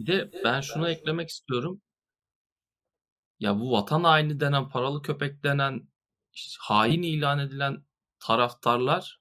Bir 0.00 0.06
de 0.06 0.30
ben 0.44 0.60
şunu 0.60 0.88
eklemek 0.88 1.28
istiyorum. 1.28 1.82
Ya 3.38 3.60
bu 3.60 3.72
vatan 3.72 4.04
haini 4.04 4.40
denen, 4.40 4.68
paralı 4.68 5.02
köpek 5.02 5.44
denen, 5.44 5.88
işte 6.32 6.56
hain 6.60 7.02
ilan 7.02 7.38
edilen 7.38 7.84
taraftarlar 8.18 9.20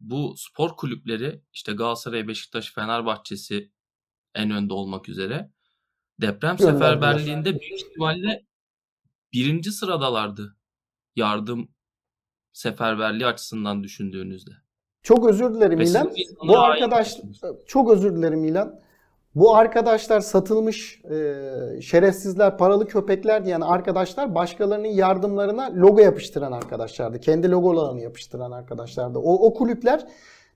bu 0.00 0.34
spor 0.36 0.76
kulüpleri 0.76 1.42
işte 1.52 1.72
Galatasaray, 1.72 2.28
Beşiktaş, 2.28 2.72
Fenerbahçe'si 2.72 3.72
en 4.34 4.50
önde 4.50 4.72
olmak 4.72 5.08
üzere 5.08 5.50
deprem 6.20 6.58
seferberliğinde 6.58 7.60
büyük 7.60 7.80
ihtimalle 7.80 8.46
birinci 9.32 9.72
sıradalardı. 9.72 10.56
Yardım 11.16 11.68
seferberliği 12.52 13.26
açısından 13.26 13.82
düşündüğünüzde. 13.82 14.50
Çok 15.02 15.28
özür 15.28 15.54
dilerim 15.54 15.78
Ve 15.78 15.84
İlan. 15.84 16.14
bu 16.48 16.58
arkadaş 16.58 17.16
çok 17.66 17.90
özür 17.90 18.16
dilerim 18.16 18.44
İlan. 18.44 18.85
Bu 19.36 19.56
arkadaşlar 19.56 20.20
satılmış 20.20 21.04
e, 21.04 21.80
şerefsizler, 21.80 22.58
paralı 22.58 22.86
köpekler 22.86 23.44
diyen 23.44 23.60
arkadaşlar 23.60 24.34
başkalarının 24.34 24.88
yardımlarına 24.88 25.70
logo 25.74 26.00
yapıştıran 26.00 26.52
arkadaşlardı. 26.52 27.20
Kendi 27.20 27.50
logolarını 27.50 28.00
yapıştıran 28.00 28.50
arkadaşlardı. 28.50 29.18
O, 29.18 29.46
o 29.46 29.54
kulüpler 29.54 30.06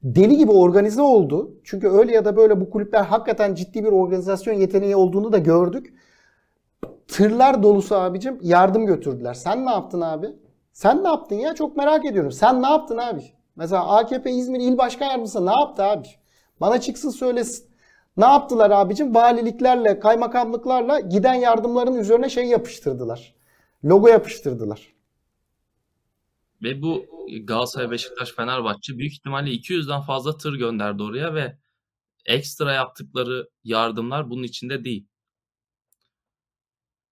deli 0.03 0.37
gibi 0.37 0.53
organize 0.53 1.03
oldu. 1.03 1.61
Çünkü 1.65 1.89
öyle 1.89 2.13
ya 2.13 2.25
da 2.25 2.37
böyle 2.37 2.61
bu 2.61 2.71
kulüpler 2.71 3.03
hakikaten 3.03 3.55
ciddi 3.55 3.85
bir 3.85 3.93
organizasyon 3.93 4.55
yeteneği 4.55 4.97
olduğunu 4.97 5.33
da 5.33 5.39
gördük. 5.39 5.95
Tırlar 7.09 7.63
dolusu 7.63 7.95
abicim 7.95 8.39
yardım 8.43 8.87
götürdüler. 8.87 9.35
Sen 9.35 9.67
ne 9.67 9.71
yaptın 9.71 10.01
abi? 10.01 10.27
Sen 10.73 11.05
ne 11.05 11.09
yaptın 11.09 11.37
ya? 11.37 11.55
Çok 11.55 11.77
merak 11.77 12.05
ediyorum. 12.05 12.33
Sen 12.33 12.63
ne 12.63 12.71
yaptın 12.71 12.99
abi? 12.99 13.23
Mesela 13.57 13.97
AKP 13.97 14.31
İzmir 14.31 14.61
İl 14.61 14.79
Başkan 14.79 15.07
Yardımcısı 15.07 15.47
ne 15.47 15.61
yaptı 15.61 15.83
abi? 15.83 16.09
Bana 16.61 16.81
çıksın 16.81 17.11
söylesin. 17.11 17.70
Ne 18.17 18.25
yaptılar 18.25 18.71
abicim? 18.71 19.15
Valiliklerle, 19.15 20.01
kaymakamlıklarla 20.01 21.01
giden 21.01 21.35
yardımların 21.35 21.95
üzerine 21.95 22.31
şey 22.31 22.45
yapıştırdılar. 22.45 23.35
Logo 23.85 24.09
yapıştırdılar. 24.09 24.95
Ve 26.63 26.83
bu 26.83 27.07
Galatasaray, 27.45 27.91
Beşiktaş, 27.91 28.33
Fenerbahçe 28.33 28.99
büyük 28.99 29.13
ihtimalle 29.13 29.51
200'den 29.51 30.01
fazla 30.01 30.37
tır 30.37 30.55
gönderdi 30.55 31.03
oraya 31.03 31.35
ve 31.35 31.59
ekstra 32.27 32.73
yaptıkları 32.73 33.49
yardımlar 33.65 34.31
bunun 34.31 34.43
içinde 34.43 34.85
değil. 34.85 35.07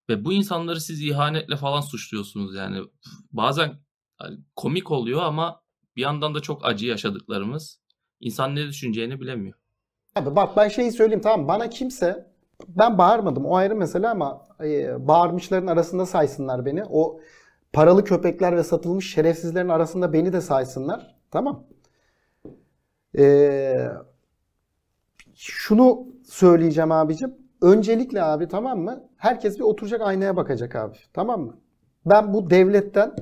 Ve 0.09 0.25
bu 0.25 0.33
insanları 0.33 0.81
siz 0.81 1.03
ihanetle 1.03 1.57
falan 1.57 1.81
suçluyorsunuz 1.81 2.55
yani. 2.55 2.85
Bazen 3.33 3.81
hani 4.17 4.39
komik 4.57 4.91
oluyor 4.91 5.23
ama 5.23 5.63
bir 5.97 6.03
yandan 6.03 6.35
da 6.35 6.41
çok 6.41 6.67
acı 6.67 6.87
yaşadıklarımız. 6.87 7.81
İnsan 8.21 8.57
ne 8.57 8.67
düşüneceğini 8.67 9.21
bilemiyor. 9.21 9.59
Abi 10.19 10.37
bak 10.37 10.57
ben 10.57 10.69
şeyi 10.69 10.93
söyleyeyim 10.93 11.21
tamam 11.23 11.49
bana 11.49 11.71
kimse 11.71 12.27
ben 12.69 12.99
bağırmadım 12.99 13.47
o 13.47 13.57
ayrı 13.57 13.77
mesele 13.77 14.09
ama 14.09 14.47
e, 14.61 15.09
bağırmışların 15.09 15.67
arasında 15.67 16.07
saysınlar 16.07 16.65
beni. 16.67 16.85
O 16.91 17.21
paralı 17.73 18.05
köpekler 18.05 18.57
ve 18.57 18.65
satılmış 18.65 19.13
şerefsizlerin 19.15 19.69
arasında 19.69 20.13
beni 20.13 20.33
de 20.33 20.41
saysınlar. 20.41 21.17
Tamam. 21.31 21.65
Ee, 23.19 23.89
şunu 25.35 26.07
söyleyeceğim 26.25 26.93
abicim. 26.93 27.35
Öncelikle 27.63 28.23
abi 28.23 28.49
tamam 28.49 28.79
mı? 28.81 29.09
Herkes 29.17 29.59
bir 29.59 29.65
oturacak 29.65 30.01
aynaya 30.01 30.37
bakacak 30.37 30.77
abi. 30.77 30.97
Tamam 31.13 31.41
mı? 31.41 31.57
Ben 32.07 32.33
bu 32.35 32.51
devletten 32.51 33.15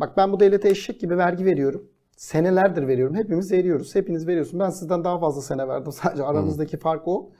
bak 0.00 0.16
ben 0.16 0.32
bu 0.32 0.40
devlete 0.40 0.68
eşek 0.68 1.00
gibi 1.00 1.18
vergi 1.18 1.44
veriyorum. 1.44 1.90
Senelerdir 2.16 2.88
veriyorum. 2.88 3.16
Hepimiz 3.16 3.52
veriyoruz. 3.52 3.94
Hepiniz 3.94 4.26
veriyorsun. 4.26 4.60
Ben 4.60 4.70
sizden 4.70 5.04
daha 5.04 5.18
fazla 5.18 5.42
sene 5.42 5.68
verdim. 5.68 5.92
Sadece 6.02 6.24
aramızdaki 6.24 6.76
fark 6.76 7.08
o. 7.08 7.30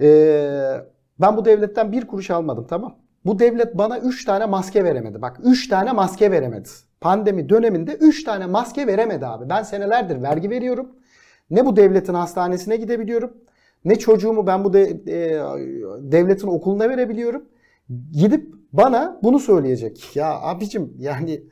Ee, 0.00 0.70
ben 1.20 1.36
bu 1.36 1.44
devletten 1.44 1.92
bir 1.92 2.06
kuruş 2.06 2.30
almadım 2.30 2.66
tamam. 2.70 2.96
Bu 3.24 3.38
devlet 3.38 3.78
bana 3.78 3.98
3 3.98 4.24
tane 4.24 4.46
maske 4.46 4.84
veremedi. 4.84 5.22
Bak 5.22 5.40
3 5.44 5.68
tane 5.68 5.92
maske 5.92 6.30
veremedi. 6.30 6.68
Pandemi 7.00 7.48
döneminde 7.48 7.94
3 7.94 8.24
tane 8.24 8.46
maske 8.46 8.86
veremedi 8.86 9.26
abi. 9.26 9.48
Ben 9.48 9.62
senelerdir 9.62 10.22
vergi 10.22 10.50
veriyorum. 10.50 10.88
Ne 11.50 11.66
bu 11.66 11.76
devletin 11.76 12.14
hastanesine 12.14 12.76
gidebiliyorum. 12.76 13.32
Ne 13.84 13.98
çocuğumu 13.98 14.46
ben 14.46 14.64
bu 14.64 14.72
de, 14.72 14.82
e, 14.82 15.40
devletin 16.12 16.48
okuluna 16.48 16.88
verebiliyorum. 16.88 17.44
Gidip 18.12 18.54
bana 18.72 19.20
bunu 19.22 19.38
söyleyecek. 19.38 20.16
Ya 20.16 20.40
abicim 20.40 20.94
yani 20.98 21.42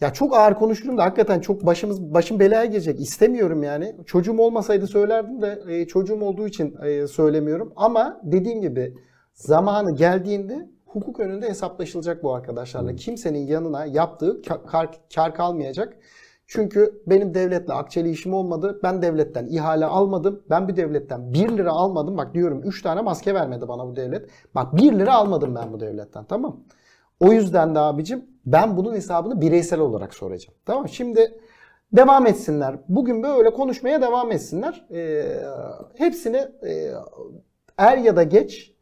ya 0.00 0.12
çok 0.12 0.36
ağır 0.36 0.54
konuşurum 0.54 0.98
da 0.98 1.04
hakikaten 1.04 1.40
çok 1.40 1.66
başımız 1.66 2.02
başım 2.14 2.40
belaya 2.40 2.64
girecek. 2.64 3.00
İstemiyorum 3.00 3.62
yani. 3.62 3.96
Çocuğum 4.06 4.38
olmasaydı 4.38 4.86
söylerdim 4.86 5.42
de 5.42 5.62
e, 5.68 5.86
çocuğum 5.86 6.20
olduğu 6.20 6.46
için 6.48 6.76
e, 6.84 7.06
söylemiyorum. 7.06 7.72
Ama 7.76 8.20
dediğim 8.24 8.60
gibi 8.60 8.94
zamanı 9.34 9.94
geldiğinde 9.94 10.68
hukuk 10.86 11.20
önünde 11.20 11.48
hesaplaşılacak 11.48 12.22
bu 12.22 12.34
arkadaşlarla. 12.34 12.96
Kimsenin 12.96 13.46
yanına 13.46 13.84
yaptığı 13.84 14.40
ka- 14.40 14.66
kar, 14.66 15.00
kar 15.14 15.34
kalmayacak. 15.34 15.96
Çünkü 16.46 17.02
benim 17.06 17.34
devletle 17.34 17.72
akçeli 17.72 18.10
işim 18.10 18.34
olmadı. 18.34 18.80
Ben 18.82 19.02
devletten 19.02 19.46
ihale 19.46 19.86
almadım. 19.86 20.42
Ben 20.50 20.68
bir 20.68 20.76
devletten 20.76 21.32
1 21.32 21.48
lira 21.48 21.70
almadım. 21.70 22.16
Bak 22.16 22.34
diyorum 22.34 22.62
3 22.64 22.82
tane 22.82 23.00
maske 23.00 23.34
vermedi 23.34 23.68
bana 23.68 23.86
bu 23.86 23.96
devlet. 23.96 24.30
Bak 24.54 24.76
1 24.76 24.92
lira 24.92 25.14
almadım 25.14 25.54
ben 25.54 25.72
bu 25.72 25.80
devletten. 25.80 26.24
Tamam. 26.24 26.60
O 27.20 27.32
yüzden 27.32 27.74
de 27.74 27.78
abicim 27.78 28.26
ben 28.46 28.76
bunun 28.76 28.94
hesabını 28.94 29.40
bireysel 29.40 29.80
olarak 29.80 30.14
soracağım. 30.14 30.58
Tamam 30.66 30.88
Şimdi 30.88 31.40
devam 31.92 32.26
etsinler. 32.26 32.76
Bugün 32.88 33.22
böyle 33.22 33.50
konuşmaya 33.50 34.02
devam 34.02 34.32
etsinler. 34.32 34.86
Ee, 34.90 35.40
hepsini 35.96 36.36
e, 36.66 36.92
er 37.78 37.98
ya 37.98 38.16
da 38.16 38.22
geç 38.22 38.72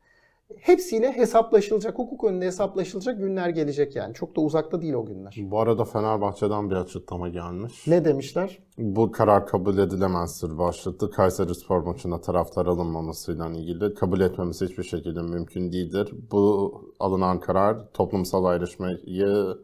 hepsiyle 0.67 1.13
hesaplaşılacak, 1.13 1.99
hukuk 1.99 2.25
önünde 2.25 2.47
hesaplaşılacak 2.47 3.19
günler 3.19 3.49
gelecek 3.49 3.97
yani. 3.97 4.15
Çok 4.15 4.37
da 4.37 4.41
uzakta 4.41 4.83
değil 4.83 4.95
o 4.95 5.07
günler. 5.07 5.35
Bu 5.39 5.61
arada 5.61 5.85
Fenerbahçe'den 5.85 6.71
bir 6.71 6.77
açıklama 6.77 7.29
gelmiş. 7.29 7.87
Ne 7.87 8.05
demişler? 8.05 8.59
Bu 8.79 9.13
karar 9.13 9.47
kabul 9.47 9.79
edilemezdir 9.79 10.59
başlıklı. 10.59 11.11
Kayseri 11.11 11.55
Spor 11.55 11.81
maçına 11.81 12.21
taraftar 12.21 12.67
alınmamasıyla 12.67 13.49
ilgili 13.49 13.95
kabul 13.95 14.21
etmemiz 14.21 14.61
hiçbir 14.61 14.85
şekilde 14.85 15.23
mümkün 15.23 15.73
değildir. 15.73 16.15
Bu 16.31 16.73
alınan 17.01 17.41
karar 17.41 17.93
toplumsal 17.93 18.45
ayrışmayı 18.45 19.57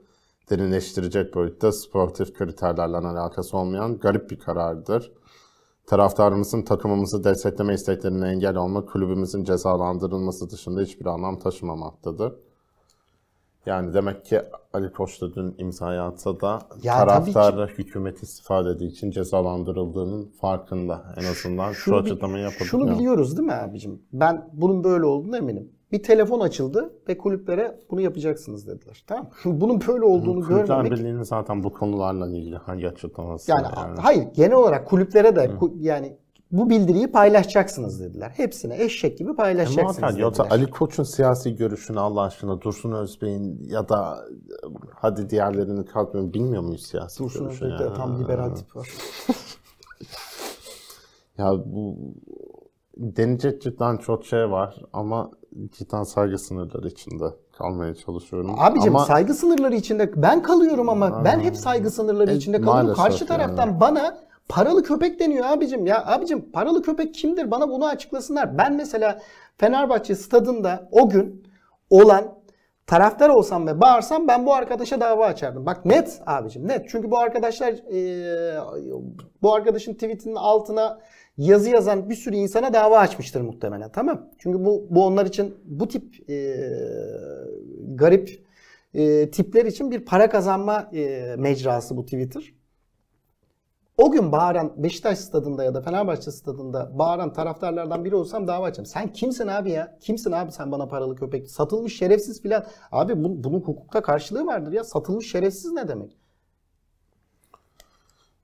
derinleştirecek 0.51 1.35
boyutta 1.35 1.72
sportif 1.72 2.35
kriterlerle 2.35 2.97
alakası 2.97 3.57
olmayan 3.57 3.99
garip 3.99 4.30
bir 4.30 4.39
karardır. 4.39 5.12
Taraftarımızın 5.87 6.62
takımımızı 6.62 7.24
destekleme 7.24 7.74
isteklerine 7.74 8.28
engel 8.28 8.57
olma, 8.57 8.87
kulübümüzün 8.87 9.45
cezalandırılması 9.45 10.51
dışında 10.51 10.80
hiçbir 10.80 11.07
anlam 11.07 11.39
taşımamaktadır. 11.39 12.33
Yani 13.66 13.95
demek 13.95 14.24
ki 14.24 14.41
Ali 14.72 14.93
Koç 14.93 15.20
da 15.22 15.35
dün 15.35 15.55
imzayı 15.59 16.03
atsa 16.03 16.41
da 16.41 16.59
Ya 16.83 16.97
taraftar 16.97 17.68
hükümet 17.70 18.22
istifa 18.22 18.64
dediği 18.64 18.89
için 18.89 19.11
cezalandırıldığının 19.11 20.33
farkında. 20.41 21.14
En 21.16 21.24
azından 21.24 21.72
şu 21.72 21.80
Şunu, 21.80 21.97
bi- 21.97 22.01
açıklamayı 22.01 22.43
yapabiliyor. 22.45 22.68
şunu 22.70 22.91
biliyoruz 22.91 23.37
değil 23.37 23.47
mi 23.47 23.53
abicim? 23.55 24.03
Ben 24.12 24.51
bunun 24.53 24.85
böyle 24.85 25.05
olduğunu 25.07 25.37
eminim. 25.37 25.72
Bir 25.93 26.03
telefon 26.03 26.40
açıldı 26.40 26.93
ve 27.09 27.18
kulüplere 27.18 27.78
bunu 27.90 28.01
yapacaksınız 28.01 28.66
dediler. 28.66 29.05
Tamam? 29.07 29.30
Bunun 29.45 29.80
böyle 29.88 30.05
olduğunu 30.05 30.40
Kulüpler 30.40 30.66
görmemek 30.66 30.93
Birliği'nin 30.93 31.22
zaten 31.22 31.64
bu 31.64 31.72
konularla 31.72 32.28
ilgili 32.28 32.57
hangi 32.57 32.88
açıklaması 32.88 33.51
Yani, 33.51 33.66
yani? 33.76 34.01
hayır 34.01 34.24
genel 34.34 34.53
olarak 34.53 34.86
kulüplere 34.86 35.36
de 35.36 35.45
ku- 35.45 35.72
yani 35.80 36.16
bu 36.53 36.70
bildiriyi 36.70 37.07
paylaşacaksınız 37.12 38.01
dediler. 38.01 38.32
Hepsine 38.36 38.82
eşek 38.82 39.18
gibi 39.18 39.36
paylaşacaksınız 39.36 40.18
yoksa 40.18 40.45
dediler. 40.45 40.57
Ali 40.59 40.70
Koç'un 40.70 41.03
siyasi 41.03 41.57
görüşünü 41.57 42.01
Allah 42.01 42.22
aşkına 42.22 42.61
Dursun 42.61 42.93
Özbey'in 42.93 43.64
ya 43.68 43.88
da 43.88 44.24
e, 44.30 44.66
hadi 44.95 45.30
diğerlerini 45.30 45.84
kalkmıyorum 45.84 46.34
bilmiyor 46.34 46.62
muyuz 46.62 46.86
siyasi 46.86 47.24
Dursun 47.24 47.45
görüşü 47.45 47.64
Özbek'te 47.64 47.84
ya? 47.84 47.95
tam 47.95 48.22
liberal 48.22 48.55
tip 48.55 48.76
var. 48.76 48.88
Ya 51.38 51.53
bu 51.66 51.97
deneyecek 52.97 53.62
cidden 53.62 53.97
çok 53.97 54.26
şey 54.26 54.51
var 54.51 54.76
ama 54.93 55.30
cidden 55.78 56.03
saygı 56.03 56.38
sınırları 56.38 56.88
içinde 56.88 57.24
kalmaya 57.59 57.95
çalışıyorum. 57.95 58.55
Abicim 58.59 58.97
ama 58.97 59.05
saygı 59.05 59.34
sınırları 59.34 59.74
içinde 59.74 60.22
ben 60.22 60.43
kalıyorum 60.43 60.88
ama 60.88 61.24
ben 61.24 61.40
hep 61.40 61.57
saygı 61.57 61.90
sınırları 61.90 62.30
E, 62.30 62.34
içinde 62.36 62.61
kalıyorum. 62.61 62.95
Karşı 63.03 63.26
taraftan 63.26 63.66
yani. 63.66 63.80
bana 63.80 64.18
paralı 64.49 64.82
köpek 64.82 65.20
deniyor 65.20 65.47
abicim. 65.47 65.86
Ya 65.86 66.07
abicim 66.07 66.53
paralı 66.53 66.82
köpek 66.82 67.14
kimdir? 67.14 67.51
Bana 67.51 67.68
bunu 67.68 67.86
açıklasınlar. 67.86 68.59
Ben 68.59 68.74
mesela 68.76 69.20
Fenerbahçe 69.59 70.14
stadında 70.14 70.88
o 70.93 71.09
gün 71.09 71.45
olan 71.90 72.24
taraftar 72.86 73.28
olsam 73.28 73.66
ve 73.66 73.80
bağırsam 73.80 74.28
ben 74.28 74.47
bu 74.47 74.55
arkadaşa 74.55 75.01
dava 75.01 75.26
açardım. 75.26 75.66
Bak 75.66 75.84
net 75.84 76.22
abicim 76.26 76.68
net. 76.68 76.88
Çünkü 76.88 77.11
bu 77.11 77.18
arkadaşlar 77.18 77.72
eee, 77.72 78.59
bu 79.43 79.55
arkadaşın 79.55 79.95
tweetinin 79.95 80.34
altına 80.34 80.99
yazı 81.39 81.70
yazan 81.70 82.11
bir 82.11 82.14
sürü 82.14 82.37
insana 82.37 82.72
dava 82.74 82.99
açmıştır 82.99 83.41
muhtemelen. 83.41 83.93
Tamam. 83.93 84.30
Çünkü 84.39 84.64
bu 84.64 84.87
bu 84.91 85.07
onlar 85.07 85.26
için 85.26 85.55
bu 85.64 85.89
tip 85.89 86.28
eee, 86.30 86.78
garip 87.95 88.43
eee, 88.95 89.30
tipler 89.30 89.64
için 89.66 89.91
bir 89.91 90.05
para 90.05 90.30
kazanma 90.30 90.91
eee, 90.93 91.37
mecrası 91.39 91.97
bu 91.97 92.05
Twitter. 92.05 92.55
O 93.99 94.11
gün 94.11 94.33
bağıran 94.33 94.72
Beşiktaş 94.83 95.18
stadında 95.18 95.64
ya 95.64 95.74
da 95.74 95.80
Fenerbahçe 95.83 96.30
stadında 96.30 96.99
bağıran 96.99 97.33
taraftarlardan 97.33 98.05
biri 98.05 98.14
olsam 98.16 98.49
dava 98.49 98.66
açarım. 98.66 98.87
Sen 98.87 99.12
kimsin 99.12 99.47
abi 99.47 99.70
ya? 99.70 99.99
Kimsin 100.01 100.33
abi 100.33 100.53
sen 100.53 100.72
bana 100.72 100.89
paralı 100.89 101.16
köpek? 101.16 101.51
Satılmış 101.51 101.99
şerefsiz 101.99 102.43
filan. 102.43 102.66
Abi 102.93 103.24
bu, 103.24 103.45
bunun 103.45 103.61
hukukta 103.61 104.03
karşılığı 104.03 104.47
vardır 104.47 104.72
ya. 104.72 104.85
Satılmış 104.85 105.30
şerefsiz 105.30 105.72
ne 105.72 105.89
demek? 105.89 106.16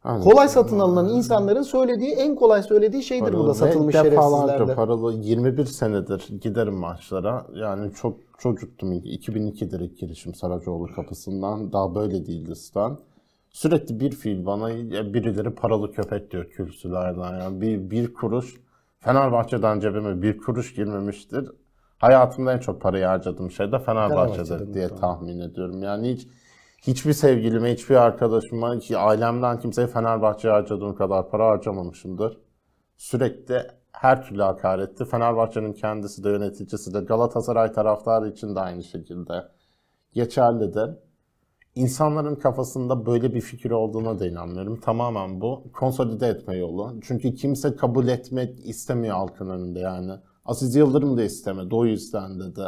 Yani- 0.05 0.24
Kolay 0.24 0.49
satın 0.49 0.78
alınan 0.78 1.09
insanların 1.09 1.62
söylediği 1.62 2.11
en 2.14 2.34
kolay 2.34 2.62
söylediği 2.62 3.03
şeydir 3.03 3.26
bu 3.26 3.32
da 3.32 3.32
Paralı 3.32 3.55
satılmış 3.55 3.94
ve 3.94 4.05
defalarca 4.05 4.46
şerefsizlerde. 4.46 4.74
paralı 4.74 5.12
21 5.12 5.64
senedir 5.64 6.28
giderim 6.40 6.74
maçlara. 6.74 7.46
Yani 7.55 7.92
çok 7.94 8.16
çocuktum. 8.38 8.92
2002'dir 8.92 9.80
ilk 9.80 9.99
girişim 9.99 10.34
Saracoğlu 10.34 10.94
kapısından. 10.94 11.72
Daha 11.72 11.94
böyle 11.94 12.26
değildi 12.26 12.57
stan. 12.57 12.99
Sürekli 13.51 14.01
bir 14.01 14.11
fiil 14.11 14.46
bana 14.46 14.68
birileri 15.14 15.51
paralı 15.55 15.92
köpek 15.92 16.30
diyor 16.30 16.44
kürsülerden. 16.44 17.40
Yani 17.40 17.61
bir, 17.61 17.90
bir 17.90 18.14
kuruş 18.14 18.61
Fenerbahçe'den 19.01 19.80
cebime 19.80 20.22
bir 20.22 20.38
kuruş 20.38 20.74
girmemiştir. 20.74 21.51
Hayatımda 21.99 22.53
en 22.53 22.59
çok 22.59 22.80
parayı 22.80 23.05
harcadığım 23.05 23.51
şey 23.51 23.72
de 23.72 23.78
Fenerbahçe'dir 23.78 24.74
diye 24.74 24.88
tahmin 24.88 25.38
ediyorum. 25.38 25.82
Yani 25.82 26.12
hiç 26.12 26.28
hiçbir 26.83 27.12
sevgilime, 27.12 27.72
hiçbir 27.72 27.97
arkadaşıma, 27.97 28.76
ailemden 28.97 29.61
kimseye 29.61 29.87
Fenerbahçe'ye 29.87 30.55
harcadığım 30.55 30.95
kadar 30.95 31.31
para 31.31 31.47
harcamamışımdır 31.47 32.39
sürekli 32.99 33.66
her 33.93 34.26
türlü 34.26 34.43
hakaretti. 34.43 35.05
Fenerbahçe'nin 35.05 35.72
kendisi 35.72 36.24
de 36.24 36.29
yöneticisi 36.29 36.95
de 36.95 37.01
Galatasaray 37.01 37.72
taraftarı 37.72 38.29
için 38.29 38.55
de 38.55 38.61
aynı 38.61 38.85
şekilde 38.85 39.45
geçerlidir. 40.12 40.91
İnsanların 41.74 42.35
kafasında 42.37 43.07
böyle 43.07 43.35
bir 43.35 43.41
fikir 43.41 43.70
olduğuna 43.70 44.18
da 44.18 44.26
inanmıyorum. 44.26 44.81
Tamamen 44.81 45.41
bu 45.41 45.72
konsolide 45.72 46.26
etme 46.26 46.57
yolu. 46.57 47.01
Çünkü 47.03 47.35
kimse 47.35 47.76
kabul 47.76 48.09
etmek 48.09 48.66
istemiyor 48.66 49.16
halkın 49.16 49.51
önünde 49.51 49.79
yani. 49.79 50.12
Aziz 50.45 50.76
Yıldırım 50.76 51.16
da 51.16 51.22
istemedi. 51.22 51.74
O 51.74 51.85
yüzden 51.85 52.41
dedi. 52.41 52.62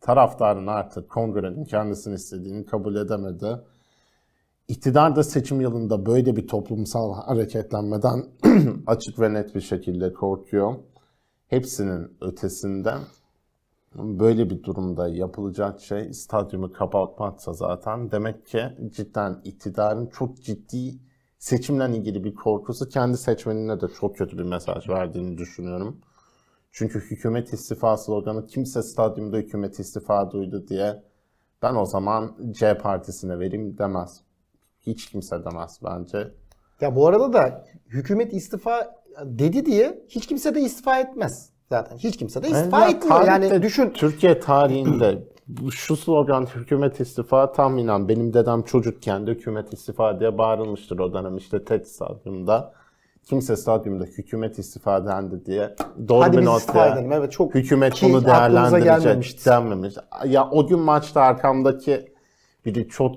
Taraftarın 0.00 0.66
artık 0.66 1.10
kongrenin 1.10 1.64
kendisini 1.64 2.14
istediğini 2.14 2.66
kabul 2.66 2.96
edemedi. 2.96 3.60
İktidar 4.68 5.16
da 5.16 5.22
seçim 5.22 5.60
yılında 5.60 6.06
böyle 6.06 6.36
bir 6.36 6.48
toplumsal 6.48 7.14
hareketlenmeden 7.14 8.26
açık 8.86 9.20
ve 9.20 9.34
net 9.34 9.54
bir 9.54 9.60
şekilde 9.60 10.12
korkuyor. 10.12 10.74
Hepsinin 11.46 12.16
ötesinde 12.20 12.94
böyle 13.94 14.50
bir 14.50 14.62
durumda 14.62 15.08
yapılacak 15.08 15.80
şey 15.80 16.12
stadyumu 16.12 16.72
kapatmaksa 16.72 17.52
zaten 17.52 18.10
demek 18.10 18.46
ki 18.46 18.62
cidden 18.90 19.40
iktidarın 19.44 20.06
çok 20.06 20.42
ciddi 20.42 20.98
seçimle 21.38 21.96
ilgili 21.96 22.24
bir 22.24 22.34
korkusu 22.34 22.88
kendi 22.88 23.16
seçmenine 23.16 23.80
de 23.80 23.88
çok 23.88 24.16
kötü 24.16 24.38
bir 24.38 24.44
mesaj 24.44 24.88
verdiğini 24.88 25.38
düşünüyorum. 25.38 26.00
Çünkü 26.72 27.00
hükümet 27.00 27.52
istifa 27.52 27.96
sloganı 27.96 28.46
kimse 28.46 28.82
stadyumda 28.82 29.36
hükümet 29.36 29.80
istifa 29.80 30.30
duydu 30.30 30.68
diye 30.68 31.02
ben 31.62 31.74
o 31.74 31.86
zaman 31.86 32.36
C 32.50 32.78
partisine 32.78 33.38
vereyim 33.38 33.78
demez. 33.78 34.20
Hiç 34.80 35.06
kimse 35.10 35.44
demez 35.44 35.80
bence. 35.84 36.34
Ya 36.80 36.96
bu 36.96 37.06
arada 37.06 37.32
da 37.32 37.64
hükümet 37.86 38.34
istifa 38.34 39.00
dedi 39.24 39.66
diye 39.66 40.04
hiç 40.08 40.26
kimse 40.26 40.54
de 40.54 40.60
istifa 40.60 41.00
etmez. 41.00 41.50
Zaten 41.68 41.96
hiç 41.96 42.16
kimse 42.16 42.42
de 42.42 42.48
istifa 42.48 42.80
Ya 42.80 42.88
etmiyor. 42.88 43.26
Yani 43.26 43.62
düşün. 43.62 43.90
Türkiye 43.90 44.40
tarihinde 44.40 45.24
şu 45.70 45.96
slogan 45.96 46.46
hükümet 46.46 47.00
istifa 47.00 47.52
tahminen 47.52 48.08
benim 48.08 48.34
dedem 48.34 48.62
çocukken 48.62 49.26
de 49.26 49.30
hükümet 49.30 49.72
istifa 49.72 50.20
diye 50.20 50.38
bağırılmıştır 50.38 50.98
o 50.98 51.12
dönem 51.12 51.36
işte 51.36 51.64
TED 51.64 51.84
stadyumunda. 51.84 52.72
Kimse 53.30 53.56
stadyumda 53.56 54.04
hükümet 54.04 54.58
istifa 54.58 54.96
edendi 54.96 55.44
diye 55.46 55.74
doğru 56.08 56.20
Hadi 56.20 56.36
bir 56.36 56.42
biz 56.42 56.48
not 56.48 56.60
istifa 56.60 56.86
edelim. 56.88 57.12
Evet 57.12 57.32
çok 57.32 57.54
Hükümet 57.54 58.02
bunu 58.02 58.16
aklımıza 58.16 58.26
değerlendirecek 58.26 59.02
gelmemişti. 59.02 59.50
denmemiş. 59.50 59.94
Ya 60.26 60.50
o 60.50 60.66
gün 60.66 60.78
maçta 60.78 61.20
arkamdaki 61.22 62.12
biri 62.64 62.88
çok 62.88 63.16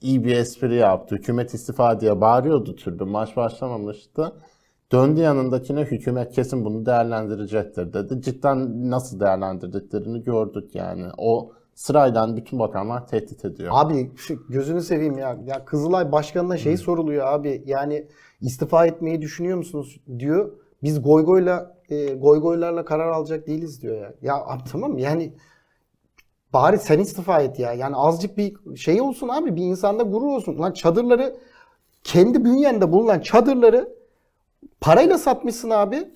iyi 0.00 0.24
bir 0.24 0.36
espri 0.36 0.74
yaptı. 0.74 1.14
Hükümet 1.14 1.54
istifa 1.54 2.00
diye 2.00 2.20
bağırıyordu 2.20 2.76
türbün. 2.76 3.08
Maç 3.08 3.36
başlamamıştı. 3.36 4.32
Döndü 4.92 5.20
yanındakine 5.20 5.80
hükümet 5.80 6.32
kesin 6.32 6.64
bunu 6.64 6.86
değerlendirecektir 6.86 7.92
dedi. 7.92 8.22
Cidden 8.22 8.90
nasıl 8.90 9.20
değerlendirdiklerini 9.20 10.22
gördük 10.22 10.74
yani. 10.74 11.06
O 11.18 11.52
sırayla 11.74 12.36
bütün 12.36 12.58
bakanlar 12.58 13.06
tehdit 13.06 13.44
ediyor. 13.44 13.70
Abi 13.72 14.10
şu 14.16 14.46
gözünü 14.48 14.82
seveyim 14.82 15.18
ya. 15.18 15.38
Ya 15.44 15.64
Kızılay 15.64 16.12
Başkanı'na 16.12 16.56
şey 16.56 16.76
soruluyor 16.76 17.26
abi. 17.26 17.62
Yani 17.66 18.08
istifa 18.40 18.86
etmeyi 18.86 19.22
düşünüyor 19.22 19.58
musunuz 19.58 20.00
diyor. 20.18 20.52
Biz 20.82 21.02
goygoyla 21.02 21.76
e, 21.88 22.14
goygoylarla 22.14 22.84
karar 22.84 23.08
alacak 23.08 23.46
değiliz 23.46 23.82
diyor 23.82 23.96
ya. 23.96 24.14
Ya 24.22 24.34
abi 24.46 24.62
tamam 24.72 24.98
yani 24.98 25.32
bari 26.52 26.78
sen 26.78 26.98
istifa 26.98 27.40
et 27.40 27.58
ya. 27.58 27.72
Yani 27.72 27.96
azıcık 27.96 28.36
bir 28.38 28.76
şey 28.76 29.00
olsun 29.00 29.28
abi. 29.28 29.56
Bir 29.56 29.62
insanda 29.62 30.02
gurur 30.02 30.26
olsun. 30.26 30.58
Lan 30.58 30.72
çadırları 30.72 31.36
kendi 32.04 32.44
bünyende 32.44 32.92
bulunan 32.92 33.20
çadırları 33.20 33.94
parayla 34.80 35.18
satmışsın 35.18 35.70
abi. 35.70 36.08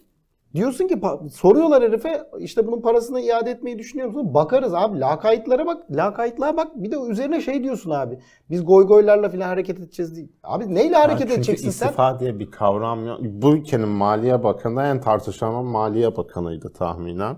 Diyorsun 0.54 0.88
ki 0.88 1.00
soruyorlar 1.32 1.82
herife 1.82 2.22
işte 2.38 2.66
bunun 2.66 2.80
parasını 2.80 3.20
iade 3.20 3.50
etmeyi 3.50 3.78
düşünüyor 3.78 4.08
musun? 4.08 4.34
Bakarız 4.34 4.74
abi 4.74 5.00
lakaytlara 5.00 5.66
bak. 5.66 5.82
Lakaytlığa 5.90 6.56
bak. 6.56 6.68
Bir 6.74 6.90
de 6.90 6.96
üzerine 7.10 7.40
şey 7.40 7.64
diyorsun 7.64 7.90
abi. 7.90 8.18
Biz 8.50 8.64
goygoylarla 8.64 9.28
falan 9.28 9.46
hareket 9.48 9.78
edeceğiz 9.78 10.16
değil. 10.16 10.32
Abi 10.42 10.74
neyle 10.74 10.96
hareket 10.96 11.20
çünkü 11.20 11.34
edeceksin 11.34 11.70
sen? 11.70 11.86
istifa 11.86 12.20
diye 12.20 12.38
bir 12.38 12.50
kavram 12.50 13.06
yok. 13.06 13.18
Bu 13.22 13.54
ülkenin 13.54 13.88
Maliye 13.88 14.42
Bakanı 14.44 14.82
en 14.82 15.00
tartışılan 15.00 15.64
Maliye 15.64 16.16
Bakanıydı 16.16 16.72
tahminen. 16.72 17.36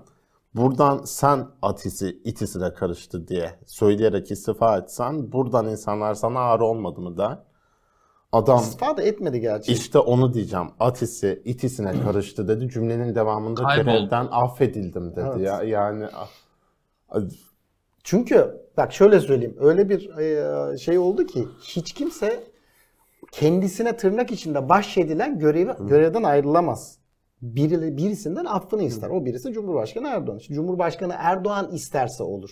Buradan 0.55 1.01
sen 1.05 1.47
atisi 1.63 2.21
itisine 2.25 2.75
karıştı 2.75 3.29
diye 3.29 3.51
söyleyerek 3.67 4.31
istifa 4.31 4.79
etsen 4.79 5.33
buradan 5.33 5.69
insanlar 5.69 6.15
sana 6.15 6.41
ağır 6.41 6.61
olmadı 6.61 7.01
mı 7.01 7.19
der. 7.19 7.39
Adam 8.33 8.59
İstifa 8.59 8.97
da 8.97 9.03
etmedi 9.03 9.41
gerçi. 9.41 9.73
işte 9.73 9.99
onu 9.99 10.35
diyeceğim. 10.35 10.67
Atisi 10.81 11.43
itisine 11.45 12.01
karıştı 12.05 12.49
dedi. 12.49 12.69
Cümlenin 12.69 13.15
devamında 13.15 13.63
Kayboldu. 13.63 13.85
görevden 13.97 14.29
affedildim 14.31 15.17
dedi 15.17 15.27
Evet. 15.35 15.47
ya. 15.47 15.63
Yani 15.63 16.07
Çünkü 18.05 18.61
bak 18.77 18.93
şöyle 18.93 19.21
söyleyeyim. 19.21 19.57
Öyle 19.61 19.89
bir 19.89 20.19
e, 20.19 20.79
şey 20.79 20.99
oldu 20.99 21.27
ki 21.27 21.49
hiç 21.63 21.93
kimse 21.93 22.45
kendisine 23.33 23.97
tırnak 23.97 24.31
içinde 24.33 24.69
bahşedilen 24.69 25.39
görevi, 25.39 25.73
görevden 25.81 26.23
ayrılamaz. 26.23 26.99
Biri, 27.43 27.97
birisinden 27.97 28.45
affını 28.45 28.83
ister. 28.83 29.11
O 29.11 29.25
birisi 29.25 29.53
Cumhurbaşkanı 29.53 30.09
Erdoğan. 30.09 30.39
İşte 30.39 30.55
Cumhurbaşkanı 30.55 31.15
Erdoğan 31.19 31.71
isterse 31.73 32.23
olur. 32.23 32.51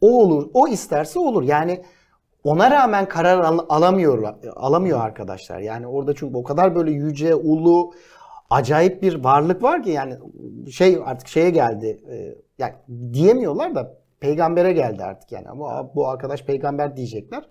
O 0.00 0.22
olur, 0.22 0.50
o 0.54 0.68
isterse 0.68 1.18
olur. 1.18 1.42
Yani 1.42 1.84
ona 2.44 2.70
rağmen 2.70 3.08
karar 3.08 3.38
al- 3.38 3.66
alamıyor 3.68 4.34
alamıyor 4.56 5.00
arkadaşlar. 5.00 5.58
Yani 5.58 5.86
orada 5.86 6.14
çünkü 6.14 6.36
o 6.36 6.42
kadar 6.42 6.74
böyle 6.74 6.90
yüce, 6.90 7.34
ulu, 7.34 7.92
acayip 8.50 9.02
bir 9.02 9.24
varlık 9.24 9.62
var 9.62 9.82
ki 9.82 9.90
yani 9.90 10.18
şey 10.70 10.98
artık 11.04 11.28
şeye 11.28 11.50
geldi. 11.50 12.00
E, 12.10 12.34
yani 12.58 12.74
diyemiyorlar 13.12 13.74
da 13.74 13.98
peygambere 14.20 14.72
geldi 14.72 15.04
artık 15.04 15.32
yani. 15.32 15.48
Ama 15.48 15.94
bu 15.94 16.08
arkadaş 16.08 16.44
peygamber 16.44 16.96
diyecekler. 16.96 17.44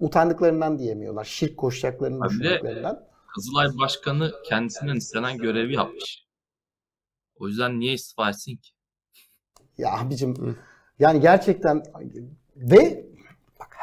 Utandıklarından 0.00 0.78
diyemiyorlar. 0.78 1.24
Şirk 1.24 1.56
koşacaklarını 1.56 2.24
de- 2.24 2.28
düşündüklerinden. 2.28 3.00
Kızılay 3.34 3.66
Başkanı 3.80 4.32
kendisinden 4.48 4.96
istenen 4.96 5.38
görevi 5.38 5.74
yapmış. 5.74 6.26
O 7.40 7.48
yüzden 7.48 7.80
niye 7.80 7.92
istifa 7.92 8.28
etsin 8.28 8.56
ki? 8.56 8.70
Ya 9.78 9.98
abicim 9.98 10.56
yani 10.98 11.20
gerçekten 11.20 11.82
ve 12.56 13.06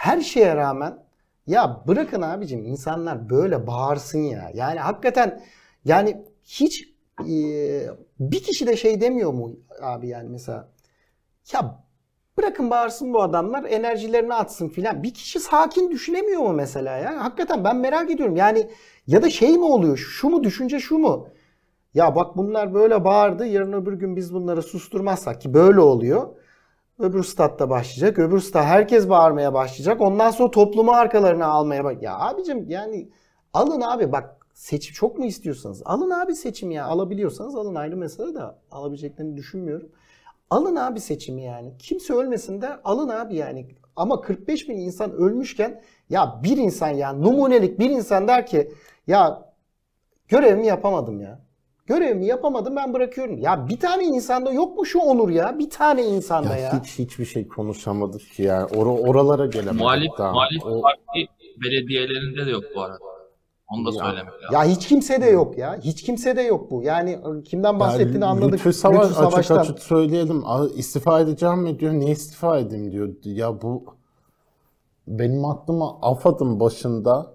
her 0.02 0.22
şeye 0.22 0.56
rağmen 0.56 1.04
ya 1.48 1.84
bırakın 1.88 2.22
abicim 2.22 2.66
insanlar 2.66 3.30
böyle 3.30 3.68
bağırsın 3.68 4.20
ya. 4.20 4.52
Yani 4.54 4.80
hakikaten 4.80 5.44
yani 5.86 6.24
hiç 6.44 6.90
e, 7.20 7.34
bir 8.20 8.44
kişi 8.44 8.68
de 8.68 8.78
şey 8.78 9.02
demiyor 9.02 9.34
mu 9.34 9.52
abi 9.82 10.08
yani 10.08 10.30
mesela 10.30 10.70
ya 11.54 11.84
bırakın 12.38 12.70
bağırsın 12.70 13.14
bu 13.14 13.22
adamlar 13.22 13.64
enerjilerini 13.64 14.34
atsın 14.34 14.70
filan. 14.70 15.04
Bir 15.04 15.14
kişi 15.14 15.40
sakin 15.40 15.92
düşünemiyor 15.92 16.42
mu 16.42 16.54
mesela 16.54 16.98
ya? 16.98 17.24
Hakikaten 17.24 17.64
ben 17.64 17.76
merak 17.76 18.12
ediyorum. 18.12 18.36
Yani 18.36 18.70
ya 19.08 19.22
da 19.22 19.30
şey 19.30 19.58
mi 19.58 19.66
oluyor? 19.66 19.98
Şu 19.98 20.30
mu 20.30 20.44
düşünce 20.44 20.80
şu 20.80 20.98
mu? 20.98 21.28
Ya 21.94 22.16
bak 22.16 22.38
bunlar 22.38 22.74
böyle 22.74 23.04
bağırdı. 23.04 23.46
Yarın 23.46 23.74
öbür 23.74 23.94
gün 23.94 24.16
biz 24.16 24.34
bunları 24.34 24.64
susturmazsak 24.64 25.42
ki 25.42 25.54
böyle 25.54 25.80
oluyor. 25.80 26.41
Öbür 27.02 27.24
statta 27.24 27.70
başlayacak. 27.70 28.20
Öbür 28.20 28.40
stat 28.40 28.66
herkes 28.66 29.10
bağırmaya 29.10 29.54
başlayacak. 29.54 30.02
Ondan 30.02 30.32
sonra 30.32 30.52
toplumu 30.52 30.92
arkalarına 30.92 31.46
almaya 31.46 31.84
bak. 31.84 32.04
Ya 32.04 32.20
abicim 32.20 32.70
yani 32.70 33.10
alın 33.54 33.82
abi 33.82 34.12
bak 34.12 34.48
seçim 34.54 34.94
çok 34.94 35.18
mu 35.18 35.26
istiyorsanız 35.26 35.82
alın 35.86 36.10
abi 36.10 36.36
seçim 36.36 36.72
ya. 36.72 36.86
Alabiliyorsanız 36.86 37.56
alın 37.56 37.76
ayrı 37.76 37.98
mesele 37.98 38.36
de 38.36 38.42
alabileceklerini 38.72 39.38
düşünmüyorum. 39.38 39.90
Alın 40.50 40.76
abi 40.76 41.00
seçimi 41.00 41.44
yani. 41.44 41.74
Kimse 41.80 42.14
ölmesin 42.14 42.62
de 42.62 42.70
alın 42.84 43.10
abi 43.10 43.36
yani. 43.36 43.68
Ama 43.96 44.22
45 44.22 44.70
bin 44.70 44.78
insan 44.78 45.12
ölmüşken 45.12 45.82
ya 46.10 46.40
bir 46.44 46.58
insan 46.58 46.90
ya 46.90 47.14
numunelik 47.14 47.80
bir 47.80 47.90
insan 47.90 48.28
der 48.28 48.46
ki 48.46 48.72
ya 49.08 49.52
görevimi 50.28 50.68
yapamadım 50.68 51.22
ya. 51.22 51.40
Görevimi 51.86 52.26
yapamadım 52.26 52.76
ben 52.76 52.94
bırakıyorum. 52.94 53.38
Ya 53.38 53.68
bir 53.70 53.80
tane 53.80 54.04
insanda 54.04 54.52
yok 54.52 54.78
mu 54.78 54.86
şu 54.86 55.00
onur 55.00 55.30
ya? 55.30 55.60
Bir 55.60 55.70
tane 55.70 56.04
insanda 56.06 56.56
ya. 56.58 56.64
ya 56.64 56.82
hiç 56.84 57.00
hiçbir 57.00 57.26
şey 57.26 57.48
konuşamadık 57.48 58.22
ki 58.22 58.44
yani. 58.44 58.66
Or- 58.70 59.08
oralara 59.10 59.46
gelemedik 59.46 59.82
Muhalif, 59.82 60.12
daha. 60.18 60.32
muhalif 60.32 60.66
O- 60.66 60.82
parti 60.82 61.28
belediyelerinde 61.64 62.46
de 62.46 62.50
yok 62.52 62.64
bu 62.76 62.82
arada. 62.82 62.98
Onu 63.68 63.86
da 63.86 63.92
söylemek 63.92 64.34
lazım. 64.34 64.54
Ya 64.54 64.64
hiç 64.64 64.88
kimse 64.88 65.22
de 65.22 65.26
yok 65.26 65.58
ya. 65.58 65.80
Hiç 65.84 66.02
kimse 66.04 66.36
de 66.38 66.42
yok 66.42 66.72
bu. 66.72 66.84
Yani 66.84 67.20
kimden 67.46 67.80
bahsettiğini 67.80 68.14
Yani 68.14 68.26
anladık. 68.26 68.54
Lütfü 68.54 68.74
Savaş 68.74 69.10
Lütfü 69.10 69.22
açık 69.22 69.32
Savaş'tan. 69.32 69.58
açık 69.58 69.80
söyleyelim. 69.80 70.44
İstifa 70.76 71.20
edeceğim 71.20 71.60
mi 71.60 71.80
diyor. 71.80 71.94
Niye 71.94 72.12
istifa 72.12 72.60
edeyim 72.60 72.92
diyor. 72.92 73.10
Ya 73.24 73.62
bu 73.62 73.84
benim 75.08 75.46
aklıma 75.46 75.98
AFAD'ın 76.02 76.60
başında 76.60 77.34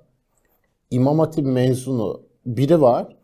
İmam 0.91 1.19
Hatip 1.19 1.47
mezunu 1.47 2.21
biri 2.47 2.81
var. 2.81 3.16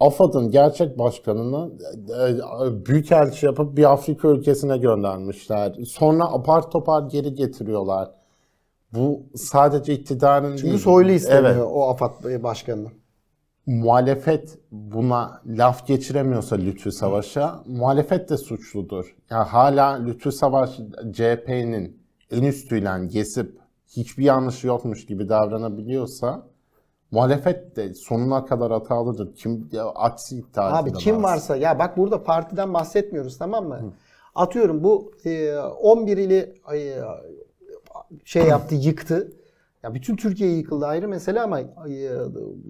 AFAD'ın 0.00 0.50
gerçek 0.50 0.98
başkanını 0.98 1.70
e, 2.08 2.86
büyükelçi 2.86 3.46
yapıp 3.46 3.76
bir 3.76 3.92
Afrika 3.92 4.28
ülkesine 4.28 4.78
göndermişler. 4.78 5.74
Sonra 5.86 6.24
apar 6.24 6.70
topar 6.70 7.02
geri 7.02 7.34
getiriyorlar. 7.34 8.10
Bu 8.92 9.22
sadece 9.36 9.94
iktidarın 9.94 10.50
Çünkü 10.50 10.62
değil. 10.62 10.78
Soylu 10.78 11.10
istemiyor 11.10 11.56
Evet 11.56 11.66
o 11.70 11.88
AFAD 11.88 12.42
başkanını. 12.42 12.88
muhalefet 13.66 14.58
buna 14.72 15.42
laf 15.46 15.86
geçiremiyorsa 15.86 16.56
Lütfü 16.56 16.92
Savaş'a 16.92 17.62
muhalefet 17.66 18.30
de 18.30 18.36
suçludur. 18.36 19.16
Ya 19.30 19.52
hala 19.52 19.92
Lütfü 19.92 20.32
Savaş 20.32 20.70
CHP'nin 21.12 22.00
en 22.30 22.42
üstüyle 22.42 23.06
gezip 23.06 23.60
hiçbir 23.96 24.24
yanlışı 24.24 24.66
yokmuş 24.66 25.06
gibi 25.06 25.28
davranabiliyorsa 25.28 26.49
muhalefet 27.10 27.76
de 27.76 27.94
sonuna 27.94 28.44
kadar 28.44 28.72
hatalıdır. 28.72 29.34
Kim 29.34 29.68
ya, 29.72 29.84
aksi 29.84 30.36
iddia 30.36 30.78
Abi 30.78 30.92
kim 30.92 31.22
varsa 31.22 31.56
ya 31.56 31.78
bak 31.78 31.96
burada 31.96 32.24
partiden 32.24 32.74
bahsetmiyoruz 32.74 33.38
tamam 33.38 33.68
mı? 33.68 33.94
Atıyorum 34.34 34.84
bu 34.84 35.12
e, 35.24 35.56
11 35.58 36.16
ili 36.16 36.54
e, 36.74 36.98
şey 38.24 38.42
yaptı 38.46 38.74
yıktı. 38.74 39.32
Ya 39.82 39.94
bütün 39.94 40.16
Türkiye 40.16 40.50
yıkıldı 40.50 40.86
ayrı 40.86 41.08
mesele 41.08 41.40
ama 41.40 41.60
e, 41.60 41.66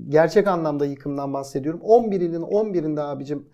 gerçek 0.09 0.47
anlamda 0.47 0.87
yıkımdan 0.87 1.35
bahsediyorum. 1.35 1.81
11 1.83 2.21
ilin 2.21 2.43
11'inde 2.43 3.01
abicim 3.01 3.47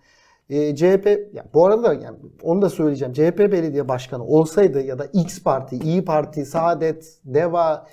e, 0.49 0.75
CHP 0.75 1.05
ya 1.33 1.45
bu 1.53 1.65
arada 1.65 1.83
da 1.83 1.93
yani 1.93 2.17
onu 2.43 2.61
da 2.61 2.69
söyleyeceğim. 2.69 3.13
CHP 3.13 3.39
belediye 3.39 3.87
başkanı 3.87 4.25
olsaydı 4.25 4.81
ya 4.81 4.99
da 4.99 5.05
X 5.05 5.43
parti, 5.43 5.75
İyi 5.75 6.05
Parti, 6.05 6.45
Saadet, 6.45 7.19
Deva, 7.25 7.87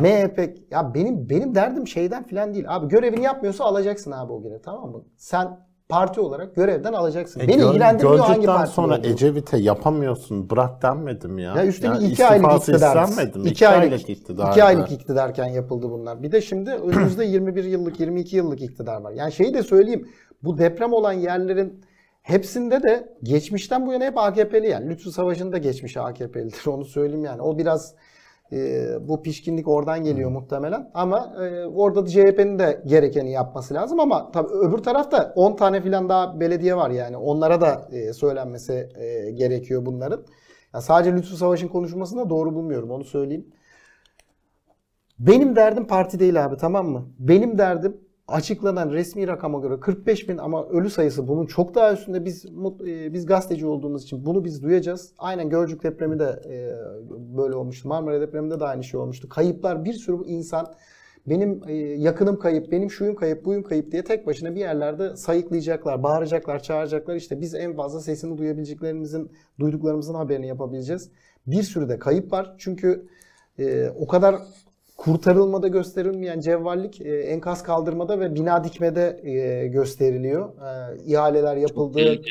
MHP 0.00 0.54
ya 0.70 0.94
benim 0.94 1.28
benim 1.30 1.54
derdim 1.54 1.86
şeyden 1.88 2.26
filan 2.26 2.54
değil. 2.54 2.64
Abi 2.68 2.88
görevini 2.88 3.24
yapmıyorsa 3.24 3.64
alacaksın 3.64 4.10
abi 4.10 4.32
o 4.32 4.42
görevi 4.42 4.62
tamam 4.62 4.90
mı? 4.90 5.04
Sen 5.16 5.66
parti 5.88 6.20
olarak 6.20 6.54
görevden 6.56 6.92
alacaksın. 6.92 7.40
E, 7.40 7.48
Beni 7.48 7.56
gör- 7.56 7.68
ilgilendirmiyor 7.70 8.18
hangi 8.18 8.46
parti 8.46 8.72
sonra 8.72 8.98
olduğu. 8.98 9.06
Ecevit'e 9.06 9.56
yapamıyorsun 9.58 10.50
bırak 10.50 10.82
denmedim 10.82 11.38
ya. 11.38 11.54
Ya 11.56 11.66
üstelik 11.66 11.94
Yani 11.94 12.06
iki 12.06 12.26
aylık 12.26 12.52
iktidar. 12.60 13.08
İki, 13.38 13.48
İki 13.48 13.68
aylık, 13.68 13.92
aylık 13.92 14.10
iktidardı. 14.10 14.50
iki 14.52 14.64
aylık 14.64 14.92
iktidarken 14.92 15.46
yapıldı 15.46 15.90
bunlar. 15.90 16.22
Bir 16.22 16.32
de 16.32 16.40
şimdi 16.40 16.70
önümüzde 16.70 17.24
21 17.24 17.64
yıllık, 17.64 18.00
22 18.00 18.36
yıllık 18.36 18.62
iktidar 18.62 19.00
var. 19.00 19.12
Yani 19.12 19.32
şeyi 19.32 19.54
de 19.54 19.62
söyleyeyim. 19.62 20.08
Bu 20.42 20.58
deprem 20.58 20.92
olan 20.92 21.12
yerlerin 21.12 21.84
hepsinde 22.22 22.82
de 22.82 23.16
geçmişten 23.22 23.86
bu 23.86 23.92
yana 23.92 24.04
hep 24.04 24.18
AKP'li 24.18 24.68
yani. 24.68 24.88
Lütfü 24.90 25.10
Savaş'ın 25.10 25.52
da 25.52 25.58
geçmişi 25.58 26.00
AKP'lidir. 26.00 26.66
Onu 26.66 26.84
söyleyeyim 26.84 27.24
yani. 27.24 27.42
O 27.42 27.58
biraz 27.58 27.94
E, 28.52 28.88
bu 29.08 29.22
pişkinlik 29.22 29.68
oradan 29.68 30.04
geliyor 30.04 30.30
muhtemelen. 30.30 30.90
Ama 30.94 31.34
e, 31.44 31.64
orada 31.64 32.06
da 32.06 32.10
CHP'nin 32.10 32.58
de 32.58 32.82
gerekeni 32.86 33.30
yapması 33.30 33.74
lazım 33.74 34.00
ama 34.00 34.32
tabii 34.32 34.52
öbür 34.52 34.78
tarafta 34.78 35.32
10 35.36 35.56
tane 35.56 35.80
filan 35.80 36.08
daha 36.08 36.40
belediye 36.40 36.76
var 36.76 36.90
yani. 36.90 37.16
Onlara 37.16 37.60
da 37.60 37.88
e, 37.92 38.12
söylenmesi 38.12 38.88
e, 38.96 39.30
gerekiyor 39.30 39.86
bunların. 39.86 40.24
Ya 40.74 40.80
sadece 40.80 41.16
Lütfü 41.16 41.36
Savaş'ın 41.36 41.68
konuşmasını 41.68 42.20
da 42.20 42.30
doğru 42.30 42.54
bulmuyorum 42.54 42.90
onu 42.90 43.04
söyleyeyim. 43.04 43.46
Benim 45.18 45.56
derdim 45.56 45.86
parti 45.86 46.18
değil 46.18 46.44
abi 46.44 46.56
tamam 46.56 46.88
mı? 46.88 47.08
Benim 47.18 47.58
derdim 47.58 48.05
açıklanan 48.28 48.90
resmi 48.90 49.26
rakama 49.28 49.60
göre 49.60 49.80
45 49.80 50.28
bin 50.28 50.38
ama 50.38 50.66
ölü 50.68 50.90
sayısı 50.90 51.28
bunun 51.28 51.46
çok 51.46 51.74
daha 51.74 51.92
üstünde. 51.92 52.24
Biz 52.24 52.44
e, 52.86 53.12
biz 53.12 53.26
gazeteci 53.26 53.66
olduğumuz 53.66 54.02
için 54.02 54.26
bunu 54.26 54.44
biz 54.44 54.62
duyacağız. 54.62 55.12
Aynen 55.18 55.50
Gölcük 55.50 55.82
depremi 55.82 56.18
de 56.18 56.40
e, 56.48 56.56
böyle 57.36 57.54
olmuştu. 57.54 57.88
Marmara 57.88 58.20
depreminde 58.20 58.60
de 58.60 58.64
aynı 58.64 58.84
şey 58.84 59.00
olmuştu. 59.00 59.28
Kayıplar 59.28 59.84
bir 59.84 59.92
sürü 59.92 60.24
insan 60.26 60.74
benim 61.26 61.60
e, 61.68 61.74
yakınım 61.76 62.38
kayıp, 62.38 62.72
benim 62.72 62.90
şuyum 62.90 63.14
kayıp, 63.14 63.44
buyum 63.44 63.62
kayıp 63.62 63.92
diye 63.92 64.04
tek 64.04 64.26
başına 64.26 64.54
bir 64.54 64.60
yerlerde 64.60 65.16
sayıklayacaklar, 65.16 66.02
bağıracaklar, 66.02 66.62
çağıracaklar. 66.62 67.16
İşte 67.16 67.40
biz 67.40 67.54
en 67.54 67.76
fazla 67.76 68.00
sesini 68.00 68.38
duyabileceklerimizin, 68.38 69.30
duyduklarımızın 69.60 70.14
haberini 70.14 70.46
yapabileceğiz. 70.46 71.10
Bir 71.46 71.62
sürü 71.62 71.88
de 71.88 71.98
kayıp 71.98 72.32
var. 72.32 72.54
Çünkü 72.58 73.08
o 73.98 74.06
kadar 74.06 74.36
kurtarılmada 74.96 75.68
gösterilmeyen 75.68 76.40
cevvallik 76.40 77.00
e, 77.00 77.18
enkaz 77.18 77.62
kaldırmada 77.62 78.20
ve 78.20 78.34
bina 78.34 78.64
dikmede 78.64 79.20
e, 79.22 79.66
gösteriliyor. 79.66 80.48
E, 80.48 81.04
ihaleler 81.04 81.56
yapıldı. 81.56 82.16
Çok. 82.16 82.24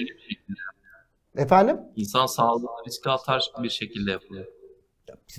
Efendim? 1.38 1.78
İnsan 1.96 2.26
sağlığına 2.26 2.86
riske 2.88 3.10
atar 3.10 3.52
bir 3.64 3.70
şekilde 3.70 4.12
yapılıyor. 4.12 4.46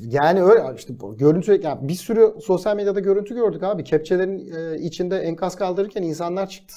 Yani 0.01 0.43
öyle 0.43 0.63
işte 0.77 0.95
görüntü 1.19 1.61
yani 1.63 1.89
bir 1.89 1.95
sürü 1.95 2.35
sosyal 2.43 2.77
medyada 2.77 3.01
görüntü 3.01 3.35
gördük 3.35 3.63
abi. 3.63 3.85
Kepçelerin 3.85 4.53
e, 4.53 4.79
içinde 4.79 5.19
enkaz 5.19 5.57
kaldırırken 5.57 6.03
insanlar 6.03 6.49
çıktı. 6.49 6.75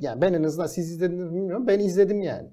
Yani 0.00 0.20
ben 0.20 0.32
en 0.32 0.42
azından 0.42 0.66
siz 0.66 0.90
izlediniz 0.90 1.30
mi 1.30 1.34
bilmiyorum. 1.36 1.66
Ben 1.66 1.78
izledim 1.78 2.22
yani. 2.22 2.48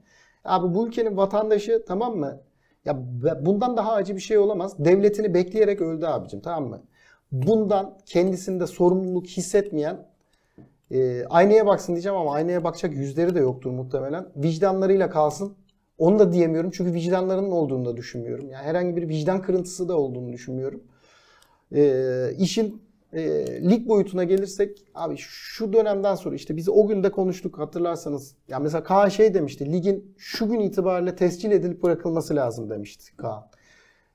Abi 0.45 0.75
bu 0.75 0.87
ülkenin 0.87 1.17
vatandaşı 1.17 1.83
tamam 1.87 2.17
mı? 2.17 2.41
Ya 2.85 2.97
bundan 3.45 3.77
daha 3.77 3.93
acı 3.93 4.15
bir 4.15 4.21
şey 4.21 4.37
olamaz. 4.37 4.85
Devletini 4.85 5.33
bekleyerek 5.33 5.81
öldü 5.81 6.05
abicim 6.05 6.41
tamam 6.41 6.69
mı? 6.69 6.83
Bundan 7.31 7.97
kendisinde 8.05 8.67
sorumluluk 8.67 9.27
hissetmeyen 9.27 10.05
e, 10.91 11.25
aynaya 11.25 11.65
baksın 11.65 11.93
diyeceğim 11.93 12.17
ama 12.17 12.33
aynaya 12.33 12.63
bakacak 12.63 12.93
yüzleri 12.93 13.35
de 13.35 13.39
yoktur 13.39 13.71
muhtemelen. 13.71 14.25
Vicdanlarıyla 14.35 15.09
kalsın. 15.09 15.53
Onu 15.97 16.19
da 16.19 16.31
diyemiyorum 16.31 16.71
çünkü 16.71 16.93
vicdanlarının 16.93 17.51
olduğunu 17.51 17.85
da 17.85 17.97
düşünmüyorum. 17.97 18.49
Yani 18.49 18.63
herhangi 18.63 18.95
bir 18.95 19.09
vicdan 19.09 19.41
kırıntısı 19.41 19.89
da 19.89 19.97
olduğunu 19.97 20.33
düşünmüyorum. 20.33 20.83
E, 21.75 22.33
işin 22.37 22.81
e, 23.13 23.21
lig 23.69 23.87
boyutuna 23.87 24.23
gelirsek 24.23 24.85
abi 24.95 25.15
şu 25.17 25.73
dönemden 25.73 26.15
sonra 26.15 26.35
işte 26.35 26.57
biz 26.57 26.69
o 26.69 26.87
günde 26.87 27.11
konuştuk 27.11 27.59
hatırlarsanız. 27.59 28.35
Ya 28.47 28.59
mesela 28.59 28.83
Kaan 28.83 29.09
şey 29.09 29.33
demişti. 29.33 29.71
Ligin 29.71 30.15
şu 30.17 30.49
gün 30.49 30.59
itibariyle 30.59 31.15
tescil 31.15 31.51
edilip 31.51 31.83
bırakılması 31.83 32.35
lazım 32.35 32.69
demişti 32.69 33.15
Kaan. 33.17 33.43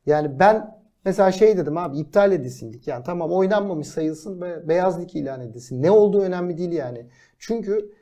Yani 0.06 0.38
ben 0.38 0.76
mesela 1.06 1.32
şey 1.32 1.56
dedim 1.56 1.76
abi 1.76 1.98
iptal 1.98 2.32
edilsin 2.32 2.72
lig. 2.72 2.88
Yani 2.88 3.04
tamam 3.04 3.32
oynanmamış 3.32 3.88
sayılsın 3.88 4.40
ve 4.40 4.68
beyaz 4.68 5.00
lig 5.00 5.16
ilan 5.16 5.40
edilsin. 5.40 5.82
Ne 5.82 5.90
olduğu 5.90 6.20
önemli 6.20 6.58
değil 6.58 6.72
yani. 6.72 7.06
Çünkü 7.38 7.92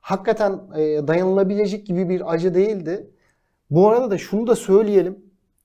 hakikaten 0.00 0.60
e, 0.76 1.08
dayanılabilecek 1.08 1.86
gibi 1.86 2.08
bir 2.08 2.32
acı 2.32 2.54
değildi. 2.54 3.10
Bu 3.70 3.88
arada 3.88 4.10
da 4.10 4.18
şunu 4.18 4.46
da 4.46 4.56
söyleyelim. 4.56 5.18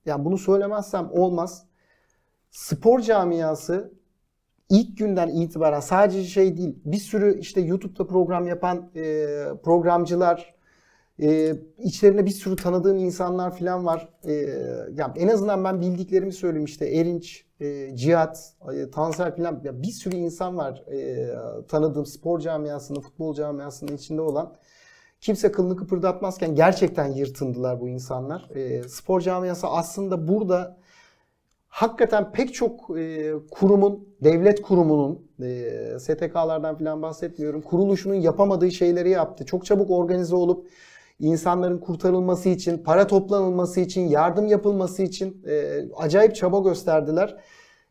Yani 0.06 0.24
bunu 0.24 0.38
söylemezsem 0.38 1.08
olmaz. 1.12 1.66
Spor 2.50 3.00
camiası 3.00 3.92
ilk 4.68 4.98
günden 4.98 5.28
itibaren 5.28 5.80
sadece 5.80 6.24
şey 6.24 6.56
değil 6.56 6.78
bir 6.84 6.96
sürü 6.96 7.38
işte 7.38 7.60
YouTube'da 7.60 8.06
program 8.06 8.46
yapan 8.46 8.90
e, 8.96 9.26
programcılar 9.64 10.53
e, 11.22 11.56
içlerinde 11.78 12.26
bir 12.26 12.30
sürü 12.30 12.56
tanıdığım 12.56 12.98
insanlar 12.98 13.58
falan 13.58 13.86
var. 13.86 14.08
E, 14.24 14.32
yani 14.94 15.12
en 15.16 15.28
azından 15.28 15.64
ben 15.64 15.80
bildiklerimi 15.80 16.32
söyleyeyim 16.32 16.64
işte 16.64 16.86
Erinç, 16.86 17.44
e, 17.60 17.96
Cihat, 17.96 18.54
e, 18.74 18.90
Tansel 18.90 19.36
falan 19.36 19.60
ya 19.64 19.82
bir 19.82 19.92
sürü 19.92 20.16
insan 20.16 20.56
var 20.56 20.84
e, 20.92 21.28
tanıdığım 21.68 22.06
spor 22.06 22.40
camiasının, 22.40 23.00
futbol 23.00 23.34
camiasının 23.34 23.96
içinde 23.96 24.20
olan. 24.20 24.54
Kimse 25.20 25.52
kılını 25.52 25.76
kıpırdatmazken 25.76 26.54
gerçekten 26.54 27.06
yırtındılar 27.12 27.80
bu 27.80 27.88
insanlar. 27.88 28.50
E, 28.54 28.88
spor 28.88 29.20
camiası 29.20 29.66
aslında 29.66 30.28
burada 30.28 30.76
hakikaten 31.68 32.32
pek 32.32 32.54
çok 32.54 32.98
e, 32.98 33.32
kurumun, 33.50 34.08
devlet 34.24 34.62
kurumunun, 34.62 35.30
e, 35.42 35.98
STK'lardan 35.98 36.78
falan 36.78 37.02
bahsetmiyorum, 37.02 37.60
kuruluşunun 37.62 38.14
yapamadığı 38.14 38.70
şeyleri 38.70 39.10
yaptı. 39.10 39.46
Çok 39.46 39.64
çabuk 39.66 39.90
organize 39.90 40.36
olup 40.36 40.66
insanların 41.24 41.78
kurtarılması 41.78 42.48
için, 42.48 42.78
para 42.78 43.06
toplanılması 43.06 43.80
için, 43.80 44.08
yardım 44.08 44.46
yapılması 44.46 45.02
için 45.02 45.42
e, 45.46 45.82
acayip 45.96 46.34
çaba 46.34 46.60
gösterdiler. 46.60 47.36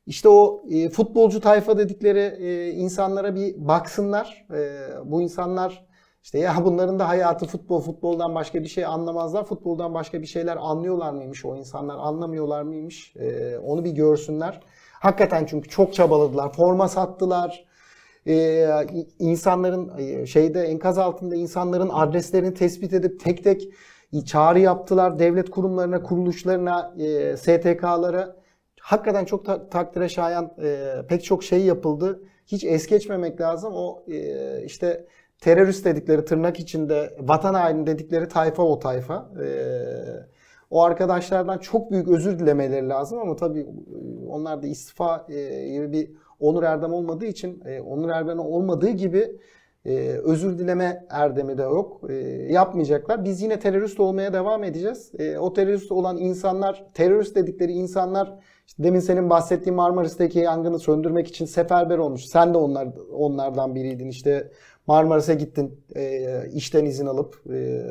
İşte 0.05 0.29
o 0.29 0.63
e, 0.69 0.89
futbolcu 0.89 1.39
tayfa 1.39 1.77
dedikleri 1.77 2.45
e, 2.45 2.69
insanlara 2.71 3.35
bir 3.35 3.67
baksınlar. 3.67 4.45
E, 4.53 4.87
bu 5.05 5.21
insanlar 5.21 5.85
işte 6.23 6.39
ya 6.39 6.55
bunların 6.65 6.99
da 6.99 7.07
hayatı 7.07 7.45
futbol, 7.45 7.81
futboldan 7.81 8.35
başka 8.35 8.63
bir 8.63 8.67
şey 8.67 8.85
anlamazlar. 8.85 9.45
Futboldan 9.45 9.93
başka 9.93 10.21
bir 10.21 10.27
şeyler 10.27 10.57
anlıyorlar 10.59 11.13
mıymış 11.13 11.45
o 11.45 11.55
insanlar, 11.55 11.95
anlamıyorlar 11.97 12.61
mıymış? 12.61 13.15
Ee, 13.15 13.57
onu 13.57 13.83
bir 13.85 13.91
görsünler. 13.91 14.59
Hakikaten 14.99 15.45
çünkü 15.45 15.69
çok 15.69 15.93
çabaladılar. 15.93 16.53
Forma 16.53 16.87
sattılar. 16.87 17.65
Ee, 18.27 18.67
insanların 19.19 19.97
e, 19.97 20.25
şeyde 20.25 20.61
enkaz 20.61 20.97
altında 20.97 21.35
insanların 21.35 21.89
adreslerini 21.89 22.53
tespit 22.53 22.93
edip 22.93 23.19
tek 23.19 23.43
tek 23.43 23.69
çağrı 24.25 24.59
yaptılar 24.59 25.19
devlet 25.19 25.49
kurumlarına, 25.49 26.03
kuruluşlarına, 26.03 26.95
e, 26.99 27.37
STK'lara. 27.37 28.35
Hakikaten 28.81 29.25
çok 29.25 29.45
ta- 29.45 29.69
takdire 29.69 30.09
şayan 30.09 30.53
e, 30.63 30.93
pek 31.09 31.23
çok 31.23 31.43
şey 31.43 31.65
yapıldı. 31.65 32.23
Hiç 32.47 32.63
es 32.63 32.87
geçmemek 32.87 33.41
lazım. 33.41 33.73
O 33.75 34.03
e, 34.07 34.63
işte 34.65 35.05
terörist 35.43 35.85
dedikleri 35.85 36.25
tırnak 36.25 36.59
içinde 36.59 37.17
vatan 37.19 37.53
haini 37.53 37.87
dedikleri 37.87 38.27
tayfa 38.27 38.63
o 38.63 38.79
tayfa. 38.79 39.29
Ee, 39.43 39.83
o 40.69 40.83
arkadaşlardan 40.83 41.57
çok 41.57 41.91
büyük 41.91 42.07
özür 42.07 42.39
dilemeleri 42.39 42.89
lazım 42.89 43.19
ama 43.19 43.35
tabii 43.35 43.59
e, 43.59 44.27
onlar 44.27 44.63
da 44.63 44.67
istifa 44.67 45.25
e, 45.29 45.69
gibi 45.69 45.91
bir 45.91 46.11
Onur 46.43 46.63
Erdem 46.63 46.93
olmadığı 46.93 47.25
için 47.25 47.61
e, 47.65 47.81
Onur 47.81 48.09
Erdem 48.09 48.39
olmadığı 48.39 48.89
gibi 48.89 49.37
e, 49.85 49.97
özür 50.23 50.59
dileme 50.59 51.05
erdemi 51.09 51.57
de 51.57 51.61
yok. 51.61 52.01
E, 52.09 52.13
yapmayacaklar. 52.53 53.23
Biz 53.25 53.41
yine 53.41 53.59
terörist 53.59 53.99
olmaya 53.99 54.33
devam 54.33 54.63
edeceğiz. 54.63 55.11
E, 55.19 55.37
o 55.37 55.53
terörist 55.53 55.91
olan 55.91 56.17
insanlar, 56.17 56.85
terörist 56.93 57.35
dedikleri 57.35 57.71
insanlar 57.71 58.39
işte 58.67 58.83
demin 58.83 58.99
senin 58.99 59.29
bahsettiğin 59.29 59.75
Marmaris'teki 59.75 60.39
yangını 60.39 60.79
söndürmek 60.79 61.27
için 61.27 61.45
seferber 61.45 61.97
olmuş. 61.97 62.25
Sen 62.25 62.53
de 62.53 62.57
onlar 62.57 62.87
onlardan 63.13 63.75
biriydin. 63.75 64.09
İşte 64.09 64.51
Marmaris'e 64.87 65.35
gittin 65.35 65.83
e, 65.95 66.43
işten 66.53 66.85
izin 66.85 67.05
alıp. 67.05 67.41
E, 67.53 67.81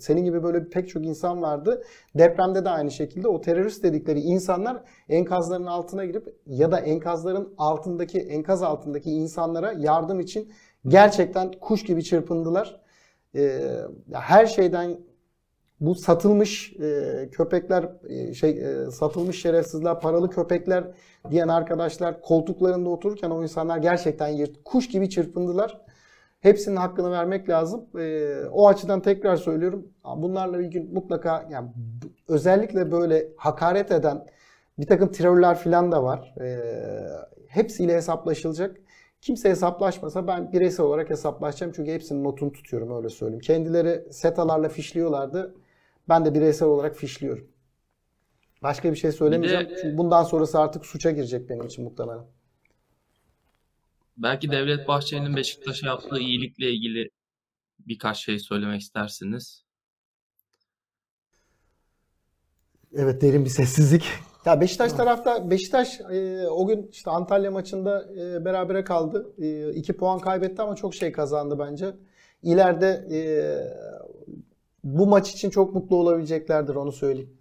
senin 0.00 0.24
gibi 0.24 0.42
böyle 0.42 0.68
pek 0.68 0.88
çok 0.88 1.04
insan 1.04 1.42
vardı. 1.42 1.82
Depremde 2.14 2.64
de 2.64 2.68
aynı 2.68 2.90
şekilde 2.90 3.28
o 3.28 3.40
terörist 3.40 3.82
dedikleri 3.82 4.20
insanlar 4.20 4.82
enkazların 5.08 5.66
altına 5.66 6.04
girip 6.04 6.34
ya 6.46 6.72
da 6.72 6.78
enkazların 6.78 7.54
altındaki 7.58 8.18
enkaz 8.18 8.62
altındaki 8.62 9.10
insanlara 9.10 9.72
yardım 9.72 10.20
için 10.20 10.52
gerçekten 10.88 11.52
kuş 11.52 11.84
gibi 11.84 12.04
çırpındılar. 12.04 12.80
E, 13.36 13.60
her 14.12 14.46
şeyden 14.46 14.98
bu 15.80 15.94
satılmış 15.94 16.72
e, 16.80 17.28
köpekler 17.32 17.88
e, 18.08 18.34
şey 18.34 18.50
e, 18.50 18.90
satılmış 18.90 19.42
şerefsizler 19.42 20.00
paralı 20.00 20.30
köpekler 20.30 20.84
diyen 21.30 21.48
arkadaşlar 21.48 22.20
koltuklarında 22.20 22.88
otururken 22.88 23.30
o 23.30 23.42
insanlar 23.42 23.78
gerçekten 23.78 24.28
yırt, 24.28 24.64
kuş 24.64 24.88
gibi 24.88 25.10
çırpındılar. 25.10 25.85
Hepsinin 26.46 26.76
hakkını 26.76 27.10
vermek 27.10 27.48
lazım. 27.48 27.86
E, 27.98 28.34
o 28.52 28.68
açıdan 28.68 29.00
tekrar 29.00 29.36
söylüyorum. 29.36 29.88
Bunlarla 30.16 30.58
bir 30.58 30.64
gün 30.64 30.94
mutlaka 30.94 31.48
yani 31.50 31.68
özellikle 32.28 32.92
böyle 32.92 33.28
hakaret 33.36 33.92
eden 33.92 34.26
bir 34.78 34.86
takım 34.86 35.12
terörler 35.12 35.58
falan 35.58 35.92
da 35.92 36.02
var. 36.02 36.34
E, 36.40 36.58
hepsiyle 37.48 37.94
hesaplaşılacak. 37.94 38.76
Kimse 39.20 39.50
hesaplaşmasa 39.50 40.26
ben 40.26 40.52
bireysel 40.52 40.86
olarak 40.86 41.10
hesaplaşacağım. 41.10 41.72
Çünkü 41.76 41.92
hepsinin 41.92 42.24
notunu 42.24 42.52
tutuyorum 42.52 42.96
öyle 42.96 43.08
söyleyeyim. 43.08 43.40
Kendileri 43.40 44.12
setalarla 44.12 44.68
fişliyorlardı. 44.68 45.54
Ben 46.08 46.24
de 46.24 46.34
bireysel 46.34 46.68
olarak 46.68 46.96
fişliyorum. 46.96 47.48
Başka 48.62 48.90
bir 48.90 48.96
şey 48.96 49.12
söylemeyeceğim. 49.12 49.70
De, 49.70 49.76
Çünkü 49.82 49.98
bundan 49.98 50.22
sonrası 50.22 50.60
artık 50.60 50.86
suça 50.86 51.10
girecek 51.10 51.48
benim 51.50 51.66
için 51.66 51.84
muhtemelen. 51.84 52.24
Belki 54.16 54.50
Devlet 54.50 54.88
Bahçeli'nin 54.88 55.36
Beşiktaş'a 55.36 55.86
yaptığı 55.86 56.18
iyilikle 56.18 56.70
ilgili 56.70 57.10
birkaç 57.78 58.24
şey 58.24 58.38
söylemek 58.38 58.80
istersiniz. 58.80 59.64
Evet 62.94 63.22
derin 63.22 63.44
bir 63.44 63.50
sessizlik. 63.50 64.04
Ya 64.46 64.60
Beşiktaş 64.60 64.92
tarafta 64.92 65.50
Beşiktaş 65.50 66.00
e, 66.00 66.46
o 66.48 66.66
gün 66.66 66.88
işte 66.92 67.10
Antalya 67.10 67.50
maçında 67.50 68.08
e, 68.20 68.44
berabere 68.44 68.84
kaldı. 68.84 69.34
E, 69.38 69.70
iki 69.74 69.92
puan 69.92 70.18
kaybetti 70.18 70.62
ama 70.62 70.76
çok 70.76 70.94
şey 70.94 71.12
kazandı 71.12 71.58
bence. 71.58 71.96
İleride 72.42 73.06
e, 73.10 73.20
bu 74.84 75.06
maç 75.06 75.30
için 75.30 75.50
çok 75.50 75.74
mutlu 75.74 75.96
olabileceklerdir 75.96 76.74
onu 76.74 76.92
söyleyeyim. 76.92 77.36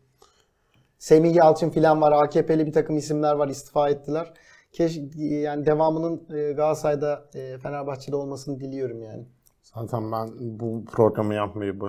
Semih 0.98 1.36
Yalçın 1.36 1.70
filan 1.70 2.02
var. 2.02 2.12
AKP'li 2.12 2.66
bir 2.66 2.74
takım 2.74 2.98
isimler 2.98 3.34
var 3.34 3.48
istifa 3.48 3.90
ettiler. 3.90 4.34
Keş, 4.76 5.00
yani 5.18 5.66
devamının 5.66 6.22
e, 6.30 6.52
Galatasaray'da 6.54 7.30
e, 7.36 7.58
Fenerbahçe'de 7.58 8.16
olmasını 8.16 8.60
diliyorum 8.60 9.04
yani. 9.04 9.26
Zaten 9.62 10.12
ben 10.12 10.30
bu 10.60 10.86
programı 10.86 11.34
yapmayı 11.34 11.80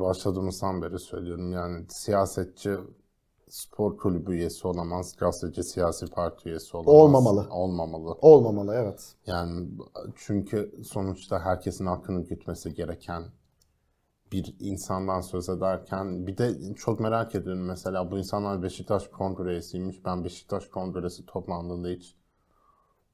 başladığımızdan 0.00 0.82
beri 0.82 0.98
söylüyorum. 0.98 1.52
Yani 1.52 1.84
siyasetçi 1.88 2.70
spor 3.48 3.96
kulübü 3.96 4.32
üyesi 4.32 4.68
olamaz, 4.68 5.16
gazeteci 5.16 5.62
siyasi 5.62 6.06
parti 6.06 6.48
üyesi 6.48 6.76
olamaz. 6.76 6.94
Olmamalı. 6.94 7.46
Olmamalı. 7.50 8.12
Olmamalı 8.20 8.74
evet. 8.74 9.14
Yani 9.26 9.68
çünkü 10.16 10.74
sonuçta 10.84 11.40
herkesin 11.40 11.86
hakkını 11.86 12.24
gütmesi 12.24 12.74
gereken 12.74 13.22
bir 14.32 14.56
insandan 14.60 15.20
söz 15.20 15.48
ederken 15.48 16.26
bir 16.26 16.38
de 16.38 16.74
çok 16.74 17.00
merak 17.00 17.34
ediyorum 17.34 17.64
mesela 17.66 18.10
bu 18.10 18.18
insanlar 18.18 18.62
Beşiktaş 18.62 19.08
kongresiymiş. 19.08 20.04
Ben 20.04 20.24
Beşiktaş 20.24 20.68
kongresi 20.68 21.26
toplandığında 21.26 21.88
hiç 21.88 22.16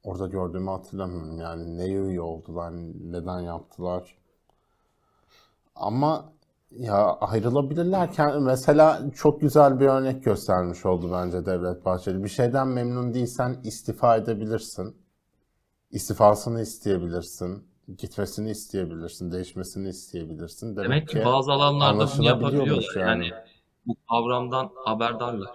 orada 0.02 0.26
gördüğümü 0.26 0.70
hatırlamıyorum. 0.70 1.38
Yani 1.38 1.78
neye 1.78 1.98
üye 1.98 2.20
oldular, 2.20 2.72
neden 3.12 3.40
yaptılar. 3.40 4.18
Ama 5.76 6.32
ya 6.70 6.96
ayrılabilirlerken 7.20 8.42
mesela 8.42 9.02
çok 9.14 9.40
güzel 9.40 9.80
bir 9.80 9.86
örnek 9.86 10.24
göstermiş 10.24 10.86
oldu 10.86 11.10
bence 11.12 11.46
Devlet 11.46 11.84
Bahçeli. 11.84 12.24
Bir 12.24 12.28
şeyden 12.28 12.68
memnun 12.68 13.14
değilsen 13.14 13.56
istifa 13.64 14.16
edebilirsin. 14.16 14.96
İstifasını 15.90 16.62
isteyebilirsin. 16.62 17.71
Gitmesini 17.99 18.51
isteyebilirsin. 18.51 19.32
Değişmesini 19.32 19.88
isteyebilirsin. 19.88 20.76
Demek 20.76 21.09
ki 21.09 21.24
bazı 21.24 21.53
alanlarda 21.53 22.09
bunu 22.18 22.26
yapabiliyorlar. 22.26 23.01
Yani 23.01 23.30
bu 23.86 23.97
kavramdan 24.11 24.70
haberdarlar. 24.84 25.51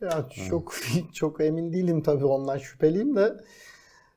Ya 0.00 0.28
çok 0.48 0.74
çok 1.12 1.40
emin 1.40 1.72
değilim 1.72 2.02
tabii 2.02 2.24
ondan 2.24 2.58
şüpheliyim 2.58 3.16
de. 3.16 3.44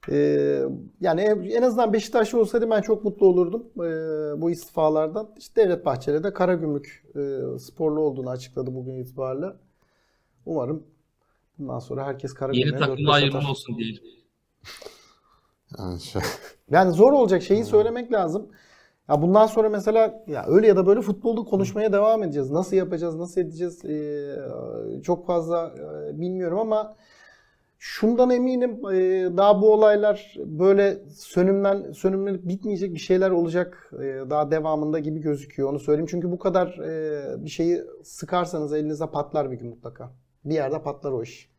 Ee, 0.10 0.62
yani 1.02 1.22
en 1.52 1.62
azından 1.62 1.94
Beşiktaşlı 1.94 2.40
olsaydı 2.40 2.70
ben 2.70 2.82
çok 2.82 3.04
mutlu 3.04 3.28
olurdum 3.28 3.64
ee, 3.76 4.42
bu 4.42 4.52
istifalardan. 4.52 5.30
İşte 5.38 5.64
Devlet 5.64 5.86
Bahçeli 5.86 6.24
de 6.24 6.34
Karagümrük 6.34 7.06
e, 7.16 7.60
sporlu 7.60 8.02
olduğunu 8.02 8.30
açıkladı 8.30 8.76
bugün 8.76 8.94
itibariyle. 8.94 9.46
Umarım 10.46 10.84
bundan 11.58 11.80
sonra 11.80 12.06
herkes 12.06 12.34
Karagümrük'e 12.34 12.70
Yeni 12.70 12.80
takımla 12.80 13.14
hayırlı 13.14 13.50
olsun 13.50 13.78
diyelim. 13.78 14.04
Yani 15.80 16.00
Yani 16.72 16.92
zor 16.92 17.12
olacak 17.12 17.44
şeyi 17.44 17.66
söylemek 17.66 18.14
lazım. 18.14 18.50
Ya 19.10 19.22
bundan 19.22 19.46
sonra 19.46 19.70
mesela 19.70 20.24
ya 20.28 20.46
öyle 20.48 20.68
ya 20.68 20.76
da 20.76 20.88
böyle 20.88 21.02
futbolda 21.02 21.44
konuşmaya 21.44 21.94
devam 21.94 22.24
edeceğiz. 22.24 22.52
Nasıl 22.52 22.76
yapacağız, 22.76 23.16
nasıl 23.16 23.42
edeceğiz 23.42 23.86
ee, 23.86 25.02
çok 25.04 25.28
fazla 25.28 25.74
bilmiyorum 26.14 26.60
ama 26.60 26.96
şundan 27.80 28.30
eminim 28.30 28.84
daha 29.38 29.62
bu 29.62 29.74
olaylar 29.74 30.36
böyle 30.46 30.98
sönümlen 31.10 31.92
sönümlenip 31.92 32.48
bitmeyecek 32.48 32.94
bir 32.94 33.00
şeyler 33.00 33.32
olacak 33.32 33.92
daha 34.30 34.52
devamında 34.52 35.00
gibi 35.00 35.20
gözüküyor. 35.20 35.70
Onu 35.70 35.80
söyleyeyim 35.80 36.08
çünkü 36.12 36.32
bu 36.32 36.40
kadar 36.40 36.80
bir 37.44 37.50
şeyi 37.50 37.84
sıkarsanız 38.04 38.74
elinizde 38.74 39.08
patlar 39.08 39.52
bir 39.52 39.58
gün 39.58 39.70
mutlaka. 39.70 40.12
Bir 40.46 40.54
yerde 40.54 40.82
patlar 40.82 41.12
o 41.12 41.24
iş. 41.24 41.57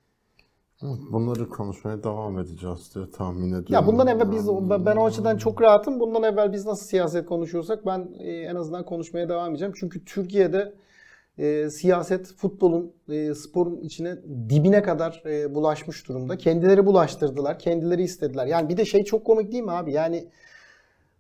Bunları 0.83 1.49
konuşmaya 1.49 2.05
devam 2.05 2.39
edeceğiz 2.39 2.95
diye 2.95 3.11
tahmin 3.11 3.47
ediyorum. 3.47 3.66
Ya 3.68 3.87
bundan 3.87 4.07
evvel 4.07 4.33
biz 4.33 4.49
ben 4.87 4.97
o 4.97 5.05
açıdan 5.05 5.37
çok 5.37 5.62
rahatım. 5.62 6.01
Bundan 6.01 6.22
evvel 6.22 6.53
biz 6.53 6.66
nasıl 6.66 6.87
siyaset 6.87 7.26
konuşuyorsak 7.26 7.87
ben 7.87 8.09
e, 8.18 8.31
en 8.31 8.55
azından 8.55 8.85
konuşmaya 8.85 9.29
devam 9.29 9.51
edeceğim. 9.51 9.74
Çünkü 9.76 10.05
Türkiye'de 10.05 10.74
e, 11.39 11.70
siyaset 11.70 12.26
futbolun, 12.26 12.93
e, 13.09 13.35
sporun 13.35 13.76
içine 13.76 14.16
dibine 14.49 14.83
kadar 14.83 15.22
e, 15.26 15.55
bulaşmış 15.55 16.09
durumda. 16.09 16.37
Kendileri 16.37 16.87
bulaştırdılar, 16.87 17.59
kendileri 17.59 18.03
istediler. 18.03 18.47
Yani 18.47 18.68
bir 18.68 18.76
de 18.76 18.85
şey 18.85 19.05
çok 19.05 19.24
komik 19.26 19.53
değil 19.53 19.64
mi 19.64 19.72
abi? 19.72 19.93
Yani 19.93 20.29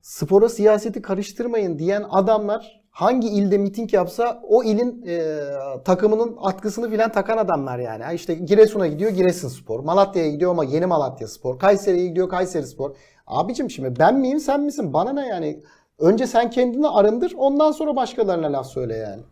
spora 0.02 0.48
siyaseti 0.48 1.02
karıştırmayın 1.02 1.78
diyen 1.78 2.04
adamlar 2.10 2.77
hangi 2.98 3.28
ilde 3.28 3.58
miting 3.58 3.92
yapsa 3.94 4.40
o 4.48 4.64
ilin 4.64 5.04
e, 5.06 5.36
takımının 5.84 6.36
atkısını 6.42 6.90
filan 6.90 7.12
takan 7.12 7.38
adamlar 7.38 7.78
yani. 7.78 8.04
Ha 8.04 8.12
işte 8.12 8.34
Giresun'a 8.34 8.86
gidiyor 8.86 9.10
Giresunspor, 9.10 9.80
Malatya'ya 9.80 10.30
gidiyor 10.30 10.50
ama 10.50 10.64
Yeni 10.64 10.86
Malatyaspor, 10.86 11.58
Kayseri'ye 11.58 12.06
gidiyor 12.06 12.28
Kayserispor. 12.28 12.94
Abicim 13.26 13.70
şimdi 13.70 13.98
ben 13.98 14.18
miyim 14.18 14.40
sen 14.40 14.60
misin? 14.60 14.92
Bana 14.92 15.12
ne 15.12 15.26
yani? 15.26 15.62
Önce 15.98 16.26
sen 16.26 16.50
kendini 16.50 16.88
arındır 16.88 17.32
ondan 17.36 17.72
sonra 17.72 17.96
başkalarına 17.96 18.52
laf 18.52 18.66
söyle 18.66 18.96
yani. 18.96 19.22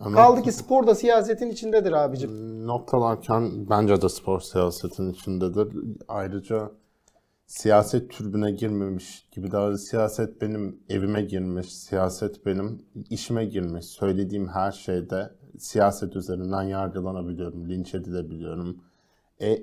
Ama 0.00 0.16
Kaldı 0.16 0.42
ki 0.42 0.52
spor 0.52 0.86
da 0.86 0.94
siyasetin 0.94 1.50
içindedir 1.50 1.92
abicim. 1.92 2.66
noktalarken 2.66 3.70
bence 3.70 4.02
de 4.02 4.08
spor 4.08 4.40
siyasetin 4.40 5.12
içindedir. 5.12 5.68
Ayrıca 6.08 6.70
siyaset 7.46 8.10
türbüne 8.10 8.50
girmemiş 8.50 9.28
gibi 9.32 9.50
daha 9.50 9.78
siyaset 9.78 10.40
benim 10.40 10.80
evime 10.88 11.22
girmiş, 11.22 11.74
siyaset 11.74 12.46
benim 12.46 12.82
işime 13.10 13.44
girmiş. 13.44 13.86
Söylediğim 13.86 14.48
her 14.48 14.72
şeyde 14.72 15.30
siyaset 15.58 16.16
üzerinden 16.16 16.62
yargılanabiliyorum, 16.62 17.68
linç 17.68 17.94
edilebiliyorum. 17.94 18.82
E, 19.40 19.62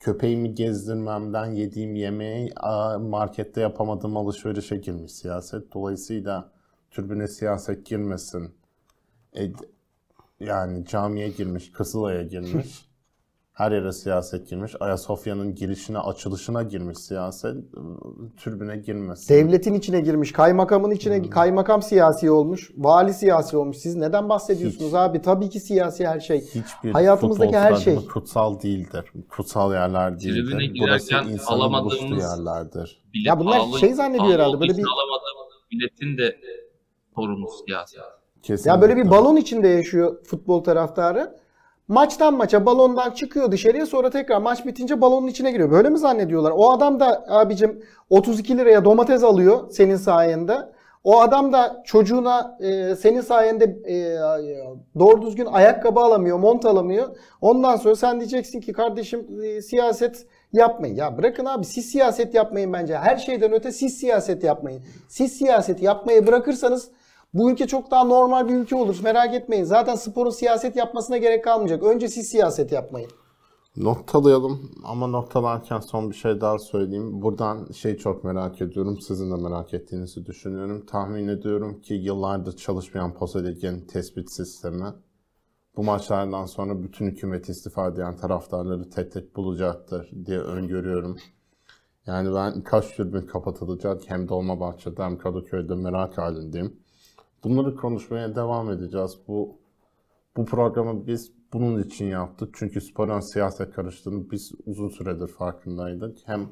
köpeğimi 0.00 0.54
gezdirmemden 0.54 1.46
yediğim 1.46 1.94
yemeği 1.94 2.52
markette 3.00 3.60
yapamadığım 3.60 4.16
alışverişe 4.16 4.76
girmiş 4.76 5.12
siyaset. 5.12 5.74
Dolayısıyla 5.74 6.52
türbüne 6.90 7.28
siyaset 7.28 7.86
girmesin. 7.86 8.54
E, 9.38 9.52
yani 10.40 10.84
camiye 10.86 11.28
girmiş, 11.28 11.72
Kızılay'a 11.72 12.22
girmiş. 12.22 12.83
Her 13.54 13.72
yere 13.72 13.92
siyaset 13.92 14.50
girmiş. 14.50 14.72
Ayasofya'nın 14.80 15.54
girişine, 15.54 15.98
açılışına 15.98 16.62
girmiş 16.62 16.98
siyaset. 16.98 17.56
Türbüne 18.36 18.76
girmesin. 18.76 19.34
Devletin 19.34 19.74
içine 19.74 20.00
girmiş, 20.00 20.32
kaymakamın 20.32 20.90
içine 20.90 21.30
kaymakam 21.30 21.82
siyasi 21.82 22.30
olmuş, 22.30 22.70
vali 22.76 23.14
siyasi 23.14 23.56
olmuş. 23.56 23.76
Siz 23.76 23.96
neden 23.96 24.28
bahsediyorsunuz 24.28 24.86
Hiç. 24.90 24.94
abi? 24.94 25.22
Tabii 25.22 25.50
ki 25.50 25.60
siyasi 25.60 26.06
her 26.06 26.20
şey. 26.20 26.40
Hiçbir 26.40 26.92
Hayatımızdaki 26.92 27.52
futbol 27.52 27.62
her 27.64 27.74
şey. 27.76 28.06
kutsal 28.06 28.60
değildir. 28.62 29.04
Kutsal 29.28 29.72
yerler 29.72 30.18
Tribüne 30.18 30.58
değildir. 30.60 30.80
Burası 30.82 31.08
girerken 31.08 31.28
insanın 31.28 31.60
buluştuğu 31.60 32.04
alamadığımız- 32.04 32.22
yerlerdir. 32.22 33.02
Bilet 33.14 33.26
Ya 33.26 33.38
bunlar 33.40 33.58
pahalı- 33.58 33.78
şey 33.78 33.94
zannediyor 33.94 34.18
pahalı 34.24 34.34
herhalde, 34.34 34.60
böyle 34.60 34.72
bir- 34.72 34.82
alamadığımız 34.82 35.54
biletin 35.72 36.18
de 36.18 36.36
sorunu 37.14 37.46
siyasi. 37.66 37.96
Kesinlikle. 38.42 38.70
Ya 38.70 38.80
böyle 38.82 38.96
bir 38.96 39.10
balon 39.10 39.36
içinde 39.36 39.68
yaşıyor 39.68 40.24
futbol 40.24 40.64
taraftarı. 40.64 41.43
Maçtan 41.88 42.34
maça 42.34 42.66
balondan 42.66 43.10
çıkıyor 43.10 43.52
dışarıya 43.52 43.86
sonra 43.86 44.10
tekrar 44.10 44.38
maç 44.38 44.66
bitince 44.66 45.00
balonun 45.00 45.26
içine 45.26 45.50
giriyor. 45.50 45.70
Böyle 45.70 45.90
mi 45.90 45.98
zannediyorlar? 45.98 46.52
O 46.56 46.70
adam 46.70 47.00
da 47.00 47.24
abicim 47.28 47.82
32 48.10 48.58
liraya 48.58 48.84
domates 48.84 49.22
alıyor 49.24 49.70
senin 49.70 49.96
sayende. 49.96 50.58
O 51.04 51.20
adam 51.20 51.52
da 51.52 51.82
çocuğuna 51.84 52.58
e, 52.60 52.96
senin 52.96 53.20
sayende 53.20 53.64
e, 53.64 54.18
doğru 54.98 55.22
düzgün 55.22 55.46
ayakkabı 55.46 56.00
alamıyor, 56.00 56.38
mont 56.38 56.64
alamıyor. 56.64 57.16
Ondan 57.40 57.76
sonra 57.76 57.96
sen 57.96 58.20
diyeceksin 58.20 58.60
ki 58.60 58.72
kardeşim 58.72 59.42
e, 59.42 59.62
siyaset 59.62 60.26
yapmayın. 60.52 60.96
Ya 60.96 61.18
bırakın 61.18 61.44
abi 61.44 61.64
siz 61.64 61.86
siyaset 61.86 62.34
yapmayın 62.34 62.72
bence. 62.72 62.96
Her 62.96 63.16
şeyden 63.16 63.52
öte 63.52 63.72
siz 63.72 63.96
siyaset 63.96 64.44
yapmayın. 64.44 64.82
Siz 65.08 65.32
siyaseti 65.32 65.84
yapmayı 65.84 66.26
bırakırsanız 66.26 66.90
bu 67.34 67.50
ülke 67.50 67.66
çok 67.66 67.90
daha 67.90 68.04
normal 68.04 68.48
bir 68.48 68.54
ülke 68.54 68.76
olur. 68.76 69.00
Merak 69.02 69.34
etmeyin. 69.34 69.64
Zaten 69.64 69.94
sporun 69.94 70.30
siyaset 70.30 70.76
yapmasına 70.76 71.18
gerek 71.18 71.44
kalmayacak. 71.44 71.82
Önce 71.82 72.08
siz 72.08 72.28
siyaset 72.28 72.72
yapmayın. 72.72 73.10
Noktalayalım 73.76 74.70
ama 74.84 75.06
noktalarken 75.06 75.80
son 75.80 76.10
bir 76.10 76.14
şey 76.14 76.40
daha 76.40 76.58
söyleyeyim. 76.58 77.22
Buradan 77.22 77.72
şey 77.72 77.96
çok 77.96 78.24
merak 78.24 78.62
ediyorum. 78.62 79.00
Sizin 79.00 79.30
de 79.30 79.42
merak 79.42 79.74
ettiğinizi 79.74 80.26
düşünüyorum. 80.26 80.86
Tahmin 80.86 81.28
ediyorum 81.28 81.80
ki 81.80 81.94
yıllardır 81.94 82.56
çalışmayan 82.56 83.14
Poselig'in 83.14 83.80
tespit 83.80 84.30
sistemi 84.30 84.94
bu 85.76 85.84
maçlardan 85.84 86.46
sonra 86.46 86.82
bütün 86.82 87.06
hükümet 87.06 87.48
istifa 87.48 87.88
eden 87.88 88.16
taraftarları 88.16 88.90
tek 88.90 89.12
tek 89.12 89.36
bulacaktır 89.36 90.10
diye 90.26 90.38
öngörüyorum. 90.38 91.16
Yani 92.06 92.34
ben 92.34 92.62
kaç 92.62 92.96
türbün 92.96 93.26
kapatılacak 93.26 94.02
hem 94.06 94.28
Dolmabahçe'de 94.28 95.02
hem 95.02 95.18
Kadıköy'de 95.18 95.74
merak 95.74 96.18
halindeyim. 96.18 96.83
Bunları 97.44 97.76
konuşmaya 97.76 98.34
devam 98.34 98.70
edeceğiz. 98.70 99.18
Bu 99.28 99.58
bu 100.36 100.44
programı 100.44 101.06
biz 101.06 101.32
bunun 101.52 101.82
için 101.82 102.06
yaptık. 102.06 102.54
Çünkü 102.58 102.80
sporun 102.80 103.20
siyaset 103.20 103.74
karıştığını 103.74 104.30
biz 104.30 104.52
uzun 104.66 104.88
süredir 104.88 105.26
farkındaydık. 105.26 106.18
Hem 106.24 106.48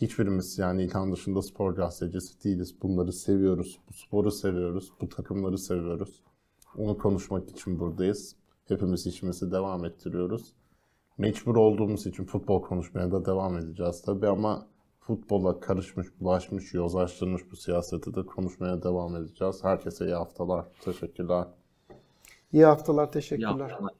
hiçbirimiz 0.00 0.58
yani 0.58 0.82
İlhan 0.82 1.12
dışında 1.12 1.42
spor 1.42 1.74
gazetecisi 1.74 2.44
değiliz. 2.44 2.82
Bunları 2.82 3.12
seviyoruz. 3.12 3.78
Bu 3.88 3.92
sporu 3.92 4.30
seviyoruz. 4.30 4.92
Bu 5.00 5.08
takımları 5.08 5.58
seviyoruz. 5.58 6.22
Onu 6.76 6.98
konuşmak 6.98 7.50
için 7.50 7.78
buradayız. 7.78 8.36
Hepimiz 8.68 9.06
işimizi 9.06 9.52
devam 9.52 9.84
ettiriyoruz. 9.84 10.52
Mecbur 11.18 11.56
olduğumuz 11.56 12.06
için 12.06 12.24
futbol 12.24 12.62
konuşmaya 12.62 13.12
da 13.12 13.24
devam 13.24 13.58
edeceğiz 13.58 14.02
tabii 14.02 14.28
ama 14.28 14.66
futbola 15.16 15.60
karışmış, 15.60 16.06
bulaşmış, 16.20 16.74
yozlaştırmış 16.74 17.42
bu 17.50 17.56
siyaseti 17.56 18.14
de 18.14 18.26
konuşmaya 18.26 18.82
devam 18.82 19.16
edeceğiz. 19.16 19.64
Herkese 19.64 20.04
iyi 20.04 20.14
haftalar. 20.14 20.64
Teşekkürler. 20.84 21.44
İyi 22.52 22.64
haftalar, 22.64 23.06
İyi 23.08 23.10
teşekkürler. 23.10 23.70
haftalar. 23.70 23.92